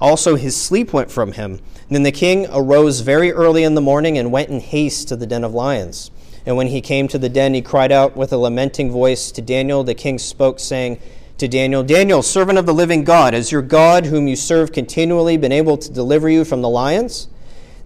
Also 0.00 0.34
his 0.36 0.60
sleep 0.60 0.92
went 0.92 1.10
from 1.10 1.32
him. 1.32 1.60
then 1.88 2.02
the 2.02 2.12
king 2.12 2.46
arose 2.52 3.00
very 3.00 3.32
early 3.32 3.62
in 3.62 3.74
the 3.74 3.80
morning 3.80 4.18
and 4.18 4.32
went 4.32 4.50
in 4.50 4.60
haste 4.60 5.08
to 5.08 5.16
the 5.16 5.26
den 5.26 5.44
of 5.44 5.54
lions. 5.54 6.10
And 6.44 6.56
when 6.56 6.66
he 6.66 6.80
came 6.82 7.08
to 7.08 7.18
the 7.18 7.28
den, 7.28 7.54
he 7.54 7.62
cried 7.62 7.92
out 7.92 8.16
with 8.16 8.32
a 8.32 8.36
lamenting 8.36 8.90
voice 8.90 9.30
to 9.32 9.40
Daniel. 9.40 9.82
The 9.82 9.94
king 9.94 10.18
spoke, 10.18 10.60
saying 10.60 11.00
to 11.38 11.48
Daniel, 11.48 11.82
Daniel, 11.82 12.22
servant 12.22 12.58
of 12.58 12.66
the 12.66 12.74
living 12.74 13.02
God, 13.02 13.32
has 13.32 13.50
your 13.50 13.62
God, 13.62 14.06
whom 14.06 14.28
you 14.28 14.36
serve 14.36 14.72
continually, 14.72 15.36
been 15.36 15.52
able 15.52 15.78
to 15.78 15.90
deliver 15.90 16.28
you 16.28 16.44
from 16.44 16.60
the 16.60 16.68
lions? 16.68 17.28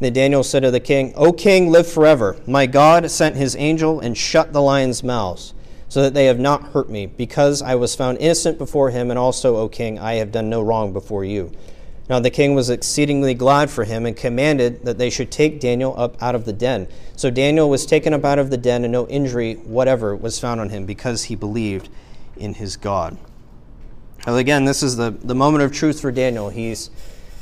Then 0.01 0.13
Daniel 0.13 0.45
said 0.45 0.63
to 0.63 0.71
the 0.71 0.81
king, 0.81 1.13
O 1.17 1.33
king, 1.33 1.71
live 1.71 1.91
forever. 1.91 2.37
My 2.47 2.67
God 2.67 3.11
sent 3.11 3.37
his 3.37 3.57
angel 3.57 4.01
and 4.01 4.17
shut 4.17 4.53
the 4.53 4.63
lions' 4.63 5.03
mouths, 5.03 5.55
so 5.89 6.03
that 6.03 6.15
they 6.15 6.27
have 6.27 6.39
not 6.39 6.69
hurt 6.69 6.89
me, 6.89 7.07
because 7.07 7.63
I 7.63 7.75
was 7.75 7.97
found 7.97 8.19
innocent 8.19 8.59
before 8.59 8.91
him, 8.91 9.11
and 9.11 9.19
also, 9.19 9.57
O 9.57 9.69
king, 9.69 9.99
I 9.99 10.15
have 10.15 10.31
done 10.31 10.49
no 10.49 10.63
wrong 10.63 10.93
before 10.93 11.25
you. 11.25 11.51
Now 12.09 12.21
the 12.21 12.31
king 12.31 12.55
was 12.55 12.71
exceedingly 12.71 13.35
glad 13.35 13.71
for 13.71 13.85
him 13.85 14.07
and 14.07 14.17
commanded 14.17 14.85
that 14.85 14.97
they 14.97 15.11
should 15.11 15.31
take 15.31 15.61
Daniel 15.61 15.95
up 15.99 16.23
out 16.23 16.35
of 16.35 16.47
the 16.47 16.55
den. 16.55 16.89
So 17.17 17.31
Daniel 17.31 17.69
was 17.69 17.85
taken 17.85 18.15
up 18.15 18.25
out 18.25 18.39
of 18.39 18.51
the 18.51 18.57
den, 18.57 18.85
and 18.85 18.93
no 18.93 19.07
injury 19.09 19.55
whatever 19.55 20.15
was 20.17 20.39
found 20.39 20.61
on 20.61 20.71
him, 20.71 20.87
because 20.87 21.25
he 21.25 21.35
believed 21.35 21.89
in 22.37 22.55
his 22.55 22.77
God. 22.77 23.19
Well, 24.27 24.37
again, 24.37 24.65
this 24.65 24.83
is 24.83 24.97
the, 24.97 25.11
the 25.11 25.35
moment 25.35 25.65
of 25.65 25.73
truth 25.73 26.01
for 26.01 26.13
Daniel. 26.13 26.51
He's 26.51 26.91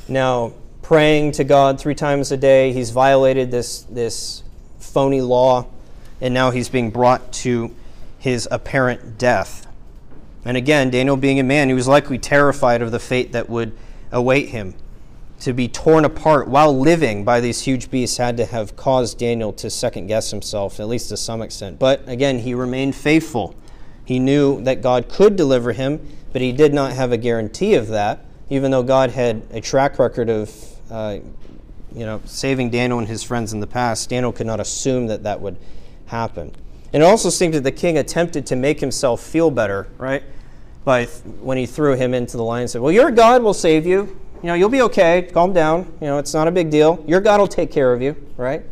now 0.08 0.52
praying 0.86 1.32
to 1.32 1.42
God 1.42 1.80
three 1.80 1.96
times 1.96 2.30
a 2.30 2.36
day. 2.36 2.72
He's 2.72 2.90
violated 2.90 3.50
this, 3.50 3.82
this 3.90 4.44
phony 4.78 5.20
law, 5.20 5.66
and 6.20 6.32
now 6.32 6.52
he's 6.52 6.68
being 6.68 6.92
brought 6.92 7.32
to 7.32 7.74
his 8.20 8.46
apparent 8.52 9.18
death. 9.18 9.66
And 10.44 10.56
again, 10.56 10.90
Daniel 10.90 11.16
being 11.16 11.40
a 11.40 11.42
man, 11.42 11.66
he 11.66 11.74
was 11.74 11.88
likely 11.88 12.18
terrified 12.18 12.82
of 12.82 12.92
the 12.92 13.00
fate 13.00 13.32
that 13.32 13.50
would 13.50 13.76
await 14.12 14.50
him. 14.50 14.76
To 15.40 15.52
be 15.52 15.66
torn 15.66 16.04
apart 16.04 16.46
while 16.46 16.78
living 16.78 17.24
by 17.24 17.40
these 17.40 17.62
huge 17.62 17.90
beasts 17.90 18.18
had 18.18 18.36
to 18.36 18.44
have 18.44 18.76
caused 18.76 19.18
Daniel 19.18 19.52
to 19.54 19.68
second 19.68 20.06
guess 20.06 20.30
himself, 20.30 20.78
at 20.78 20.86
least 20.86 21.08
to 21.08 21.16
some 21.16 21.42
extent. 21.42 21.80
But 21.80 22.08
again, 22.08 22.38
he 22.38 22.54
remained 22.54 22.94
faithful. 22.94 23.56
He 24.04 24.20
knew 24.20 24.62
that 24.62 24.82
God 24.82 25.08
could 25.08 25.34
deliver 25.34 25.72
him, 25.72 25.98
but 26.32 26.42
he 26.42 26.52
did 26.52 26.72
not 26.72 26.92
have 26.92 27.10
a 27.10 27.16
guarantee 27.16 27.74
of 27.74 27.88
that, 27.88 28.24
even 28.48 28.70
though 28.70 28.84
God 28.84 29.10
had 29.10 29.42
a 29.50 29.60
track 29.60 29.98
record 29.98 30.30
of 30.30 30.75
uh, 30.90 31.18
you 31.94 32.04
know, 32.04 32.20
saving 32.24 32.70
Daniel 32.70 32.98
and 32.98 33.08
his 33.08 33.22
friends 33.22 33.52
in 33.52 33.60
the 33.60 33.66
past, 33.66 34.10
Daniel 34.10 34.32
could 34.32 34.46
not 34.46 34.60
assume 34.60 35.06
that 35.06 35.22
that 35.22 35.40
would 35.40 35.56
happen. 36.06 36.54
And 36.92 37.02
it 37.02 37.06
also 37.06 37.30
seems 37.30 37.54
that 37.54 37.64
the 37.64 37.72
king 37.72 37.98
attempted 37.98 38.46
to 38.46 38.56
make 38.56 38.80
himself 38.80 39.20
feel 39.20 39.50
better, 39.50 39.88
right? 39.98 40.22
By 40.84 41.06
th- 41.06 41.18
when 41.40 41.58
he 41.58 41.66
threw 41.66 41.94
him 41.94 42.14
into 42.14 42.36
the 42.36 42.44
lion, 42.44 42.68
said, 42.68 42.80
"Well, 42.80 42.92
your 42.92 43.10
God 43.10 43.42
will 43.42 43.54
save 43.54 43.86
you. 43.86 44.18
You 44.42 44.48
know, 44.48 44.54
you'll 44.54 44.68
be 44.68 44.82
okay. 44.82 45.28
Calm 45.32 45.52
down. 45.52 45.92
You 46.00 46.06
know, 46.06 46.18
it's 46.18 46.34
not 46.34 46.46
a 46.46 46.50
big 46.50 46.70
deal. 46.70 47.02
Your 47.06 47.20
God 47.20 47.40
will 47.40 47.48
take 47.48 47.72
care 47.72 47.92
of 47.92 48.00
you, 48.02 48.14
right?" 48.36 48.62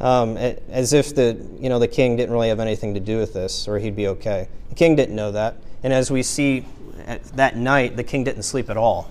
Um, 0.00 0.36
as 0.38 0.92
if 0.92 1.14
the 1.14 1.36
you 1.60 1.68
know 1.68 1.78
the 1.78 1.88
king 1.88 2.16
didn't 2.16 2.32
really 2.32 2.48
have 2.48 2.58
anything 2.58 2.94
to 2.94 3.00
do 3.00 3.18
with 3.18 3.34
this, 3.34 3.68
or 3.68 3.78
he'd 3.78 3.94
be 3.94 4.08
okay. 4.08 4.48
The 4.70 4.74
king 4.74 4.96
didn't 4.96 5.14
know 5.14 5.30
that, 5.30 5.56
and 5.82 5.92
as 5.92 6.10
we 6.10 6.22
see 6.22 6.64
that 7.34 7.56
night, 7.56 7.96
the 7.96 8.04
king 8.04 8.24
didn't 8.24 8.42
sleep 8.42 8.70
at 8.70 8.76
all. 8.76 9.10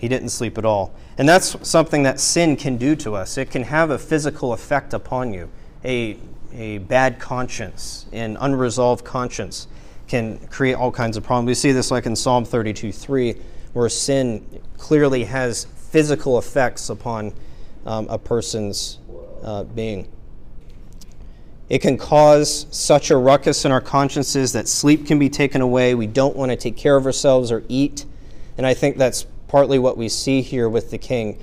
He 0.00 0.08
didn't 0.08 0.30
sleep 0.30 0.56
at 0.56 0.64
all. 0.64 0.94
And 1.18 1.28
that's 1.28 1.68
something 1.68 2.04
that 2.04 2.18
sin 2.18 2.56
can 2.56 2.78
do 2.78 2.96
to 2.96 3.14
us. 3.14 3.36
It 3.36 3.50
can 3.50 3.64
have 3.64 3.90
a 3.90 3.98
physical 3.98 4.54
effect 4.54 4.94
upon 4.94 5.34
you. 5.34 5.50
A, 5.84 6.16
a 6.54 6.78
bad 6.78 7.18
conscience, 7.18 8.06
an 8.10 8.38
unresolved 8.40 9.04
conscience 9.04 9.68
can 10.08 10.38
create 10.46 10.72
all 10.72 10.90
kinds 10.90 11.18
of 11.18 11.22
problems. 11.22 11.48
We 11.48 11.54
see 11.54 11.72
this 11.72 11.90
like 11.90 12.06
in 12.06 12.16
Psalm 12.16 12.46
32 12.46 12.92
3, 12.92 13.36
where 13.74 13.90
sin 13.90 14.62
clearly 14.78 15.24
has 15.24 15.66
physical 15.66 16.38
effects 16.38 16.88
upon 16.88 17.34
um, 17.84 18.08
a 18.08 18.18
person's 18.18 19.00
uh, 19.42 19.64
being. 19.64 20.08
It 21.68 21.82
can 21.82 21.98
cause 21.98 22.66
such 22.70 23.10
a 23.10 23.16
ruckus 23.18 23.66
in 23.66 23.70
our 23.70 23.82
consciences 23.82 24.54
that 24.54 24.66
sleep 24.66 25.06
can 25.06 25.18
be 25.18 25.28
taken 25.28 25.60
away. 25.60 25.94
We 25.94 26.06
don't 26.06 26.34
want 26.34 26.50
to 26.52 26.56
take 26.56 26.78
care 26.78 26.96
of 26.96 27.04
ourselves 27.04 27.52
or 27.52 27.62
eat. 27.68 28.06
And 28.56 28.66
I 28.66 28.74
think 28.74 28.96
that's 28.96 29.26
partly 29.50 29.80
what 29.80 29.96
we 29.96 30.08
see 30.08 30.42
here 30.42 30.68
with 30.68 30.92
the 30.92 30.98
king. 30.98 31.36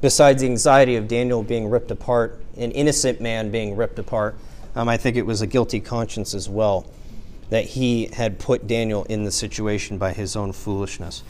Besides 0.00 0.40
the 0.40 0.48
anxiety 0.48 0.96
of 0.96 1.06
Daniel 1.06 1.42
being 1.42 1.68
ripped 1.68 1.90
apart, 1.90 2.42
an 2.56 2.70
innocent 2.70 3.20
man 3.20 3.50
being 3.50 3.76
ripped 3.76 3.98
apart, 3.98 4.34
um, 4.74 4.88
I 4.88 4.96
think 4.96 5.18
it 5.18 5.26
was 5.26 5.42
a 5.42 5.46
guilty 5.46 5.78
conscience 5.78 6.32
as 6.32 6.48
well 6.48 6.86
that 7.50 7.66
he 7.66 8.06
had 8.14 8.38
put 8.38 8.66
Daniel 8.66 9.04
in 9.04 9.24
the 9.24 9.30
situation 9.30 9.98
by 9.98 10.14
his 10.14 10.36
own 10.36 10.52
foolishness. 10.52 11.22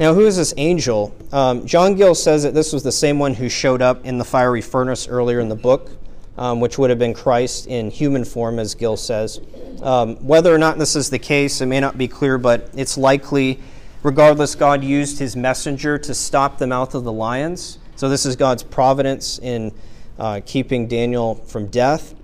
Now, 0.00 0.14
who 0.14 0.24
is 0.24 0.38
this 0.38 0.54
angel? 0.56 1.14
Um, 1.30 1.66
John 1.66 1.94
Gill 1.94 2.14
says 2.14 2.44
that 2.44 2.54
this 2.54 2.72
was 2.72 2.82
the 2.82 2.92
same 2.92 3.18
one 3.18 3.34
who 3.34 3.50
showed 3.50 3.82
up 3.82 4.06
in 4.06 4.16
the 4.16 4.24
fiery 4.24 4.62
furnace 4.62 5.06
earlier 5.06 5.40
in 5.40 5.50
the 5.50 5.56
book, 5.56 5.90
um, 6.38 6.60
which 6.60 6.78
would 6.78 6.88
have 6.88 6.98
been 6.98 7.12
Christ 7.12 7.66
in 7.66 7.90
human 7.90 8.24
form, 8.24 8.58
as 8.58 8.74
Gill 8.74 8.96
says. 8.96 9.38
Um, 9.82 10.16
whether 10.26 10.54
or 10.54 10.58
not 10.58 10.78
this 10.78 10.96
is 10.96 11.10
the 11.10 11.18
case, 11.18 11.60
it 11.60 11.66
may 11.66 11.80
not 11.80 11.98
be 11.98 12.08
clear, 12.08 12.38
but 12.38 12.70
it's 12.74 12.96
likely 12.96 13.60
Regardless, 14.02 14.54
God 14.54 14.84
used 14.84 15.18
his 15.18 15.34
messenger 15.34 15.98
to 15.98 16.14
stop 16.14 16.58
the 16.58 16.66
mouth 16.66 16.94
of 16.94 17.04
the 17.04 17.12
lions. 17.12 17.78
So, 17.96 18.08
this 18.08 18.24
is 18.24 18.36
God's 18.36 18.62
providence 18.62 19.38
in 19.38 19.72
uh, 20.18 20.40
keeping 20.46 20.86
Daniel 20.86 21.34
from 21.34 21.66
death. 21.66 22.14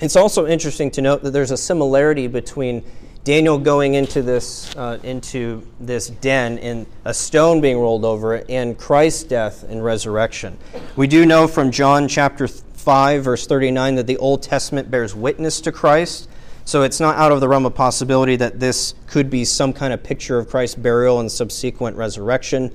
It's 0.00 0.16
also 0.16 0.46
interesting 0.46 0.90
to 0.92 1.02
note 1.02 1.22
that 1.22 1.30
there's 1.30 1.50
a 1.50 1.56
similarity 1.56 2.26
between 2.26 2.84
Daniel 3.24 3.58
going 3.58 3.94
into 3.94 4.22
this, 4.22 4.74
uh, 4.76 4.98
into 5.02 5.66
this 5.80 6.08
den 6.08 6.58
and 6.60 6.86
a 7.04 7.12
stone 7.12 7.60
being 7.60 7.78
rolled 7.78 8.04
over 8.04 8.36
it 8.36 8.46
and 8.48 8.78
Christ's 8.78 9.24
death 9.24 9.64
and 9.64 9.84
resurrection. 9.84 10.56
We 10.96 11.08
do 11.08 11.26
know 11.26 11.46
from 11.46 11.70
John 11.70 12.08
chapter 12.08 12.48
5, 12.48 13.24
verse 13.24 13.46
39, 13.46 13.96
that 13.96 14.06
the 14.06 14.16
Old 14.16 14.42
Testament 14.42 14.90
bears 14.90 15.14
witness 15.14 15.60
to 15.62 15.72
Christ. 15.72 16.28
So 16.68 16.82
it's 16.82 17.00
not 17.00 17.16
out 17.16 17.32
of 17.32 17.40
the 17.40 17.48
realm 17.48 17.64
of 17.64 17.74
possibility 17.74 18.36
that 18.36 18.60
this 18.60 18.92
could 19.06 19.30
be 19.30 19.46
some 19.46 19.72
kind 19.72 19.90
of 19.90 20.02
picture 20.02 20.36
of 20.36 20.50
Christ's 20.50 20.74
burial 20.74 21.18
and 21.18 21.32
subsequent 21.32 21.96
resurrection. 21.96 22.70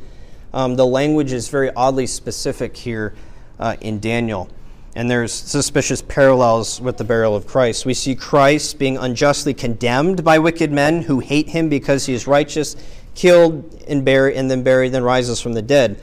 Um, 0.52 0.76
the 0.76 0.86
language 0.88 1.32
is 1.32 1.48
very 1.48 1.70
oddly 1.76 2.08
specific 2.08 2.76
here 2.76 3.14
uh, 3.60 3.76
in 3.82 4.00
Daniel 4.00 4.50
and 4.96 5.12
there's 5.12 5.32
suspicious 5.32 6.02
parallels 6.02 6.82
with 6.82 6.98
the 6.98 7.04
burial 7.04 7.36
of 7.36 7.46
Christ. 7.46 7.86
We 7.86 7.94
see 7.94 8.16
Christ 8.16 8.80
being 8.80 8.98
unjustly 8.98 9.54
condemned 9.54 10.24
by 10.24 10.40
wicked 10.40 10.72
men 10.72 11.04
who 11.04 11.20
hate 11.20 11.50
him 11.50 11.70
because 11.70 12.08
he 12.08 12.16
is 12.16 12.26
righteous, 12.26 12.76
killed 13.14 13.80
and 13.88 14.04
buried, 14.04 14.36
and 14.36 14.50
then 14.50 14.64
buried, 14.64 14.90
then 14.90 15.04
rises 15.04 15.40
from 15.40 15.54
the 15.54 15.62
dead. 15.62 16.00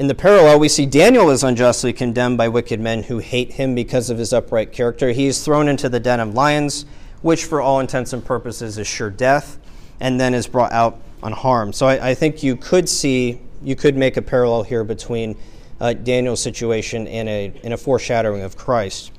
In 0.00 0.06
the 0.06 0.14
parallel, 0.14 0.58
we 0.58 0.70
see 0.70 0.86
Daniel 0.86 1.28
is 1.28 1.44
unjustly 1.44 1.92
condemned 1.92 2.38
by 2.38 2.48
wicked 2.48 2.80
men 2.80 3.02
who 3.02 3.18
hate 3.18 3.52
him 3.52 3.74
because 3.74 4.08
of 4.08 4.16
his 4.16 4.32
upright 4.32 4.72
character. 4.72 5.10
He 5.10 5.26
is 5.26 5.44
thrown 5.44 5.68
into 5.68 5.90
the 5.90 6.00
den 6.00 6.20
of 6.20 6.32
lions, 6.32 6.86
which, 7.20 7.44
for 7.44 7.60
all 7.60 7.80
intents 7.80 8.14
and 8.14 8.24
purposes, 8.24 8.78
is 8.78 8.86
sure 8.86 9.10
death, 9.10 9.58
and 10.00 10.18
then 10.18 10.32
is 10.32 10.46
brought 10.46 10.72
out 10.72 10.98
unharmed. 11.22 11.74
So 11.74 11.86
I, 11.86 12.12
I 12.12 12.14
think 12.14 12.42
you 12.42 12.56
could 12.56 12.88
see, 12.88 13.42
you 13.62 13.76
could 13.76 13.94
make 13.94 14.16
a 14.16 14.22
parallel 14.22 14.62
here 14.62 14.84
between 14.84 15.36
uh, 15.82 15.92
Daniel's 15.92 16.40
situation 16.40 17.06
in 17.06 17.28
a, 17.28 17.52
in 17.62 17.74
a 17.74 17.76
foreshadowing 17.76 18.40
of 18.40 18.56
Christ. 18.56 19.12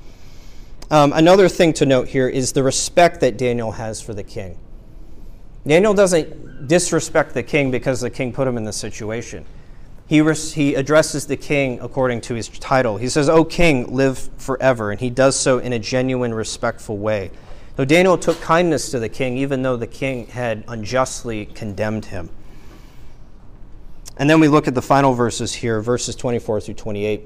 Um, 0.90 1.12
another 1.12 1.48
thing 1.48 1.74
to 1.74 1.86
note 1.86 2.08
here 2.08 2.28
is 2.28 2.54
the 2.54 2.64
respect 2.64 3.20
that 3.20 3.36
Daniel 3.36 3.70
has 3.70 4.02
for 4.02 4.14
the 4.14 4.24
king. 4.24 4.58
Daniel 5.64 5.94
doesn't 5.94 6.66
disrespect 6.66 7.34
the 7.34 7.44
king 7.44 7.70
because 7.70 8.00
the 8.00 8.10
king 8.10 8.32
put 8.32 8.48
him 8.48 8.56
in 8.56 8.64
this 8.64 8.78
situation. 8.78 9.46
He, 10.06 10.22
he 10.32 10.74
addresses 10.74 11.26
the 11.26 11.36
king 11.36 11.78
according 11.80 12.20
to 12.22 12.34
his 12.34 12.48
title. 12.48 12.98
He 12.98 13.08
says, 13.08 13.28
O 13.28 13.44
king, 13.44 13.94
live 13.94 14.18
forever. 14.36 14.90
And 14.90 15.00
he 15.00 15.10
does 15.10 15.38
so 15.38 15.58
in 15.58 15.72
a 15.72 15.78
genuine, 15.78 16.34
respectful 16.34 16.98
way. 16.98 17.30
So 17.76 17.86
Daniel 17.86 18.18
took 18.18 18.40
kindness 18.40 18.90
to 18.90 18.98
the 18.98 19.08
king, 19.08 19.38
even 19.38 19.62
though 19.62 19.76
the 19.76 19.86
king 19.86 20.26
had 20.26 20.64
unjustly 20.68 21.46
condemned 21.46 22.06
him. 22.06 22.28
And 24.18 24.28
then 24.28 24.40
we 24.40 24.48
look 24.48 24.68
at 24.68 24.74
the 24.74 24.82
final 24.82 25.14
verses 25.14 25.54
here, 25.54 25.80
verses 25.80 26.14
24 26.14 26.60
through 26.60 26.74
28. 26.74 27.22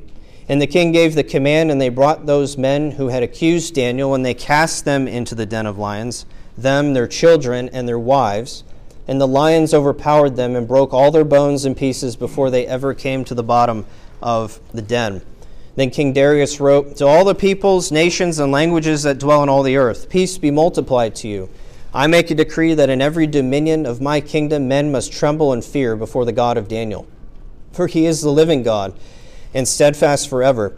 And 0.49 0.63
the 0.63 0.69
king 0.69 0.93
gave 0.93 1.17
the 1.17 1.25
command, 1.25 1.73
and 1.73 1.81
they 1.81 1.89
brought 1.89 2.27
those 2.27 2.57
men 2.57 2.93
who 2.93 3.09
had 3.09 3.25
accused 3.25 3.75
Daniel, 3.75 4.15
and 4.15 4.25
they 4.25 4.35
cast 4.35 4.85
them 4.85 5.09
into 5.09 5.35
the 5.35 5.47
den 5.47 5.67
of 5.67 5.79
lions, 5.79 6.25
them, 6.57 6.95
their 6.95 7.09
children, 7.09 7.69
and 7.71 7.89
their 7.89 7.99
wives. 7.99 8.63
And 9.09 9.21
the 9.21 9.29
lions 9.29 9.73
overpowered 9.73 10.37
them 10.37 10.57
and 10.57 10.67
broke 10.67 10.93
all 10.93 11.11
their 11.11 11.25
bones 11.25 11.65
in 11.65 11.75
pieces 11.75 12.17
before 12.17 12.51
they 12.51 12.67
ever 12.67 12.95
came 12.95 13.25
to 13.25 13.35
the 13.35 13.43
bottom 13.43 13.87
of 14.21 14.61
the 14.73 14.83
den. 14.83 15.23
Then 15.77 15.91
King 15.91 16.13
Darius 16.13 16.59
wrote, 16.59 16.97
To 16.97 17.07
all 17.07 17.25
the 17.25 17.35
peoples, 17.35 17.93
nations, 17.93 18.39
and 18.39 18.51
languages 18.51 19.03
that 19.03 19.19
dwell 19.19 19.43
on 19.43 19.49
all 19.49 19.63
the 19.63 19.77
earth, 19.77 20.09
peace 20.09 20.39
be 20.39 20.51
multiplied 20.51 21.15
to 21.17 21.29
you. 21.29 21.51
I 21.95 22.07
make 22.07 22.31
a 22.31 22.35
decree 22.35 22.75
that 22.75 22.91
in 22.91 23.01
every 23.01 23.27
dominion 23.27 23.87
of 23.87 24.01
my 24.01 24.21
kingdom 24.21 24.69
men 24.69 24.91
must 24.91 25.13
tremble 25.13 25.53
and 25.53 25.65
fear 25.65 25.95
before 25.97 26.25
the 26.25 26.33
God 26.33 26.57
of 26.57 26.69
Daniel. 26.69 27.07
For 27.73 27.87
he 27.87 28.07
is 28.07 28.23
the 28.23 28.31
living 28.31 28.63
God 28.63 28.95
and 29.55 29.69
steadfast 29.69 30.29
forever. 30.29 30.77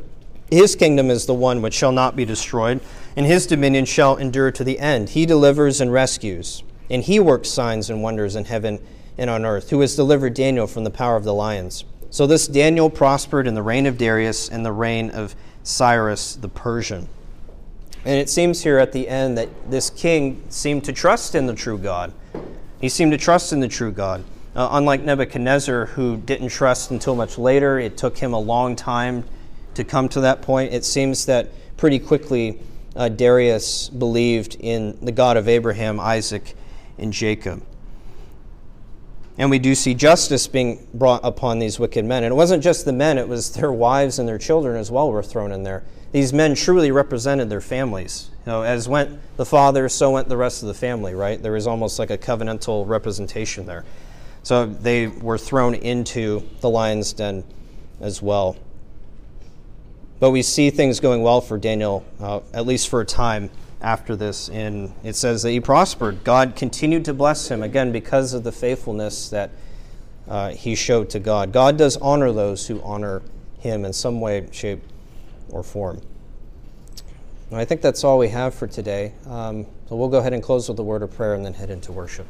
His 0.50 0.76
kingdom 0.76 1.10
is 1.10 1.26
the 1.26 1.34
one 1.34 1.62
which 1.62 1.74
shall 1.74 1.92
not 1.92 2.16
be 2.16 2.24
destroyed, 2.24 2.80
and 3.16 3.26
his 3.26 3.46
dominion 3.46 3.84
shall 3.84 4.16
endure 4.16 4.50
to 4.50 4.64
the 4.64 4.78
end. 4.78 5.10
He 5.10 5.26
delivers 5.26 5.80
and 5.80 5.92
rescues, 5.92 6.62
and 6.90 7.02
he 7.02 7.20
works 7.20 7.48
signs 7.48 7.90
and 7.90 8.02
wonders 8.02 8.36
in 8.36 8.44
heaven 8.44 8.78
and 9.16 9.28
on 9.28 9.44
earth, 9.44 9.70
who 9.70 9.80
has 9.80 9.96
delivered 9.96 10.34
Daniel 10.34 10.66
from 10.66 10.84
the 10.84 10.90
power 10.90 11.16
of 11.16 11.24
the 11.24 11.34
lions. 11.34 11.84
So 12.10 12.26
this 12.26 12.46
Daniel 12.46 12.88
prospered 12.88 13.46
in 13.46 13.54
the 13.54 13.62
reign 13.62 13.86
of 13.86 13.98
Darius 13.98 14.48
and 14.48 14.64
the 14.64 14.72
reign 14.72 15.10
of 15.10 15.34
Cyrus 15.62 16.36
the 16.36 16.48
Persian. 16.48 17.08
And 18.04 18.14
it 18.14 18.30
seems 18.30 18.62
here 18.62 18.78
at 18.78 18.92
the 18.92 19.08
end 19.08 19.36
that 19.36 19.48
this 19.70 19.90
king 19.90 20.42
seemed 20.48 20.84
to 20.84 20.92
trust 20.92 21.34
in 21.34 21.46
the 21.46 21.54
true 21.54 21.76
God. 21.76 22.12
He 22.80 22.88
seemed 22.88 23.12
to 23.12 23.18
trust 23.18 23.52
in 23.52 23.60
the 23.60 23.68
true 23.68 23.92
God. 23.92 24.24
Uh, 24.54 24.68
unlike 24.72 25.02
Nebuchadnezzar, 25.02 25.86
who 25.86 26.16
didn't 26.16 26.48
trust 26.48 26.90
until 26.90 27.14
much 27.14 27.38
later, 27.38 27.78
it 27.78 27.96
took 27.96 28.16
him 28.16 28.32
a 28.32 28.40
long 28.40 28.76
time 28.76 29.24
to 29.74 29.84
come 29.84 30.08
to 30.10 30.22
that 30.22 30.42
point. 30.42 30.72
It 30.72 30.84
seems 30.84 31.26
that 31.26 31.50
pretty 31.76 31.98
quickly 31.98 32.60
uh, 32.96 33.08
Darius 33.08 33.88
believed 33.88 34.56
in 34.58 34.96
the 35.02 35.12
God 35.12 35.36
of 35.36 35.48
Abraham, 35.48 36.00
Isaac, 36.00 36.56
and 36.98 37.12
Jacob. 37.12 37.62
And 39.36 39.50
we 39.50 39.58
do 39.58 39.74
see 39.74 39.94
justice 39.94 40.48
being 40.48 40.86
brought 40.92 41.20
upon 41.24 41.58
these 41.60 41.78
wicked 41.78 42.04
men. 42.04 42.24
And 42.24 42.32
it 42.32 42.36
wasn't 42.36 42.62
just 42.62 42.84
the 42.84 42.92
men, 42.92 43.18
it 43.18 43.28
was 43.28 43.52
their 43.52 43.72
wives 43.72 44.18
and 44.18 44.28
their 44.28 44.38
children 44.38 44.76
as 44.76 44.90
well 44.90 45.10
were 45.12 45.22
thrown 45.22 45.52
in 45.52 45.62
there 45.62 45.84
these 46.12 46.32
men 46.32 46.54
truly 46.54 46.90
represented 46.90 47.50
their 47.50 47.60
families. 47.60 48.30
You 48.46 48.52
know, 48.52 48.62
as 48.62 48.88
went 48.88 49.20
the 49.36 49.44
father, 49.44 49.88
so 49.88 50.12
went 50.12 50.28
the 50.28 50.36
rest 50.36 50.62
of 50.62 50.68
the 50.68 50.74
family, 50.74 51.14
right? 51.14 51.40
There 51.40 51.52
was 51.52 51.66
almost 51.66 51.98
like 51.98 52.10
a 52.10 52.18
covenantal 52.18 52.88
representation 52.88 53.66
there. 53.66 53.84
So 54.42 54.64
they 54.64 55.08
were 55.08 55.36
thrown 55.36 55.74
into 55.74 56.48
the 56.60 56.70
lion's 56.70 57.12
den 57.12 57.44
as 58.00 58.22
well. 58.22 58.56
But 60.18 60.30
we 60.30 60.42
see 60.42 60.70
things 60.70 60.98
going 60.98 61.22
well 61.22 61.40
for 61.40 61.58
Daniel, 61.58 62.04
uh, 62.20 62.40
at 62.54 62.66
least 62.66 62.88
for 62.88 63.00
a 63.00 63.04
time 63.04 63.50
after 63.80 64.16
this. 64.16 64.48
And 64.48 64.92
it 65.04 65.16
says 65.16 65.42
that 65.42 65.50
he 65.50 65.60
prospered. 65.60 66.24
God 66.24 66.56
continued 66.56 67.04
to 67.06 67.14
bless 67.14 67.48
him, 67.48 67.62
again, 67.62 67.92
because 67.92 68.34
of 68.34 68.44
the 68.44 68.52
faithfulness 68.52 69.28
that 69.30 69.50
uh, 70.28 70.50
he 70.50 70.74
showed 70.74 71.10
to 71.10 71.18
God. 71.18 71.52
God 71.52 71.76
does 71.76 71.96
honor 71.98 72.32
those 72.32 72.66
who 72.66 72.82
honor 72.82 73.22
him 73.58 73.84
in 73.84 73.92
some 73.92 74.20
way, 74.20 74.46
shape, 74.52 74.82
or 75.50 75.62
form. 75.62 76.00
And 77.50 77.58
I 77.58 77.64
think 77.64 77.80
that's 77.80 78.04
all 78.04 78.18
we 78.18 78.28
have 78.28 78.54
for 78.54 78.66
today. 78.66 79.14
Um, 79.26 79.64
so 79.88 79.96
we'll 79.96 80.08
go 80.08 80.18
ahead 80.18 80.34
and 80.34 80.42
close 80.42 80.68
with 80.68 80.78
a 80.78 80.82
word 80.82 81.02
of 81.02 81.14
prayer 81.14 81.34
and 81.34 81.44
then 81.44 81.54
head 81.54 81.70
into 81.70 81.92
worship. 81.92 82.26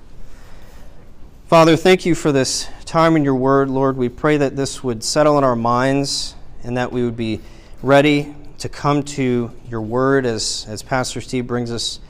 Father, 1.49 1.77
thank 1.77 2.07
you 2.07 2.15
for 2.15 2.31
this 2.31 2.69
time 2.85 3.17
in 3.17 3.25
your 3.25 3.35
word, 3.35 3.69
Lord. 3.69 3.97
We 3.97 4.09
pray 4.09 4.37
that 4.37 4.55
this 4.55 4.85
would 4.85 5.03
settle 5.03 5.39
in 5.39 5.45
our 5.45 5.57
minds 5.57 6.35
and 6.63 6.77
that 6.77 6.93
we 6.93 7.03
would 7.03 7.17
be 7.17 7.41
ready 7.83 8.35
to 8.59 8.69
come 8.69 9.03
to 9.05 9.51
your 9.69 9.81
word 9.81 10.27
as, 10.27 10.67
as 10.69 10.83
Pastor 10.83 11.21
Steve 11.21 11.47
brings 11.47 11.71
us 11.71 12.01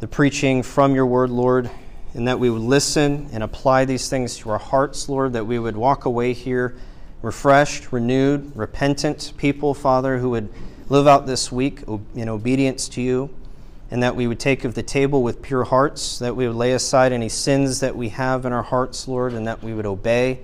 the 0.00 0.06
preaching 0.06 0.62
from 0.62 0.94
your 0.94 1.06
word, 1.06 1.30
Lord, 1.30 1.70
and 2.14 2.28
that 2.28 2.38
we 2.38 2.50
would 2.50 2.62
listen 2.62 3.30
and 3.32 3.42
apply 3.42 3.86
these 3.86 4.08
things 4.08 4.36
to 4.38 4.50
our 4.50 4.58
hearts, 4.58 5.08
Lord, 5.08 5.32
that 5.32 5.46
we 5.46 5.58
would 5.58 5.76
walk 5.76 6.04
away 6.04 6.32
here 6.32 6.76
refreshed, 7.22 7.92
renewed, 7.92 8.54
repentant 8.56 9.32
people, 9.36 9.74
Father, 9.74 10.18
who 10.18 10.30
would 10.30 10.48
live 10.88 11.06
out 11.06 11.26
this 11.26 11.52
week 11.52 11.82
in 12.14 12.28
obedience 12.28 12.88
to 12.88 13.02
you, 13.02 13.30
and 13.90 14.02
that 14.02 14.16
we 14.16 14.26
would 14.26 14.40
take 14.40 14.64
of 14.64 14.74
the 14.74 14.82
table 14.82 15.22
with 15.22 15.42
pure 15.42 15.64
hearts, 15.64 16.18
that 16.18 16.34
we 16.34 16.46
would 16.46 16.56
lay 16.56 16.72
aside 16.72 17.12
any 17.12 17.28
sins 17.28 17.80
that 17.80 17.94
we 17.94 18.08
have 18.08 18.46
in 18.46 18.52
our 18.52 18.62
hearts, 18.62 19.06
Lord, 19.06 19.32
and 19.34 19.46
that 19.46 19.62
we 19.62 19.74
would 19.74 19.86
obey 19.86 20.40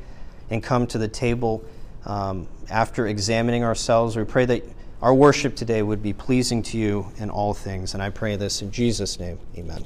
and 0.51 0.63
come 0.63 0.87
to 0.89 0.99
the 0.99 1.09
table 1.09 1.65
um, 2.05 2.47
after 2.69 3.07
examining 3.07 3.65
ourselves. 3.65 4.17
We 4.17 4.25
pray 4.25 4.45
that 4.47 4.63
our 5.07 5.15
worship 5.15 5.55
today 5.55 5.85
would 5.85 6.03
be 6.03 6.13
pleasing 6.13 6.65
to 6.65 6.77
you 6.77 7.07
in 7.19 7.31
all 7.31 7.55
things. 7.55 7.95
And 7.95 8.03
I 8.03 8.11
pray 8.11 8.35
this 8.35 8.61
in 8.61 8.73
Jesus' 8.73 9.21
name. 9.21 9.39
Amen. 9.57 9.85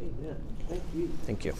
Amen. 0.00 0.36
Thank 0.66 0.82
you. 0.94 1.10
Thank 1.26 1.44
you. 1.44 1.54